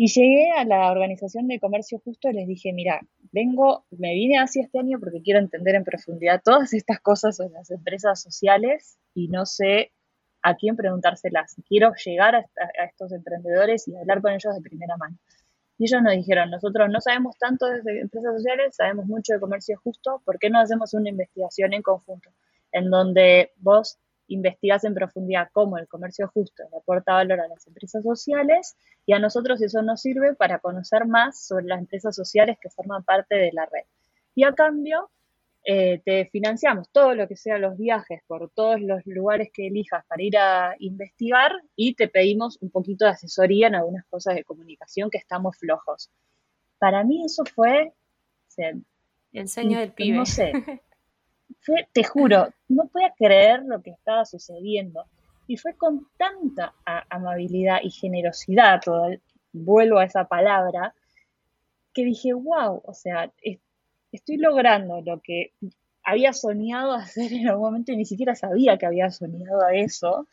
Y 0.00 0.06
llegué 0.06 0.52
a 0.52 0.64
la 0.64 0.92
Organización 0.92 1.48
de 1.48 1.58
Comercio 1.58 1.98
Justo 1.98 2.30
y 2.30 2.32
les 2.32 2.46
dije, 2.46 2.72
mira, 2.72 3.00
vengo, 3.32 3.84
me 3.90 4.14
vine 4.14 4.38
hacia 4.38 4.62
este 4.62 4.78
año 4.78 5.00
porque 5.00 5.22
quiero 5.22 5.40
entender 5.40 5.74
en 5.74 5.82
profundidad 5.82 6.40
todas 6.44 6.72
estas 6.72 7.00
cosas 7.00 7.37
sobre 7.37 7.50
las 7.50 7.68
empresas 7.72 8.22
sociales 8.22 8.96
y 9.12 9.26
no 9.26 9.44
sé 9.44 9.90
a 10.40 10.54
quién 10.54 10.76
preguntárselas. 10.76 11.56
Quiero 11.68 11.92
llegar 11.94 12.37
a, 12.37 12.46
estos 12.84 13.11
emprendedores 13.11 13.88
y 13.88 13.96
hablar 13.96 14.22
con 14.22 14.30
ellos 14.30 14.54
de 14.54 14.61
primera 14.61 14.96
mano. 14.96 15.18
Y 15.78 15.87
ellos 15.87 16.00
nos 16.00 16.14
dijeron, 16.14 16.48
nosotros 16.48 16.88
no 16.88 17.00
sabemos 17.00 17.37
tanto 17.37 17.66
de 17.66 18.00
empresas 18.00 18.37
sociales, 18.37 18.76
sabemos 18.76 19.06
mucho 19.06 19.32
de 19.32 19.40
comercio 19.40 19.80
justo, 19.82 20.22
¿por 20.24 20.38
qué 20.38 20.48
no 20.48 20.61
hacemos 20.61 20.94
una 20.94 21.08
investigación 21.08 21.72
en 21.72 21.82
conjunto? 21.82 22.30
En 22.70 22.88
donde 22.88 23.50
vos 23.56 23.98
investigas 24.28 24.84
en 24.84 24.94
profundidad 24.94 25.48
cómo 25.52 25.78
el 25.78 25.88
comercio 25.88 26.28
justo 26.28 26.62
le 26.70 26.78
aporta 26.78 27.14
valor 27.14 27.40
a 27.40 27.48
las 27.48 27.66
empresas 27.66 28.02
sociales 28.02 28.76
y 29.06 29.12
a 29.12 29.18
nosotros 29.18 29.60
eso 29.62 29.82
nos 29.82 30.02
sirve 30.02 30.34
para 30.34 30.58
conocer 30.58 31.06
más 31.06 31.46
sobre 31.46 31.66
las 31.66 31.80
empresas 31.80 32.14
sociales 32.14 32.58
que 32.60 32.70
forman 32.70 33.04
parte 33.04 33.34
de 33.34 33.52
la 33.52 33.66
red. 33.66 33.84
Y 34.34 34.44
a 34.44 34.52
cambio, 34.52 35.10
eh, 35.64 36.00
te 36.04 36.26
financiamos 36.26 36.88
todo 36.90 37.14
lo 37.14 37.28
que 37.28 37.36
sea 37.36 37.58
los 37.58 37.76
viajes 37.76 38.22
por 38.26 38.50
todos 38.50 38.80
los 38.80 39.04
lugares 39.04 39.50
que 39.52 39.66
elijas 39.66 40.04
para 40.06 40.22
ir 40.22 40.38
a 40.38 40.74
investigar 40.78 41.52
y 41.76 41.94
te 41.94 42.08
pedimos 42.08 42.56
un 42.62 42.70
poquito 42.70 43.04
de 43.04 43.10
asesoría 43.10 43.66
en 43.66 43.74
algunas 43.74 44.06
cosas 44.06 44.34
de 44.34 44.44
comunicación 44.44 45.10
que 45.10 45.18
estamos 45.18 45.58
flojos. 45.58 46.10
Para 46.78 47.04
mí 47.04 47.24
eso 47.24 47.44
fue... 47.44 47.92
el 49.32 49.48
sueño 49.48 49.78
del 49.78 49.92
pibe. 49.92 50.16
No 50.16 50.24
sé, 50.24 50.52
te 51.92 52.04
juro, 52.04 52.48
no 52.68 52.88
podía 52.88 53.12
creer 53.16 53.62
lo 53.64 53.82
que 53.82 53.90
estaba 53.90 54.24
sucediendo. 54.24 55.04
Y 55.46 55.56
fue 55.56 55.74
con 55.74 56.08
tanta 56.16 56.74
amabilidad 57.08 57.78
y 57.82 57.90
generosidad, 57.90 58.80
todo, 58.84 59.08
vuelvo 59.52 59.98
a 59.98 60.04
esa 60.04 60.24
palabra, 60.24 60.94
que 61.94 62.04
dije, 62.04 62.34
wow, 62.34 62.82
o 62.84 62.94
sea, 62.94 63.32
estoy 64.12 64.37
logrando 64.37 65.00
lo 65.00 65.20
que 65.20 65.52
había 66.02 66.32
soñado 66.32 66.92
hacer 66.92 67.32
en 67.32 67.48
algún 67.48 67.64
momento 67.64 67.92
y 67.92 67.96
ni 67.96 68.04
siquiera 68.04 68.34
sabía 68.34 68.78
que 68.78 68.87
había 68.87 69.11
soñado 69.11 69.64
a 69.64 69.74
eso. 69.74 70.28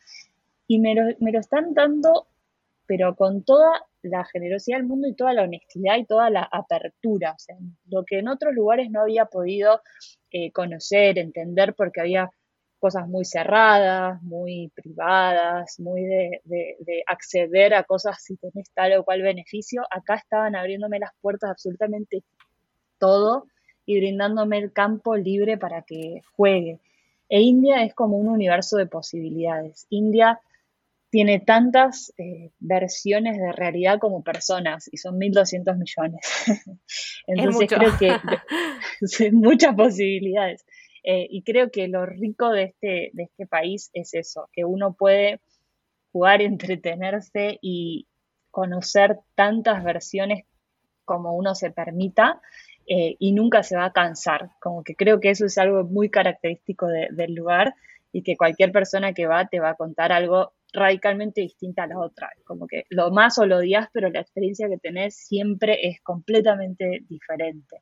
Y 0.67 0.80
me 0.80 0.95
lo, 0.95 1.04
me 1.19 1.32
lo 1.32 1.39
están 1.39 1.73
dando, 1.73 2.28
pero 2.86 3.15
con 3.15 3.43
toda 3.43 3.86
la 4.06 4.26
generosidad 4.26 4.78
del 4.78 4.88
mundo 4.88 5.08
y 5.08 5.15
toda 5.15 5.34
la 5.34 5.44
honestidad 5.44 5.98
y 5.98 6.06
toda 6.06 6.30
la 6.30 6.44
apertura. 6.44 7.34
O 7.34 7.54
lo 7.89 8.04
que 8.06 8.20
en 8.20 8.28
otros 8.28 8.54
lugares 8.54 8.89
no 8.89 9.02
había 9.02 9.26
podido 9.26 9.82
eh, 10.32 10.52
conocer, 10.52 11.18
entender, 11.18 11.74
porque 11.76 12.02
había 12.02 12.30
cosas 12.80 13.08
muy 13.08 13.26
cerradas, 13.26 14.22
muy 14.22 14.72
privadas, 14.76 15.80
muy 15.80 16.04
de, 16.04 17.04
acceder 17.08 17.74
a 17.74 17.84
cosas 17.84 18.22
si 18.22 18.38
tenés 18.38 18.70
tal 18.74 18.94
o 18.94 19.04
cual 19.04 19.22
beneficio. 19.22 19.84
Acá 19.89 20.15
estaban 20.15 20.56
abriéndome 20.56 21.00
las 21.00 21.12
puertas 21.22 21.50
absolutamente 21.50 22.24
todo 23.00 23.48
y 23.86 23.98
brindándome 23.98 24.58
el 24.60 24.72
campo 24.72 25.15
libre 25.15 25.58
para 25.58 25.82
que 25.82 26.22
juegue. 26.36 26.80
E 27.28 27.41
India 27.41 27.84
es 27.84 27.94
como 27.96 28.18
un 28.18 28.28
universo 28.28 28.78
de 28.78 28.86
posibilidades. 28.86 29.88
India 29.89 30.39
tiene 31.15 31.39
tantas 31.39 32.13
eh, 32.17 32.51
versiones 32.60 33.38
de 33.38 33.54
realidad 33.54 33.99
como 33.99 34.21
personas 34.21 34.89
y 34.91 34.97
son 34.97 35.17
1.200 35.17 35.78
millones. 35.78 36.43
Entonces 37.28 37.69
creo 37.69 37.97
que 37.97 38.10
hay 39.23 39.32
muchas 39.32 39.75
posibilidades. 39.75 40.65
Eh, 41.06 41.25
y 41.30 41.41
creo 41.43 41.71
que 41.71 41.88
lo 41.88 42.06
rico 42.06 42.49
de 42.49 42.63
este, 42.63 43.12
de 43.13 43.23
este 43.23 43.47
país 43.47 43.91
es 43.93 44.13
eso, 44.13 44.49
que 44.51 44.65
uno 44.65 44.91
puede 44.91 45.39
jugar, 46.12 46.41
entretenerse 46.41 47.60
y 47.62 48.08
conocer 48.51 49.19
tantas 49.36 49.86
versiones 49.86 50.43
como 51.06 51.32
uno 51.32 51.56
se 51.56 51.71
permita 51.71 52.41
eh, 52.88 53.15
y 53.19 53.32
nunca 53.32 53.63
se 53.63 53.78
va 53.78 53.86
a 53.86 53.93
cansar. 53.93 54.49
Como 54.60 54.84
que 54.84 54.95
creo 54.95 55.21
que 55.21 55.30
eso 55.30 55.45
es 55.45 55.58
algo 55.58 55.86
muy 55.86 56.10
característico 56.10 56.88
del 56.88 57.36
lugar 57.36 57.73
y 58.12 58.21
que 58.21 58.36
cualquier 58.36 58.73
persona 58.73 59.13
que 59.13 59.28
va 59.28 59.47
te 59.47 59.62
va 59.62 59.69
a 59.69 59.75
contar 59.75 60.12
algo 60.12 60.51
radicalmente 60.73 61.41
distinta 61.41 61.84
a 61.84 61.88
la 61.88 61.99
otra. 61.99 62.32
Como 62.43 62.67
que 62.67 62.86
lo 62.89 63.12
más 63.12 63.38
o 63.38 63.45
lo 63.45 63.58
odias, 63.58 63.89
pero 63.93 64.10
la 64.10 64.21
experiencia 64.21 64.67
que 64.69 64.78
tenés 64.78 65.15
siempre 65.15 65.88
es 65.88 66.01
completamente 66.01 67.04
diferente. 67.08 67.82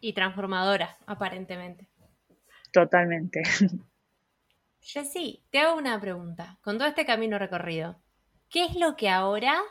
Y 0.00 0.12
transformadora, 0.12 0.96
aparentemente. 1.06 1.88
Totalmente. 2.72 3.42
Jessy, 4.80 5.42
te 5.50 5.60
hago 5.60 5.78
una 5.78 5.98
pregunta. 6.00 6.58
Con 6.62 6.76
todo 6.76 6.88
este 6.88 7.06
camino 7.06 7.38
recorrido, 7.38 7.96
¿qué 8.50 8.64
es 8.64 8.76
lo 8.76 8.96
que 8.96 9.08
ahora 9.08 9.62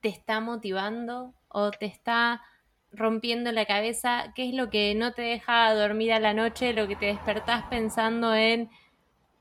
te 0.00 0.08
está 0.08 0.40
motivando 0.40 1.34
o 1.48 1.70
te 1.70 1.86
está 1.86 2.42
rompiendo 2.90 3.52
la 3.52 3.66
cabeza? 3.66 4.32
¿Qué 4.34 4.48
es 4.48 4.54
lo 4.54 4.70
que 4.70 4.94
no 4.94 5.12
te 5.12 5.22
deja 5.22 5.72
dormir 5.74 6.12
a 6.12 6.18
la 6.18 6.34
noche? 6.34 6.72
Lo 6.72 6.88
que 6.88 6.96
te 6.96 7.06
despertás 7.06 7.64
pensando 7.66 8.34
en 8.34 8.70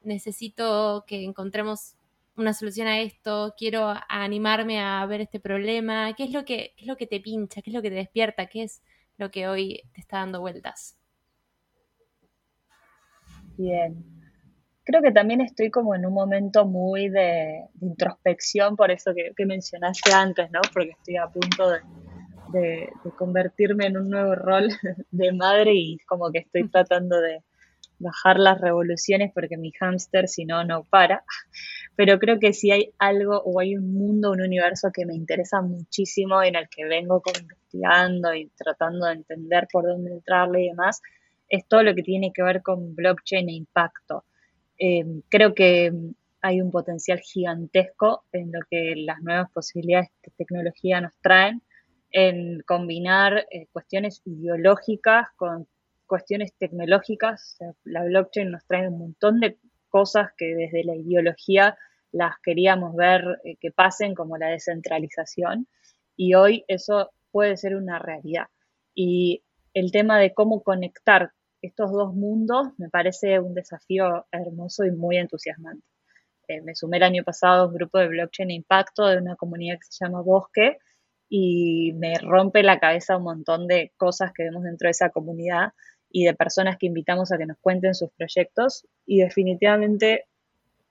necesito 0.03 1.05
que 1.07 1.23
encontremos 1.23 1.95
una 2.35 2.53
solución 2.53 2.87
a 2.87 2.99
esto, 2.99 3.53
quiero 3.57 3.93
animarme 4.09 4.81
a 4.81 5.05
ver 5.05 5.21
este 5.21 5.39
problema, 5.39 6.13
¿qué 6.13 6.23
es 6.23 6.31
lo 6.31 6.45
que, 6.45 6.73
qué 6.75 6.83
es 6.83 6.87
lo 6.87 6.97
que 6.97 7.07
te 7.07 7.19
pincha, 7.19 7.61
qué 7.61 7.69
es 7.69 7.75
lo 7.75 7.81
que 7.81 7.89
te 7.89 7.95
despierta, 7.95 8.47
qué 8.47 8.63
es 8.63 8.81
lo 9.17 9.29
que 9.29 9.47
hoy 9.47 9.81
te 9.93 10.01
está 10.01 10.17
dando 10.17 10.41
vueltas? 10.41 10.97
Bien. 13.57 14.03
Creo 14.83 15.01
que 15.01 15.11
también 15.11 15.41
estoy 15.41 15.69
como 15.69 15.95
en 15.95 16.05
un 16.05 16.13
momento 16.13 16.65
muy 16.65 17.07
de, 17.07 17.67
introspección, 17.81 18.75
por 18.75 18.91
eso 18.91 19.13
que, 19.15 19.45
mencionaste 19.45 20.11
antes, 20.11 20.51
¿no? 20.51 20.59
Porque 20.73 20.91
estoy 20.91 21.17
a 21.17 21.27
punto 21.27 21.69
de, 21.69 22.89
convertirme 23.17 23.87
en 23.87 23.97
un 23.97 24.09
nuevo 24.09 24.35
rol 24.35 24.67
de 25.11 25.31
madre 25.31 25.71
y 25.73 25.97
como 25.99 26.31
que 26.31 26.39
estoy 26.39 26.67
tratando 26.67 27.19
de 27.19 27.41
bajar 27.99 28.39
las 28.39 28.59
revoluciones 28.59 29.31
porque 29.33 29.57
mi 29.57 29.71
hámster 29.71 30.27
si 30.27 30.45
no, 30.45 30.63
no 30.63 30.83
para. 30.83 31.23
Pero 31.95 32.19
creo 32.19 32.39
que 32.39 32.53
si 32.53 32.71
hay 32.71 32.91
algo 32.97 33.41
o 33.45 33.59
hay 33.59 33.75
un 33.75 33.93
mundo, 33.93 34.31
un 34.31 34.41
universo 34.41 34.89
que 34.91 35.05
me 35.05 35.15
interesa 35.15 35.61
muchísimo 35.61 36.41
en 36.41 36.55
el 36.55 36.67
que 36.69 36.85
vengo 36.85 37.21
investigando 37.39 38.33
y 38.33 38.49
tratando 38.57 39.05
de 39.05 39.13
entender 39.13 39.67
por 39.71 39.85
dónde 39.85 40.11
entrarle 40.11 40.63
y 40.63 40.69
demás, 40.69 41.01
es 41.49 41.67
todo 41.67 41.83
lo 41.83 41.93
que 41.93 42.01
tiene 42.01 42.31
que 42.33 42.41
ver 42.41 42.61
con 42.63 42.95
blockchain 42.95 43.47
e 43.49 43.53
impacto. 43.53 44.25
Eh, 44.79 45.05
creo 45.29 45.53
que 45.53 45.93
hay 46.41 46.61
un 46.61 46.71
potencial 46.71 47.19
gigantesco 47.19 48.25
en 48.31 48.51
lo 48.51 48.59
que 48.69 48.95
las 48.97 49.21
nuevas 49.21 49.49
posibilidades 49.51 50.09
de 50.23 50.31
tecnología 50.35 50.99
nos 50.99 51.15
traen, 51.21 51.61
en 52.11 52.61
combinar 52.67 53.47
eh, 53.49 53.67
cuestiones 53.71 54.21
ideológicas 54.25 55.27
con 55.35 55.67
cuestiones 56.05 56.53
tecnológicas. 56.57 57.57
la 57.83 58.03
blockchain 58.03 58.51
nos 58.51 58.65
trae 58.65 58.87
un 58.87 58.99
montón 58.99 59.39
de 59.39 59.57
cosas 59.89 60.31
que 60.37 60.55
desde 60.55 60.83
la 60.83 60.95
ideología 60.95 61.77
las 62.11 62.35
queríamos 62.43 62.95
ver 62.95 63.39
eh, 63.43 63.57
que 63.59 63.71
pasen, 63.71 64.15
como 64.15 64.37
la 64.37 64.47
descentralización, 64.47 65.67
y 66.15 66.35
hoy 66.35 66.63
eso 66.67 67.11
puede 67.31 67.57
ser 67.57 67.75
una 67.75 67.99
realidad. 67.99 68.47
Y 68.93 69.43
el 69.73 69.91
tema 69.91 70.19
de 70.19 70.33
cómo 70.33 70.61
conectar 70.61 71.31
estos 71.61 71.91
dos 71.91 72.13
mundos 72.13 72.67
me 72.77 72.89
parece 72.89 73.39
un 73.39 73.55
desafío 73.55 74.27
hermoso 74.31 74.85
y 74.85 74.91
muy 74.91 75.17
entusiasmante. 75.17 75.85
Eh, 76.47 76.61
me 76.61 76.75
sumé 76.75 76.97
el 76.97 77.03
año 77.03 77.23
pasado 77.23 77.63
a 77.63 77.67
un 77.67 77.73
grupo 77.73 77.97
de 77.99 78.09
blockchain 78.09 78.51
impacto 78.51 79.07
de 79.07 79.17
una 79.17 79.35
comunidad 79.35 79.75
que 79.75 79.87
se 79.89 80.05
llama 80.05 80.21
Bosque 80.21 80.77
y 81.29 81.93
me 81.93 82.19
rompe 82.19 82.63
la 82.63 82.79
cabeza 82.79 83.17
un 83.17 83.23
montón 83.23 83.67
de 83.67 83.93
cosas 83.97 84.33
que 84.33 84.43
vemos 84.43 84.63
dentro 84.63 84.87
de 84.87 84.91
esa 84.91 85.09
comunidad 85.09 85.71
y 86.13 86.25
de 86.25 86.35
personas 86.35 86.77
que 86.77 86.85
invitamos 86.85 87.31
a 87.31 87.37
que 87.37 87.47
nos 87.47 87.57
cuenten 87.57 87.95
sus 87.95 88.11
proyectos 88.11 88.85
y 89.05 89.19
definitivamente, 89.19 90.27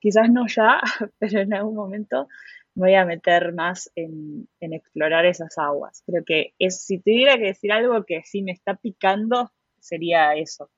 quizás 0.01 0.29
no 0.29 0.47
ya, 0.49 0.83
pero 1.19 1.41
en 1.41 1.55
algún 1.55 1.77
momento 1.77 2.29
me 2.75 2.89
voy 2.89 2.95
a 2.95 3.05
meter 3.05 3.53
más 3.53 3.91
en, 3.95 4.49
explorar 4.61 5.25
esas 5.25 5.57
aguas. 5.59 6.03
Creo 6.07 6.25
que 6.25 6.55
es, 6.59 6.83
si 6.85 6.99
tuviera 6.99 7.37
que 7.37 7.45
decir 7.45 7.71
algo 7.71 8.05
que 8.05 8.23
sí 8.25 8.43
me 8.43 8.51
está 8.51 8.75
picando, 8.75 9.53
sería 9.79 10.35
eso. 10.35 10.69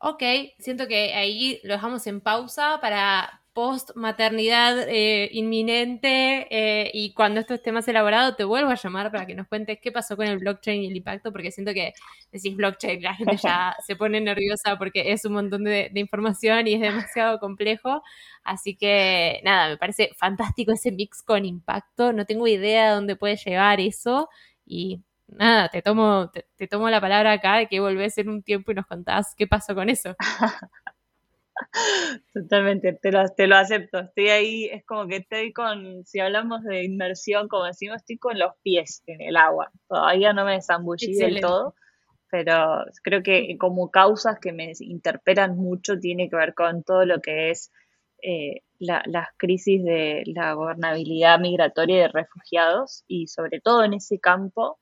Ok, 0.00 0.22
siento 0.58 0.88
que 0.88 1.14
ahí 1.14 1.60
lo 1.62 1.74
dejamos 1.74 2.04
en 2.08 2.20
pausa 2.20 2.78
para 2.80 3.41
post 3.52 3.90
maternidad 3.94 4.88
eh, 4.88 5.28
inminente 5.32 6.46
eh, 6.50 6.90
y 6.94 7.12
cuando 7.12 7.40
esto 7.40 7.54
esté 7.54 7.72
más 7.72 7.86
elaborado 7.88 8.34
te 8.34 8.44
vuelvo 8.44 8.70
a 8.70 8.74
llamar 8.76 9.10
para 9.10 9.26
que 9.26 9.34
nos 9.34 9.48
cuentes 9.48 9.78
qué 9.82 9.92
pasó 9.92 10.16
con 10.16 10.26
el 10.26 10.38
blockchain 10.38 10.82
y 10.82 10.86
el 10.86 10.96
impacto 10.96 11.32
porque 11.32 11.50
siento 11.50 11.72
que 11.74 11.92
decís 12.30 12.56
blockchain 12.56 13.02
la 13.02 13.14
gente 13.14 13.36
ya 13.36 13.76
se 13.86 13.96
pone 13.96 14.20
nerviosa 14.20 14.76
porque 14.78 15.12
es 15.12 15.24
un 15.24 15.34
montón 15.34 15.64
de, 15.64 15.90
de, 15.92 16.00
información 16.00 16.66
y 16.66 16.74
es 16.74 16.80
demasiado 16.80 17.38
complejo. 17.38 18.02
Así 18.44 18.76
que 18.76 19.40
nada 19.44 19.68
me 19.68 19.76
parece 19.76 20.10
fantástico 20.16 20.72
ese 20.72 20.92
mix 20.92 21.22
con 21.22 21.44
impacto. 21.44 22.12
No 22.12 22.26
tengo 22.26 22.46
idea 22.46 22.88
de 22.88 22.94
dónde 22.94 23.16
puede 23.16 23.36
llegar 23.36 23.80
eso. 23.80 24.28
Y 24.66 25.02
nada, 25.28 25.68
te 25.68 25.82
tomo, 25.82 26.30
te, 26.56 26.68
tomo 26.68 26.88
la 26.90 27.00
palabra 27.00 27.32
acá 27.32 27.56
de 27.56 27.66
que 27.68 27.80
volvés 27.80 28.18
en 28.18 28.28
un 28.28 28.42
tiempo 28.42 28.72
y 28.72 28.74
nos 28.74 28.86
contás 28.86 29.34
qué 29.36 29.46
pasó 29.46 29.74
con 29.74 29.88
eso. 29.88 30.14
Totalmente, 32.32 32.92
te 32.94 33.12
lo, 33.12 33.28
te 33.28 33.46
lo 33.46 33.56
acepto. 33.56 33.98
Estoy 34.00 34.28
ahí, 34.28 34.64
es 34.66 34.84
como 34.84 35.06
que 35.06 35.16
estoy 35.16 35.52
con, 35.52 36.04
si 36.04 36.20
hablamos 36.20 36.62
de 36.64 36.84
inmersión, 36.84 37.48
como 37.48 37.64
decimos, 37.64 37.96
estoy 37.96 38.18
con 38.18 38.38
los 38.38 38.52
pies 38.62 39.02
en 39.06 39.20
el 39.20 39.36
agua. 39.36 39.70
Todavía 39.88 40.32
no 40.32 40.44
me 40.44 40.60
zambullí 40.62 41.14
del 41.14 41.40
todo, 41.40 41.74
pero 42.30 42.84
creo 43.02 43.22
que 43.22 43.56
como 43.58 43.90
causas 43.90 44.38
que 44.40 44.52
me 44.52 44.72
interpelan 44.80 45.56
mucho 45.56 45.98
tiene 45.98 46.28
que 46.28 46.36
ver 46.36 46.54
con 46.54 46.82
todo 46.82 47.04
lo 47.04 47.20
que 47.20 47.50
es 47.50 47.70
eh, 48.22 48.62
las 48.78 49.28
crisis 49.36 49.84
de 49.84 50.22
la 50.26 50.54
gobernabilidad 50.54 51.38
migratoria 51.38 52.02
de 52.02 52.08
refugiados 52.08 53.04
y 53.06 53.26
sobre 53.28 53.60
todo 53.60 53.84
en 53.84 53.94
ese 53.94 54.18
campo 54.18 54.78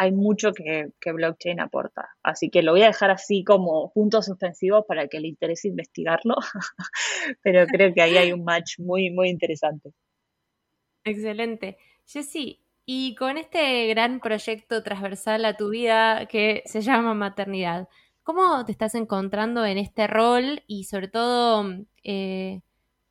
hay 0.00 0.12
mucho 0.12 0.52
que, 0.54 1.12
blockchain 1.12 1.60
aporta. 1.60 2.08
Así 2.22 2.48
que 2.48 2.62
lo 2.62 2.72
voy 2.72 2.80
a 2.80 2.86
dejar 2.86 3.10
así 3.10 3.44
como 3.44 3.92
punto 3.92 4.22
suspensivo 4.22 4.86
para 4.86 5.08
que 5.08 5.20
le 5.20 5.28
interese 5.28 5.68
investigarlo, 5.68 6.36
pero 7.42 7.66
creo 7.66 7.92
que 7.92 8.00
ahí 8.00 8.16
hay 8.16 8.32
un 8.32 8.42
match 8.42 8.78
muy, 8.78 9.10
muy 9.10 9.28
interesante. 9.28 9.90
Excelente. 11.04 11.76
Jessy, 12.06 12.62
y 12.86 13.14
con 13.14 13.36
este 13.36 13.88
gran 13.88 14.20
proyecto 14.20 14.82
transversal 14.82 15.44
a 15.44 15.58
tu 15.58 15.68
vida 15.68 16.24
que 16.24 16.62
se 16.64 16.80
llama 16.80 17.12
maternidad, 17.12 17.86
¿cómo 18.22 18.64
te 18.64 18.72
estás 18.72 18.94
encontrando 18.94 19.66
en 19.66 19.76
este 19.76 20.06
rol 20.06 20.62
y 20.66 20.84
sobre 20.84 21.08
todo 21.08 21.74
eh, 22.04 22.62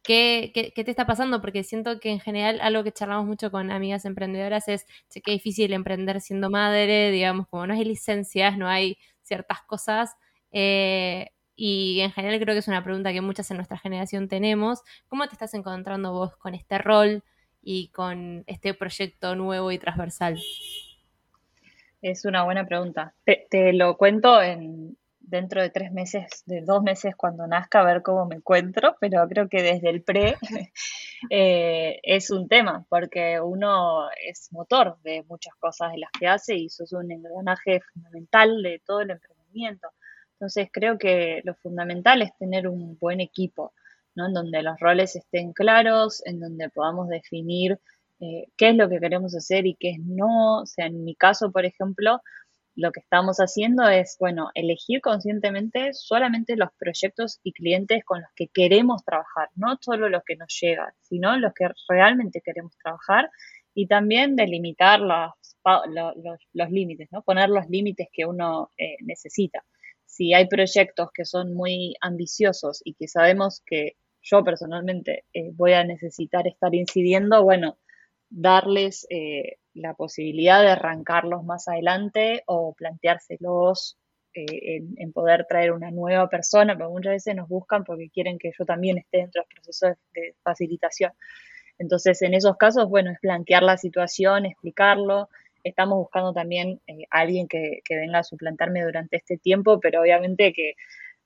¿Qué, 0.03 0.51
te 0.53 0.89
está 0.89 1.05
pasando? 1.05 1.41
Porque 1.41 1.63
siento 1.63 1.99
que 1.99 2.09
en 2.09 2.19
general 2.19 2.59
algo 2.61 2.83
que 2.83 2.91
charlamos 2.91 3.25
mucho 3.27 3.51
con 3.51 3.69
amigas 3.71 4.05
emprendedoras 4.05 4.67
es 4.67 4.85
que 5.09 5.31
es 5.31 5.37
difícil 5.37 5.73
emprender 5.73 6.21
siendo 6.21 6.49
madre, 6.49 7.11
digamos, 7.11 7.47
como 7.47 7.67
no 7.67 7.73
hay 7.73 7.83
licencias, 7.85 8.57
no 8.57 8.67
hay 8.67 8.97
ciertas 9.21 9.61
cosas. 9.61 10.15
Eh, 10.51 11.29
y 11.55 11.99
en 11.99 12.11
general 12.11 12.39
creo 12.39 12.55
que 12.55 12.59
es 12.59 12.67
una 12.69 12.83
pregunta 12.83 13.11
que 13.11 13.21
muchas 13.21 13.51
en 13.51 13.57
nuestra 13.57 13.77
generación 13.77 14.29
tenemos. 14.29 14.81
¿Cómo 15.09 15.27
te 15.27 15.33
estás 15.33 15.53
encontrando 15.53 16.13
vos 16.13 16.35
con 16.37 16.55
este 16.55 16.77
rol 16.77 17.23
y 17.61 17.89
con 17.89 18.45
este 18.47 18.73
proyecto 18.73 19.35
nuevo 19.35 19.71
y 19.71 19.77
transversal? 19.77 20.39
Es 22.01 22.23
una 22.23 22.45
buena 22.45 22.65
pregunta. 22.65 23.13
te 23.25 23.73
lo 23.73 23.97
cuento 23.97 24.41
en, 24.41 24.97
dentro 25.29 25.61
de 25.61 25.69
tres 25.69 25.91
meses, 25.91 26.43
de 26.45 26.61
dos 26.61 26.81
meses 26.81 27.15
cuando 27.15 27.47
nazca, 27.47 27.81
a 27.81 27.85
ver 27.85 28.01
cómo 28.01 28.25
me 28.25 28.35
encuentro, 28.35 28.95
pero 28.99 29.27
creo 29.27 29.47
que 29.47 29.61
desde 29.61 29.89
el 29.89 30.01
pre 30.01 30.37
eh, 31.29 31.99
es 32.03 32.31
un 32.31 32.47
tema, 32.47 32.85
porque 32.89 33.39
uno 33.39 34.09
es 34.25 34.51
motor 34.51 34.97
de 35.03 35.23
muchas 35.27 35.55
cosas 35.55 35.91
de 35.91 35.99
las 35.99 36.11
que 36.17 36.27
hace 36.27 36.55
y 36.55 36.65
eso 36.65 36.83
es 36.83 36.93
un 36.93 37.11
engranaje 37.11 37.81
fundamental 37.93 38.61
de 38.63 38.81
todo 38.85 39.01
el 39.01 39.11
emprendimiento. 39.11 39.89
Entonces 40.33 40.69
creo 40.71 40.97
que 40.97 41.41
lo 41.43 41.53
fundamental 41.55 42.21
es 42.21 42.35
tener 42.37 42.67
un 42.67 42.97
buen 42.97 43.19
equipo, 43.19 43.73
¿no? 44.15 44.27
En 44.27 44.33
donde 44.33 44.63
los 44.63 44.79
roles 44.79 45.15
estén 45.15 45.53
claros, 45.53 46.25
en 46.25 46.39
donde 46.39 46.69
podamos 46.69 47.09
definir 47.09 47.79
eh, 48.21 48.47
qué 48.57 48.69
es 48.69 48.75
lo 48.75 48.89
que 48.89 48.99
queremos 48.99 49.35
hacer 49.35 49.65
y 49.65 49.75
qué 49.75 49.91
es 49.91 49.99
no. 49.99 50.61
O 50.61 50.65
sea, 50.65 50.85
en 50.85 51.03
mi 51.03 51.15
caso, 51.15 51.51
por 51.51 51.65
ejemplo, 51.65 52.21
lo 52.79 52.91
que 52.91 53.01
estamos 53.01 53.37
haciendo 53.37 53.87
es, 53.89 54.15
bueno, 54.19 54.51
elegir 54.53 55.01
conscientemente 55.01 55.93
solamente 55.93 56.55
los 56.55 56.69
proyectos 56.79 57.39
y 57.43 57.51
clientes 57.51 58.05
con 58.05 58.21
los 58.21 58.29
que 58.35 58.47
queremos 58.47 59.03
trabajar, 59.03 59.49
no 59.55 59.77
solo 59.81 60.07
los 60.07 60.23
que 60.23 60.37
nos 60.37 60.57
llegan, 60.61 60.91
sino 61.01 61.37
los 61.37 61.53
que 61.53 61.67
realmente 61.89 62.41
queremos 62.41 62.77
trabajar 62.81 63.29
y 63.73 63.87
también 63.87 64.37
delimitar 64.37 65.01
los, 65.01 65.31
los, 66.53 66.71
límites, 66.71 67.09
¿no? 67.11 67.21
Poner 67.21 67.49
los 67.49 67.67
límites 67.69 68.07
que 68.13 68.25
uno 68.25 68.71
eh, 68.77 68.95
necesita. 69.01 69.65
Si 70.05 70.33
hay 70.33 70.47
proyectos 70.47 71.09
que 71.13 71.25
son 71.25 71.53
muy 71.53 71.95
ambiciosos 71.99 72.81
y 72.85 72.93
que 72.93 73.09
sabemos 73.09 73.61
que 73.65 73.97
yo 74.21 74.43
personalmente 74.43 75.25
eh, 75.33 75.51
voy 75.53 75.73
a 75.73 75.83
necesitar 75.83 76.47
estar 76.47 76.73
incidiendo, 76.73 77.43
bueno, 77.43 77.77
darles 78.29 79.05
eh, 79.09 79.57
la 79.79 79.93
posibilidad 79.93 80.61
de 80.61 80.69
arrancarlos 80.69 81.43
más 81.43 81.67
adelante 81.67 82.43
o 82.45 82.73
planteárselos 82.73 83.97
eh, 84.33 84.83
en, 84.97 85.11
poder 85.11 85.45
traer 85.47 85.71
una 85.71 85.89
nueva 85.89 86.29
persona, 86.29 86.77
porque 86.77 86.91
muchas 86.91 87.13
veces 87.13 87.35
nos 87.35 87.47
buscan 87.47 87.83
porque 87.83 88.09
quieren 88.09 88.37
que 88.37 88.51
yo 88.57 88.65
también 88.65 88.97
esté 88.97 89.19
dentro 89.19 89.41
del 89.41 89.55
proceso 89.55 89.87
de, 90.13 90.35
facilitación. 90.43 91.11
Entonces, 91.77 92.21
en 92.21 92.33
esos 92.33 92.57
casos, 92.57 92.89
bueno, 92.89 93.11
es 93.11 93.19
plantear 93.19 93.63
la 93.63 93.77
situación, 93.77 94.45
explicarlo. 94.45 95.29
Estamos 95.63 95.97
buscando 95.97 96.33
también 96.33 96.81
eh, 96.87 97.05
alguien 97.09 97.47
que, 97.47 97.79
que 97.85 97.95
venga 97.95 98.19
a 98.19 98.23
suplantarme 98.23 98.83
durante 98.83 99.17
este 99.17 99.37
tiempo, 99.37 99.79
pero 99.79 100.01
obviamente 100.01 100.53
que 100.53 100.73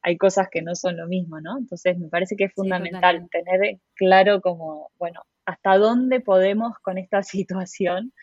hay 0.02 0.18
cosas 0.18 0.48
que 0.52 0.62
no 0.62 0.76
son 0.76 0.98
lo 0.98 1.08
mismo, 1.08 1.42
¿no? 1.42 1.58
Entonces, 1.58 1.98
me 1.98 2.10
parece 2.10 2.36
que 2.36 2.46
es 2.46 2.54
fundamental 2.54 3.28
tener 3.32 3.80
claro 3.96 4.42
como, 4.42 4.92
bueno, 5.00 5.22
hasta 5.46 5.78
dónde 5.78 6.20
podemos 6.20 6.74
con 6.82 6.98
esta 6.98 7.24
situación 7.24 8.14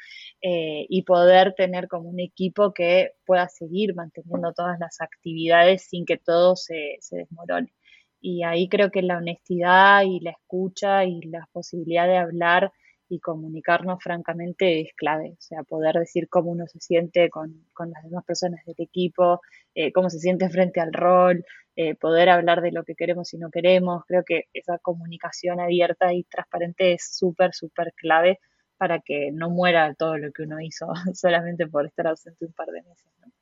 eh, 0.43 0.87
y 0.89 1.03
poder 1.03 1.55
tener 1.55 1.89
como 1.89 2.09
un 2.09 2.21
equipo 2.21 2.73
que 2.73 3.13
pueda 3.27 3.49
seguir 3.49 3.95
manteniendo 3.95 4.53
todas 4.53 4.79
las 4.79 5.01
actividades 5.01 5.85
sin 5.89 6.07
que 6.07 6.19
todo 6.19 6.57
se, 6.57 6.97
se 7.01 7.19
desmorone. 7.19 7.73
Y 8.21 8.43
ahí 8.45 8.69
creo 8.69 8.91
que 8.91 9.03
la 9.03 9.19
honestidad 9.19 10.03
y 10.05 10.21
la 10.21 10.33
escucha 10.33 11.05
y 11.05 11.23
la 11.23 11.49
posibilidad 11.53 12.07
de 12.07 12.19
hablar 12.19 12.73
y 13.11 13.19
comunicarnos 13.21 14.03
francamente 14.03 14.81
es 14.81 14.95
clave. 14.95 15.33
O 15.33 15.41
sea, 15.41 15.63
poder 15.65 15.97
decir 15.97 16.29
cómo 16.29 16.51
uno 16.53 16.67
se 16.69 16.79
siente 16.81 17.29
con, 17.29 17.67
las 17.77 18.05
demás 18.05 18.25
personas 18.25 18.65
del 18.65 18.77
equipo, 18.79 19.41
eh, 19.75 19.93
cómo 19.93 20.09
se 20.09 20.21
siente 20.21 20.49
frente 20.49 20.81
al 20.81 20.93
rol, 20.93 21.45
eh, 21.77 21.97
poder 21.97 22.29
hablar 22.29 22.63
de 22.63 22.73
lo 22.73 22.85
que 22.85 22.95
queremos 22.95 23.35
y 23.35 23.39
no 23.39 23.51
queremos. 23.51 24.05
Creo 24.07 24.23
que 24.25 24.45
esa 24.55 24.79
comunicación 24.79 25.61
abierta 25.61 26.13
y 26.15 26.25
transparente 26.25 26.93
es 26.95 27.17
súper, 27.17 27.53
súper 27.53 27.93
clave 27.95 28.39
para 28.77 29.01
que 29.01 29.31
no 29.33 29.51
muera 29.51 29.93
todo 29.95 30.17
lo 30.17 30.33
que 30.33 30.45
uno 30.45 30.61
hizo 30.61 30.87
solamente 31.15 31.67
por 31.67 31.87
estar 31.87 32.07
ausente 32.07 32.47
un 32.47 32.53
par 32.53 32.69
de 32.69 32.83
meses. 32.83 33.13
¿no? 33.21 33.33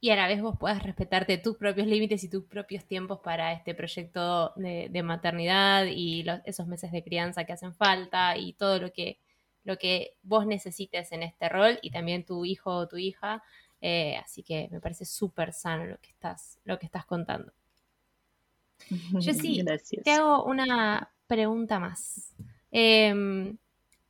Y 0.00 0.10
a 0.10 0.16
la 0.16 0.28
vez 0.28 0.42
vos 0.42 0.56
puedas 0.58 0.82
respetarte 0.82 1.38
tus 1.38 1.56
propios 1.56 1.86
límites 1.86 2.22
y 2.22 2.28
tus 2.28 2.44
propios 2.44 2.84
tiempos 2.84 3.20
para 3.20 3.52
este 3.52 3.74
proyecto 3.74 4.52
de, 4.56 5.02
maternidad 5.02 5.86
y 5.86 6.24
esos 6.44 6.66
meses 6.66 6.92
de 6.92 7.02
crianza 7.02 7.44
que 7.44 7.52
hacen 7.52 7.74
falta 7.74 8.36
y 8.36 8.52
todo 8.52 8.78
lo 8.78 8.92
que, 8.92 9.18
lo 9.64 9.78
que 9.78 10.16
vos 10.22 10.46
necesites 10.46 11.12
en 11.12 11.22
este 11.22 11.48
rol 11.48 11.78
y 11.82 11.90
también 11.90 12.24
tu 12.24 12.44
hijo 12.44 12.70
o 12.70 12.88
tu 12.88 12.98
hija. 12.98 13.42
Eh, 13.80 14.16
así 14.16 14.42
que 14.42 14.68
me 14.70 14.80
parece 14.80 15.04
súper 15.04 15.52
sano 15.52 15.86
lo 15.86 15.98
que 15.98 16.10
estás, 16.10 16.58
lo 16.64 16.78
que 16.78 16.86
estás 16.86 17.06
contando. 17.06 17.52
Jessy, 19.20 19.64
te 20.04 20.10
hago 20.12 20.44
una 20.44 21.10
pregunta 21.26 21.80
más. 21.80 22.34
Em, 22.70 23.56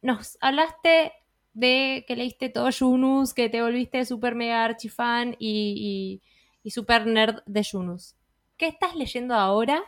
nos 0.03 0.37
hablaste 0.41 1.13
de 1.57 2.05
que 2.07 2.17
leíste 2.17 2.51
todo 2.51 2.69
Yunus, 2.69 3.33
que 3.33 3.49
te 3.49 3.63
volviste 3.63 4.05
super 4.05 4.35
mega 4.35 4.63
archifan 4.63 5.37
y, 5.39 6.21
y, 6.63 6.71
super 6.71 7.07
nerd 7.07 7.39
de 7.47 7.63
Yunus. 7.63 8.15
¿Qué 8.59 8.67
estás 8.67 8.95
leyendo 8.95 9.35
ahora 9.35 9.83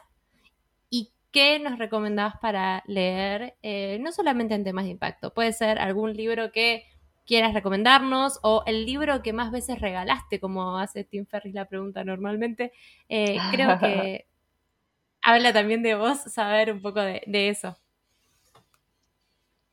y 0.89 1.13
qué 1.31 1.59
nos 1.59 1.79
recomendabas 1.79 2.39
para 2.41 2.83
leer? 2.87 3.55
Eh, 3.63 3.99
no 4.01 4.13
solamente 4.13 4.55
en 4.55 4.65
temas 4.65 4.87
de 4.87 4.93
impacto, 4.93 5.35
puede 5.35 5.53
ser 5.53 5.79
algún 5.79 6.15
libro 6.15 6.53
que 6.53 6.85
quieras 7.27 7.53
recomendarnos 7.53 8.41
o 8.43 8.63
el 8.65 8.87
libro 8.87 9.23
que 9.23 9.35
más 9.35 9.51
veces 9.51 9.79
regalaste, 9.79 10.41
como 10.41 10.79
hace 10.79 11.05
Tim 11.05 11.27
Ferris 11.27 11.53
la 11.53 11.67
pregunta 11.67 12.03
normalmente. 12.03 12.73
Eh, 13.11 13.37
creo 13.53 13.79
que 13.79 14.27
habla 15.21 15.53
también 15.53 15.83
de 15.83 15.97
vos 15.97 16.19
saber 16.19 16.73
un 16.73 16.81
poco 16.81 17.01
de 17.03 17.49
eso. 17.51 17.77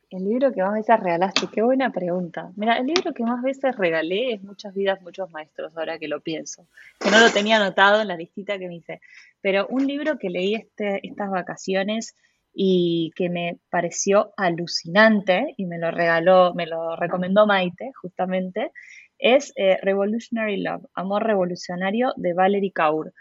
El 0.08 0.24
libro 0.24 0.52
que 0.52 0.62
más 0.62 0.74
veces 0.74 1.00
regalaste, 1.00 1.48
qué 1.52 1.62
buena 1.62 1.90
pregunta. 1.90 2.52
Mira, 2.54 2.78
el 2.78 2.86
libro 2.86 3.12
que 3.12 3.24
más 3.24 3.42
veces 3.42 3.76
regalé 3.76 4.34
es 4.34 4.42
Muchas 4.42 4.72
vidas, 4.72 5.02
muchos 5.02 5.30
maestros, 5.32 5.76
ahora 5.76 5.98
que 5.98 6.06
lo 6.06 6.20
pienso. 6.20 6.68
Que 7.00 7.10
no 7.10 7.18
lo 7.18 7.30
tenía 7.32 7.56
anotado 7.56 8.00
en 8.00 8.08
la 8.08 8.16
listita 8.16 8.56
que 8.58 8.68
me 8.68 8.76
hice. 8.76 9.00
Pero 9.40 9.66
un 9.68 9.86
libro 9.86 10.16
que 10.16 10.30
leí 10.30 10.54
este, 10.54 11.00
estas 11.06 11.30
vacaciones 11.30 12.14
y 12.54 13.10
que 13.16 13.28
me 13.28 13.58
pareció 13.68 14.32
alucinante 14.36 15.54
y 15.56 15.66
me 15.66 15.78
lo 15.78 15.90
regaló, 15.90 16.54
me 16.54 16.66
lo 16.66 16.94
recomendó 16.94 17.46
Maite, 17.46 17.90
justamente, 18.00 18.70
es 19.18 19.52
eh, 19.56 19.78
Revolutionary 19.82 20.58
Love, 20.58 20.86
Amor 20.94 21.24
Revolucionario 21.24 22.12
de 22.16 22.32
Valerie 22.32 22.72
Kaur. 22.72 23.12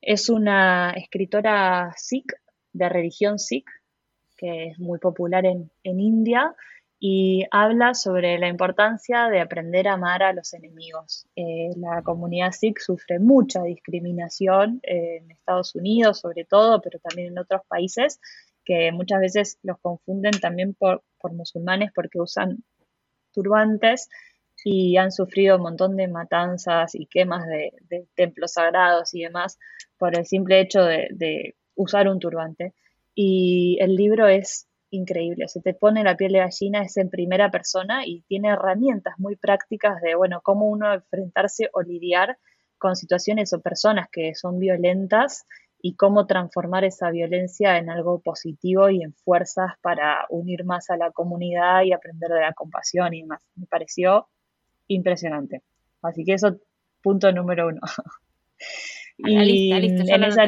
Es 0.00 0.28
una 0.28 0.92
escritora 0.92 1.92
sikh, 1.96 2.32
de 2.72 2.88
religión 2.88 3.38
sikh, 3.38 3.68
que 4.38 4.68
es 4.68 4.78
muy 4.78 4.98
popular 4.98 5.44
en, 5.44 5.70
India 5.82 6.54
y 7.00 7.44
habla 7.50 7.94
sobre 7.94 8.38
la 8.38 8.48
importancia 8.48 9.28
de 9.28 9.40
aprender 9.40 9.86
a 9.88 9.94
amar 9.94 10.22
a 10.22 10.32
los 10.32 10.54
enemigos. 10.54 11.26
Eh, 11.36 11.70
la 11.76 12.02
comunidad 12.02 12.52
Sikh 12.52 12.78
sufre 12.78 13.18
mucha 13.18 13.62
discriminación 13.62 14.80
eh, 14.82 15.18
en 15.18 15.30
Estados 15.30 15.74
Unidos, 15.74 16.20
sobre 16.20 16.44
todo, 16.44 16.80
pero 16.80 16.98
también 17.00 17.32
en 17.32 17.38
otros 17.38 17.62
países, 17.68 18.20
que 18.64 18.90
muchas 18.92 19.20
veces 19.20 19.58
los 19.62 19.78
confunden 19.80 20.40
también 20.40 20.74
por, 20.74 21.02
musulmanes 21.32 21.90
porque 21.94 22.20
usan 22.20 22.64
turbantes 23.32 24.08
y 24.64 24.96
han 24.96 25.12
sufrido 25.12 25.56
un 25.56 25.62
montón 25.62 25.96
de 25.96 26.08
matanzas 26.08 26.94
y 26.94 27.06
quemas 27.06 27.46
de, 27.46 28.06
templos 28.14 28.52
sagrados 28.54 29.14
y 29.14 29.22
demás 29.22 29.58
por 29.98 30.16
el 30.16 30.26
simple 30.26 30.60
hecho 30.60 30.82
de 30.82 31.54
usar 31.74 32.08
un 32.08 32.18
turbante. 32.18 32.74
Y 33.20 33.78
el 33.80 33.96
libro 33.96 34.28
es 34.28 34.68
increíble, 34.90 35.48
se 35.48 35.60
te 35.60 35.74
pone 35.74 36.04
la 36.04 36.16
piel 36.16 36.34
de 36.34 36.38
gallina, 36.38 36.82
es 36.82 36.96
en 36.98 37.10
primera 37.10 37.50
persona 37.50 38.06
y 38.06 38.22
tiene 38.28 38.50
herramientas 38.50 39.14
muy 39.18 39.34
prácticas 39.34 40.00
de, 40.02 40.14
bueno, 40.14 40.40
cómo 40.40 40.66
uno 40.66 40.94
enfrentarse 40.94 41.68
o 41.72 41.82
lidiar 41.82 42.38
con 42.78 42.94
situaciones 42.94 43.52
o 43.52 43.60
personas 43.60 44.06
que 44.12 44.36
son 44.36 44.60
violentas 44.60 45.46
y 45.82 45.96
cómo 45.96 46.28
transformar 46.28 46.84
esa 46.84 47.10
violencia 47.10 47.76
en 47.78 47.90
algo 47.90 48.20
positivo 48.20 48.88
y 48.88 49.02
en 49.02 49.12
fuerzas 49.14 49.72
para 49.82 50.24
unir 50.30 50.64
más 50.64 50.88
a 50.88 50.96
la 50.96 51.10
comunidad 51.10 51.82
y 51.82 51.92
aprender 51.92 52.30
de 52.30 52.40
la 52.40 52.52
compasión 52.52 53.14
y 53.14 53.22
demás. 53.22 53.42
Me 53.56 53.66
pareció 53.66 54.28
impresionante. 54.86 55.62
Así 56.02 56.24
que 56.24 56.34
eso, 56.34 56.60
punto 57.02 57.32
número 57.32 57.66
uno. 57.66 57.80
y 59.18 59.72
en 59.72 60.22
esa 60.22 60.46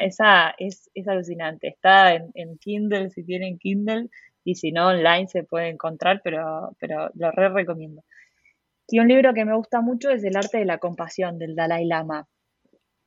esa 0.00 0.54
es, 0.58 0.90
es 0.94 1.08
alucinante. 1.08 1.68
Está 1.68 2.14
en, 2.14 2.58
Kindle 2.58 3.10
si 3.10 3.24
tienen 3.24 3.58
Kindle 3.58 4.08
y 4.44 4.54
si 4.54 4.72
no 4.72 4.88
online 4.88 5.28
se 5.28 5.44
puede 5.44 5.68
encontrar, 5.68 6.20
pero, 6.22 6.76
pero 6.78 7.10
lo 7.14 7.30
re 7.30 7.48
recomiendo. 7.48 8.02
Y 8.88 8.98
un 8.98 9.08
libro 9.08 9.32
que 9.34 9.44
me 9.44 9.54
gusta 9.54 9.80
mucho 9.80 10.10
es 10.10 10.24
El 10.24 10.36
arte 10.36 10.58
de 10.58 10.64
la 10.64 10.78
compasión 10.78 11.38
del 11.38 11.54
Dalai 11.54 11.84
Lama, 11.84 12.26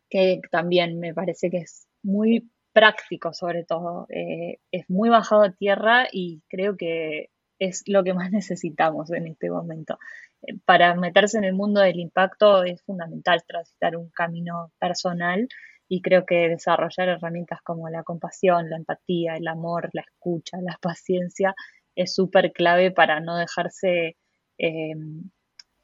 que 0.09 0.39
también 0.51 0.99
me 0.99 1.14
parece 1.14 1.49
que 1.49 1.57
es 1.57 1.88
muy 2.01 2.49
práctico 2.72 3.34
sobre 3.34 3.64
todo. 3.64 4.07
Eh, 4.09 4.59
es 4.72 4.89
muy 4.89 5.09
bajado 5.09 5.43
a 5.43 5.51
tierra 5.51 6.07
y 6.11 6.41
creo 6.49 6.78
que 6.78 7.30
es 7.59 7.84
lo 7.88 8.03
que 8.03 8.14
más 8.14 8.32
necesitamos 8.32 9.11
en 9.11 9.28
este 9.28 9.49
momento. 9.49 9.97
Eh, 10.41 10.57
para 10.66 10.95
meterse 10.95 11.38
en 11.38 11.45
el 11.45 11.53
mundo 11.53 11.82
del 11.82 11.99
impacto 11.99 12.64
es 12.64 12.82
fundamental 12.84 13.43
transitar 13.47 13.95
un 13.95 14.09
camino 14.09 14.72
personal 14.80 15.47
y 15.94 16.02
creo 16.02 16.26
que 16.26 16.50
desarrollar 16.50 17.08
herramientas 17.08 17.62
como 17.62 17.88
la 17.88 18.02
compasión, 18.02 18.68
la 18.68 18.78
empatía, 18.78 19.38
el 19.38 19.48
amor, 19.48 19.91
la 19.94 20.02
escucha, 20.02 20.58
la 20.60 20.76
paciencia 20.82 21.54
es 21.94 22.16
súper 22.16 22.52
clave 22.52 22.89
para 22.89 23.20
no 23.20 23.38
dejarse 23.38 24.18
eh, 24.58 24.96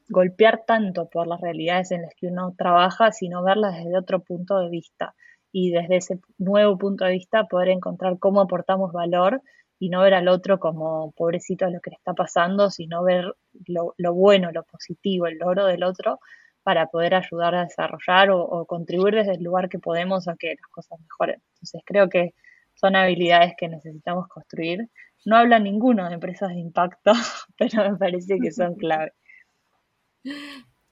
golpear 0.08 0.64
tanto 0.66 1.08
por 1.08 1.28
las 1.28 1.40
realidades 1.40 1.92
en 1.92 2.02
las 2.02 2.12
que 2.16 2.26
uno 2.26 2.56
trabaja, 2.58 3.12
sino 3.12 3.44
verlas 3.44 3.76
desde 3.76 3.96
otro 3.96 4.18
punto 4.18 4.58
de 4.58 4.68
vista. 4.68 5.14
Y 5.52 5.70
desde 5.70 5.98
ese 5.98 6.18
nuevo 6.38 6.76
punto 6.76 7.04
de 7.04 7.12
vista 7.12 7.44
poder 7.44 7.68
encontrar 7.68 8.18
cómo 8.18 8.40
aportamos 8.40 8.92
valor 8.92 9.42
y 9.78 9.90
no 9.90 10.00
ver 10.00 10.14
al 10.14 10.26
otro 10.26 10.58
como 10.58 11.12
pobrecito 11.12 11.66
de 11.66 11.70
lo 11.70 11.80
que 11.80 11.90
le 11.90 11.96
está 11.96 12.14
pasando, 12.14 12.70
sino 12.70 13.04
ver 13.04 13.32
lo, 13.68 13.94
lo 13.96 14.12
bueno, 14.12 14.50
lo 14.50 14.64
positivo, 14.64 15.28
el 15.28 15.38
logro 15.38 15.66
del 15.66 15.84
otro 15.84 16.18
para 16.62 16.86
poder 16.86 17.14
ayudar 17.14 17.54
a 17.54 17.64
desarrollar 17.64 18.30
o, 18.30 18.64
contribuir 18.66 19.14
desde 19.14 19.34
el 19.34 19.42
lugar 19.42 19.68
que 19.68 19.78
podemos 19.78 20.28
a 20.28 20.36
que 20.36 20.48
las 20.48 20.70
cosas 20.70 21.00
mejoren. 21.00 21.42
Entonces 21.54 21.82
creo 21.84 22.08
que 22.08 22.34
son 22.74 22.96
habilidades 22.96 23.54
que 23.56 23.68
necesitamos 23.68 24.28
construir. 24.28 24.88
No 25.24 25.36
habla 25.36 25.58
ninguno 25.58 26.08
de 26.08 26.14
empresas 26.14 26.50
de 26.50 26.60
impacto, 26.60 27.12
pero 27.58 27.90
me 27.90 27.96
parece 27.96 28.38
que 28.38 28.52
son 28.52 28.74
clave. 28.74 29.12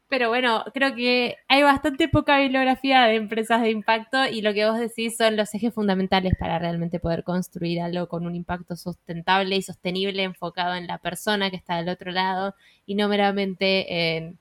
Pero 0.09 0.31
bueno, 0.31 0.65
creo 0.73 0.95
que 0.95 1.37
hay 1.49 1.63
bastante 1.63 2.09
poca 2.09 2.39
bibliografía 2.39 3.03
de 3.03 3.17
empresas 3.17 3.61
de 3.61 3.71
impacto 3.71 4.25
y 4.27 4.41
lo 4.41 4.55
que 4.55 4.65
vos 4.67 4.79
decís 4.79 5.19
son 5.19 5.37
los 5.37 5.55
ejes 5.55 5.75
fundamentales 5.75 6.33
para 6.39 6.59
realmente 6.59 6.99
poder 6.99 7.25
construir 7.25 7.83
algo 7.83 8.09
con 8.09 8.25
un 8.25 8.35
impacto 8.35 8.75
sustentable 8.75 9.57
y 9.57 9.63
sostenible 9.63 10.23
enfocado 10.23 10.77
en 10.77 10.87
la 10.87 10.97
persona 10.97 11.51
que 11.51 11.57
está 11.57 11.77
del 11.77 11.91
otro 11.91 12.11
lado 12.11 12.55
y 12.87 12.95
no 12.95 13.07
meramente 13.09 14.17
en 14.17 14.39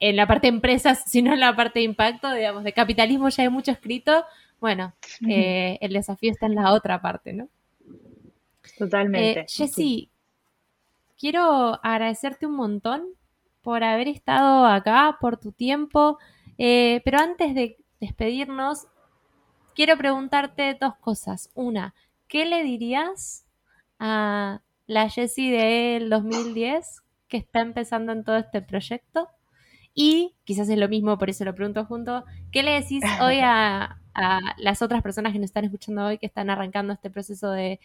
en 0.00 0.16
la 0.16 0.26
parte 0.26 0.46
de 0.48 0.54
empresas, 0.54 1.04
sino 1.06 1.32
en 1.32 1.40
la 1.40 1.54
parte 1.54 1.80
de 1.80 1.84
impacto, 1.84 2.32
digamos, 2.32 2.64
de 2.64 2.72
capitalismo 2.72 3.28
ya 3.28 3.44
hay 3.44 3.48
mucho 3.48 3.70
escrito. 3.70 4.24
Bueno, 4.60 4.94
eh, 5.28 5.78
el 5.80 5.92
desafío 5.92 6.30
está 6.30 6.46
en 6.46 6.54
la 6.54 6.72
otra 6.72 7.00
parte, 7.02 7.32
¿no? 7.32 7.48
Totalmente. 8.78 9.40
Eh, 9.40 9.46
Jessy, 9.48 10.10
quiero 11.18 11.78
agradecerte 11.82 12.46
un 12.46 12.56
montón 12.56 13.04
por 13.62 13.84
haber 13.84 14.08
estado 14.08 14.66
acá, 14.66 15.18
por 15.20 15.38
tu 15.38 15.52
tiempo, 15.52 16.18
eh, 16.58 17.02
pero 17.04 17.18
antes 17.18 17.54
de 17.54 17.78
despedirnos, 18.00 18.86
quiero 19.74 19.96
preguntarte 19.96 20.76
dos 20.80 20.96
cosas. 20.96 21.50
Una, 21.54 21.94
¿qué 22.28 22.44
le 22.44 22.62
dirías 22.62 23.46
a 23.98 24.60
la 24.86 25.08
Jessie 25.08 25.50
del 25.50 26.10
2010 26.10 27.02
que 27.28 27.38
está 27.38 27.60
empezando 27.60 28.12
en 28.12 28.24
todo 28.24 28.36
este 28.36 28.62
proyecto? 28.62 29.28
Y 29.94 30.34
quizás 30.42 30.68
es 30.68 30.78
lo 30.78 30.88
mismo, 30.88 31.18
por 31.18 31.30
eso 31.30 31.44
lo 31.44 31.54
pregunto 31.54 31.84
junto, 31.84 32.24
¿qué 32.50 32.64
le 32.64 32.72
decís 32.72 33.02
hoy 33.22 33.38
a, 33.40 33.96
las 34.58 34.82
otras 34.82 35.02
personas 35.02 35.32
que 35.32 35.38
nos 35.38 35.46
están 35.46 35.64
escuchando 35.64 36.06
hoy, 36.06 36.18
que 36.18 36.26
están 36.26 36.50
arrancando 36.50 36.92
este 36.92 37.10
proceso 37.10 37.50
de, 37.50 37.80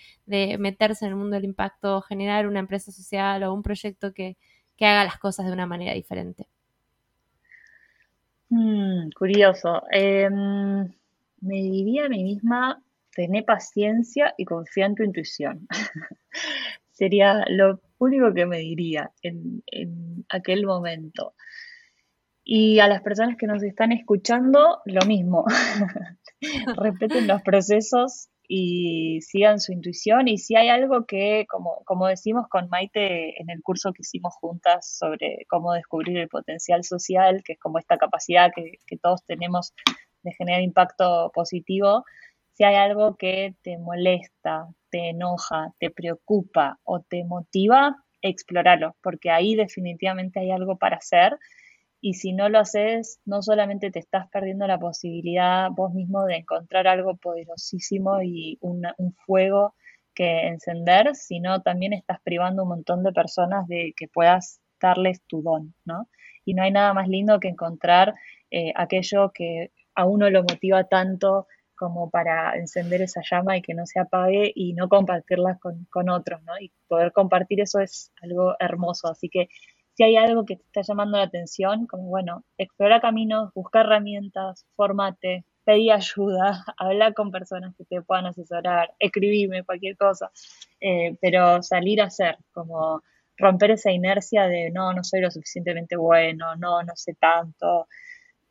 meterse 0.59 1.05
en 1.05 1.11
el 1.11 1.17
mundo 1.17 1.35
del 1.35 1.45
impacto, 1.45 2.01
generar 2.01 2.47
una 2.47 2.59
empresa 2.59 2.91
social 2.91 3.43
o 3.43 3.53
un 3.53 3.63
proyecto 3.63 4.13
que, 4.13 4.37
haga 4.79 5.03
las 5.03 5.19
cosas 5.19 5.45
de 5.45 5.51
una 5.51 5.65
manera 5.65 5.93
diferente? 5.93 6.47
Mm, 8.49 9.09
curioso. 9.11 9.83
Em, 9.91 10.91
me 11.41 11.55
diría 11.55 12.05
a 12.05 12.09
mí 12.09 12.23
misma, 12.23 12.81
tener 13.13 13.45
paciencia 13.45 14.33
y 14.37 14.45
confía 14.45 14.85
en 14.85 14.95
tu 14.95 15.03
intuición. 15.03 15.67
Sería 16.91 17.43
lo 17.49 17.81
único 17.97 18.33
que 18.33 18.45
me 18.45 18.59
diría 18.59 19.11
en 19.21 19.63
aquel 20.29 20.65
momento. 20.65 21.33
Y 22.51 22.79
a 22.79 22.87
las 22.87 23.03
personas 23.03 23.37
que 23.37 23.45
nos 23.45 23.61
están 23.61 23.91
escuchando, 23.91 24.81
lo 24.85 25.05
mismo. 25.05 25.45
Respeten 26.77 27.27
los 27.27 27.43
procesos 27.43 28.29
y 28.47 29.21
sigan 29.21 29.59
su 29.59 29.71
intuición. 29.71 30.27
Y 30.27 30.39
si 30.39 30.55
hay 30.55 30.69
algo 30.69 31.05
que, 31.05 31.45
como, 31.47 31.83
como 31.85 32.07
decimos 32.07 32.47
con 32.49 32.67
Maite 32.69 33.39
en 33.39 33.51
el 33.51 33.61
curso 33.61 33.93
que 33.93 34.01
hicimos 34.01 34.33
juntas 34.41 34.97
sobre 34.97 35.45
cómo 35.47 35.73
descubrir 35.73 36.17
el 36.17 36.27
potencial 36.27 36.83
social, 36.83 37.43
que 37.45 37.53
es 37.53 37.59
como 37.59 37.77
esta 37.77 37.99
capacidad 37.99 38.49
que, 38.51 38.79
que 38.87 38.97
todos 38.97 39.23
tenemos 39.25 39.75
de 40.23 40.33
generar 40.33 40.63
impacto 40.63 41.31
positivo, 41.31 42.03
si 42.53 42.63
hay 42.63 42.77
algo 42.77 43.15
que 43.15 43.53
te 43.61 43.77
molesta, 43.77 44.69
te 44.89 45.09
enoja, 45.09 45.75
te 45.77 45.91
preocupa 45.91 46.79
o 46.83 46.99
te 46.99 47.23
motiva, 47.25 47.95
explóralo, 48.23 48.95
porque 49.03 49.29
ahí 49.29 49.53
definitivamente 49.53 50.39
hay 50.39 50.49
algo 50.49 50.79
para 50.79 50.97
hacer 50.97 51.37
y 52.01 52.13
si 52.13 52.33
no 52.33 52.49
lo 52.49 52.59
haces, 52.59 53.19
no 53.25 53.41
solamente 53.41 53.91
te 53.91 53.99
estás 53.99 54.27
perdiendo 54.29 54.67
la 54.67 54.79
posibilidad 54.79 55.69
vos 55.71 55.93
mismo 55.93 56.25
de 56.25 56.37
encontrar 56.37 56.87
algo 56.87 57.17
poderosísimo 57.17 58.21
y 58.21 58.57
un 58.61 59.13
fuego 59.25 59.75
que 60.13 60.47
encender, 60.47 61.15
sino 61.15 61.61
también 61.61 61.93
estás 61.93 62.19
privando 62.21 62.63
un 62.63 62.69
montón 62.69 63.03
de 63.03 63.11
personas 63.13 63.67
de 63.67 63.93
que 63.95 64.07
puedas 64.07 64.59
darles 64.81 65.21
tu 65.27 65.41
don, 65.41 65.73
¿no? 65.85 66.09
Y 66.45 66.53
no 66.53 66.63
hay 66.63 66.71
nada 66.71 66.93
más 66.93 67.07
lindo 67.07 67.39
que 67.39 67.49
encontrar 67.49 68.15
eh, 68.51 68.73
aquello 68.75 69.31
que 69.33 69.71
a 69.95 70.05
uno 70.05 70.29
lo 70.29 70.41
motiva 70.43 70.83
tanto 70.85 71.47
como 71.75 72.09
para 72.09 72.57
encender 72.57 73.01
esa 73.01 73.21
llama 73.29 73.55
y 73.55 73.61
que 73.61 73.73
no 73.73 73.85
se 73.85 73.99
apague 73.99 74.51
y 74.53 74.73
no 74.73 74.89
compartirla 74.89 75.57
con, 75.57 75.85
con 75.89 76.09
otros, 76.09 76.43
¿no? 76.43 76.53
Y 76.59 76.73
poder 76.87 77.13
compartir 77.13 77.61
eso 77.61 77.79
es 77.79 78.11
algo 78.21 78.55
hermoso, 78.59 79.07
así 79.09 79.29
que 79.29 79.47
si 79.99 80.03
hay 80.05 80.15
algo 80.15 80.45
que 80.45 80.55
te 80.55 80.63
está 80.63 80.81
llamando 80.81 81.17
la 81.17 81.25
atención, 81.25 81.85
como 81.85 82.03
bueno, 82.03 82.45
explora 82.57 83.01
caminos, 83.01 83.53
busca 83.53 83.81
herramientas, 83.81 84.65
formate, 84.77 85.43
pedí 85.65 85.91
ayuda, 85.91 86.63
habla 86.77 87.11
con 87.11 87.31
personas 87.31 87.75
que 87.75 87.83
te 87.83 88.01
puedan 88.01 88.27
asesorar, 88.27 88.93
escribirme 88.97 89.65
cualquier 89.65 89.97
cosa, 89.97 90.31
eh, 90.79 91.17
pero 91.19 91.61
salir 91.63 92.01
a 92.01 92.05
hacer, 92.05 92.37
como 92.53 93.03
romper 93.35 93.71
esa 93.71 93.91
inercia 93.91 94.47
de 94.47 94.71
no, 94.71 94.93
no 94.93 95.03
soy 95.03 95.19
lo 95.19 95.31
suficientemente 95.31 95.97
bueno, 95.97 96.55
no, 96.55 96.81
no 96.81 96.95
sé 96.95 97.15
tanto, 97.15 97.89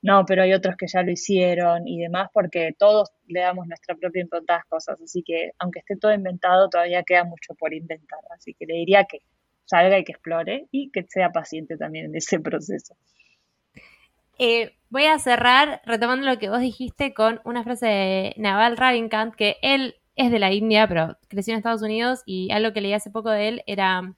no, 0.03 0.27
pero 0.27 0.43
hay 0.43 0.53
otros 0.53 0.77
que 0.77 0.87
ya 0.87 1.03
lo 1.03 1.13
hicieron 1.13 1.89
y 1.89 1.99
demás, 1.99 2.29
porque 2.35 2.75
todos 2.79 3.11
le 3.27 3.41
damos 3.41 3.67
nuestra 3.67 3.95
propia 3.95 4.21
impronta 4.21 4.53
a 4.53 4.57
las 4.59 4.67
cosas, 4.67 5.01
así 5.01 5.23
que 5.23 5.53
aunque 5.59 5.79
esté 5.79 5.97
todo 5.97 6.13
inventado, 6.13 6.69
todavía 6.69 7.05
queda 7.05 7.25
mucho 7.25 7.55
por 7.55 7.73
inventar, 7.73 8.21
así 8.37 8.53
que 8.53 8.67
le 8.67 8.75
diría 8.75 9.05
que 9.05 9.21
salga 9.69 9.99
y 9.99 10.05
que 10.05 10.13
explore 10.13 10.67
y 10.71 10.91
que 10.91 11.05
sea 11.09 11.31
paciente 11.31 11.77
también 11.77 12.07
en 12.07 12.17
ese 12.17 12.41
proceso. 12.41 12.97
Eh, 14.39 14.77
voy 14.89 15.05
a 15.05 15.19
cerrar 15.19 15.83
retomando 15.85 16.27
lo 16.27 16.39
que 16.39 16.49
vos 16.49 16.61
dijiste 16.61 17.13
con 17.13 17.41
una 17.45 17.65
frase 17.65 17.87
de 17.87 18.35
Naval 18.37 18.77
Ravikant, 18.77 19.35
que 19.35 19.57
él 19.63 19.97
es 20.17 20.31
de 20.31 20.39
la 20.39 20.53
India, 20.53 20.87
pero 20.89 21.17
creció 21.29 21.53
en 21.53 21.59
Estados 21.59 21.83
Unidos 21.83 22.23
y 22.25 22.51
algo 22.51 22.73
que 22.73 22.81
leí 22.81 22.93
hace 22.93 23.11
poco 23.11 23.31
de 23.31 23.49
él 23.49 23.63
era 23.67 24.15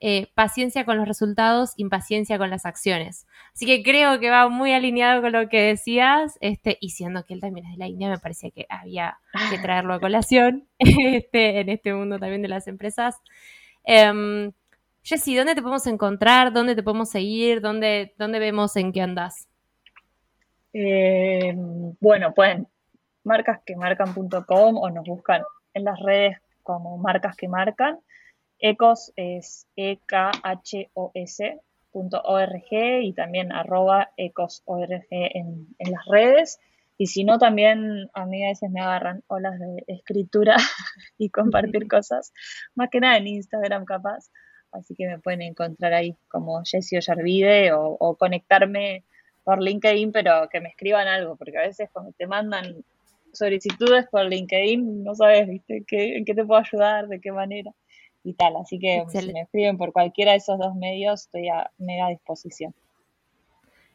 eh, 0.00 0.26
paciencia 0.34 0.84
con 0.84 0.96
los 0.96 1.06
resultados, 1.06 1.74
impaciencia 1.76 2.36
con 2.36 2.50
las 2.50 2.66
acciones. 2.66 3.26
Así 3.54 3.66
que 3.66 3.84
creo 3.84 4.18
que 4.18 4.30
va 4.30 4.48
muy 4.48 4.72
alineado 4.72 5.22
con 5.22 5.32
lo 5.32 5.48
que 5.48 5.60
decías, 5.60 6.38
este, 6.40 6.76
y 6.80 6.90
siendo 6.90 7.24
que 7.24 7.34
él 7.34 7.40
también 7.40 7.66
es 7.66 7.72
de 7.72 7.78
la 7.78 7.86
India, 7.86 8.08
me 8.08 8.18
parecía 8.18 8.50
que 8.50 8.66
había 8.68 9.18
que 9.50 9.58
traerlo 9.58 9.94
a 9.94 10.00
colación 10.00 10.66
este, 10.78 11.60
en 11.60 11.68
este 11.68 11.94
mundo 11.94 12.18
también 12.18 12.42
de 12.42 12.48
las 12.48 12.66
empresas. 12.66 13.20
Em, 13.84 14.52
Jessy, 15.04 15.34
¿dónde 15.34 15.56
te 15.56 15.62
podemos 15.62 15.86
encontrar? 15.88 16.52
¿Dónde 16.52 16.76
te 16.76 16.82
podemos 16.82 17.10
seguir? 17.10 17.60
¿Dónde, 17.60 18.14
dónde 18.18 18.38
vemos 18.38 18.76
en 18.76 18.92
qué 18.92 19.02
andas? 19.02 19.48
Eh, 20.72 21.52
bueno, 22.00 22.32
pueden 22.34 22.68
marcasquemarcan.com 23.24 24.76
o 24.76 24.90
nos 24.90 25.04
buscan 25.04 25.42
en 25.74 25.84
las 25.84 25.98
redes 25.98 26.38
como 26.62 26.98
marcas 26.98 27.36
que 27.36 27.48
marcan. 27.48 27.98
Ecos 28.60 29.12
es 29.16 29.66
e 29.74 29.98
o 30.94 31.10
y 31.14 33.12
también 33.12 33.52
arroba 33.52 34.10
ecosorg 34.16 35.04
en, 35.10 35.66
en 35.78 35.92
las 35.92 36.06
redes. 36.06 36.60
Y 36.96 37.06
si 37.06 37.24
no, 37.24 37.38
también 37.38 38.08
a 38.14 38.24
mí 38.24 38.44
a 38.44 38.50
veces 38.50 38.70
me 38.70 38.80
agarran 38.80 39.24
olas 39.26 39.58
de 39.58 39.82
escritura 39.88 40.56
y 41.18 41.30
compartir 41.30 41.88
cosas, 41.88 42.32
más 42.76 42.88
que 42.90 43.00
nada 43.00 43.16
en 43.16 43.26
Instagram 43.26 43.84
capaz 43.84 44.30
así 44.72 44.94
que 44.94 45.06
me 45.06 45.18
pueden 45.18 45.42
encontrar 45.42 45.94
ahí 45.94 46.16
como 46.28 46.62
Jessie 46.64 46.98
Ollarvide 46.98 47.72
o, 47.72 47.96
o 47.98 48.16
conectarme 48.16 49.04
por 49.44 49.62
LinkedIn, 49.62 50.12
pero 50.12 50.48
que 50.50 50.60
me 50.60 50.68
escriban 50.68 51.08
algo, 51.08 51.36
porque 51.36 51.58
a 51.58 51.62
veces 51.62 51.88
cuando 51.92 52.12
te 52.12 52.26
mandan 52.26 52.84
solicitudes 53.32 54.06
por 54.10 54.26
LinkedIn 54.26 55.04
no 55.04 55.14
sabes, 55.14 55.48
¿viste? 55.48 55.84
¿Qué, 55.86 56.16
¿En 56.16 56.24
qué 56.24 56.34
te 56.34 56.44
puedo 56.44 56.60
ayudar? 56.60 57.08
¿De 57.08 57.20
qué 57.20 57.32
manera? 57.32 57.72
Y 58.24 58.34
tal, 58.34 58.56
así 58.56 58.78
que 58.78 59.04
si 59.08 59.32
me 59.32 59.40
escriben 59.40 59.76
por 59.78 59.92
cualquiera 59.92 60.32
de 60.32 60.38
esos 60.38 60.58
dos 60.58 60.74
medios, 60.76 61.22
estoy 61.22 61.48
a 61.48 61.70
mega 61.78 62.08
disposición. 62.08 62.72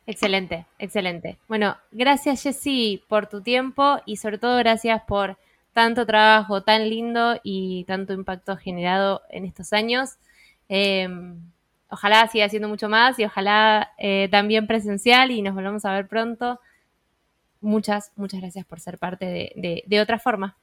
Excelente, 0.06 0.66
excelente. 0.80 1.38
Bueno, 1.48 1.78
gracias 1.92 2.44
Jessy 2.44 3.04
por 3.08 3.28
tu 3.28 3.42
tiempo 3.42 4.00
y 4.06 4.18
sobre 4.18 4.38
todo 4.38 4.58
gracias 4.58 5.02
por 5.04 5.38
tanto 5.74 6.06
trabajo 6.06 6.64
tan 6.64 6.90
lindo 6.90 7.40
y 7.44 7.84
tanto 7.86 8.14
impacto 8.14 8.58
generado 8.58 9.22
en 9.30 9.46
estos 9.46 9.74
años. 9.74 10.18
Em, 10.70 11.40
ojalá 11.90 12.28
siga 12.28 12.50
siendo 12.50 12.68
mucho 12.68 12.90
más 12.90 13.18
y 13.20 13.26
ojalá 13.26 13.94
eh, 13.98 14.28
también 14.32 14.68
presencial 14.68 15.32
y 15.32 15.42
nos 15.42 15.56
volvamos 15.56 15.86
a 15.86 15.94
ver 15.94 16.08
pronto. 16.08 16.60
Muchas, 17.62 18.12
muchas 18.16 18.42
gracias 18.42 18.66
por 18.66 18.80
ser 18.80 18.98
parte 18.98 19.26
de, 19.26 19.84
de, 19.86 20.02
otra 20.02 20.20
forma. 20.20 20.56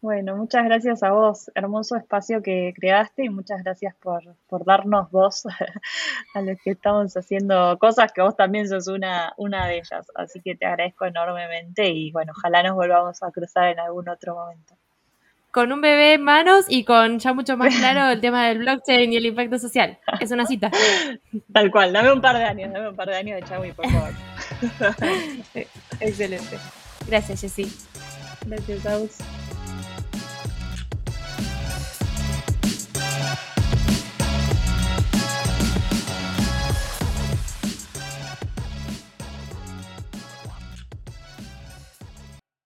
Bueno, 0.00 0.34
muchas 0.34 0.64
gracias 0.64 1.02
a 1.02 1.10
vos, 1.12 1.50
hermoso 1.54 1.94
espacio 1.94 2.42
que 2.42 2.72
creaste 2.74 3.24
y 3.24 3.28
muchas 3.28 3.62
gracias 3.62 3.94
por, 3.96 4.22
por 4.48 4.64
darnos 4.64 5.10
voz 5.10 5.44
a 6.34 6.40
los 6.40 6.58
que 6.62 6.70
estamos 6.70 7.14
haciendo 7.16 7.78
cosas 7.78 8.10
que 8.12 8.22
vos 8.22 8.34
también 8.34 8.66
sos 8.66 8.88
una, 8.88 9.34
una 9.36 9.66
de 9.66 9.76
ellas. 9.76 10.10
Así 10.14 10.40
que 10.40 10.56
te 10.56 10.66
agradezco 10.66 11.04
enormemente 11.04 11.90
y 11.90 12.10
bueno, 12.12 12.32
ojalá 12.36 12.62
nos 12.62 12.74
volvamos 12.74 13.22
a 13.22 13.30
cruzar 13.30 13.68
en 13.68 13.78
algún 13.78 14.08
otro 14.08 14.34
momento 14.34 14.79
con 15.50 15.72
un 15.72 15.80
bebé 15.80 16.14
en 16.14 16.22
manos 16.22 16.66
y 16.68 16.84
con 16.84 17.18
ya 17.18 17.32
mucho 17.32 17.56
más 17.56 17.74
claro 17.78 18.10
el 18.12 18.20
tema 18.20 18.48
del 18.48 18.58
blockchain 18.58 19.12
y 19.12 19.16
el 19.16 19.26
impacto 19.26 19.58
social. 19.58 19.98
Es 20.20 20.30
una 20.30 20.46
cita. 20.46 20.70
Tal 21.52 21.70
cual, 21.70 21.92
dame 21.92 22.12
un 22.12 22.20
par 22.20 22.36
de 22.36 22.44
años, 22.44 22.72
dame 22.72 22.88
un 22.88 22.96
par 22.96 23.08
de 23.08 23.16
años 23.16 23.40
de 23.40 23.46
Chaui, 23.46 23.72
por 23.72 23.90
favor. 23.90 24.10
Excelente. 26.00 26.58
Gracias, 27.06 27.40
Jessy. 27.40 27.72
Gracias, 28.46 28.86
Aus. 28.86 29.18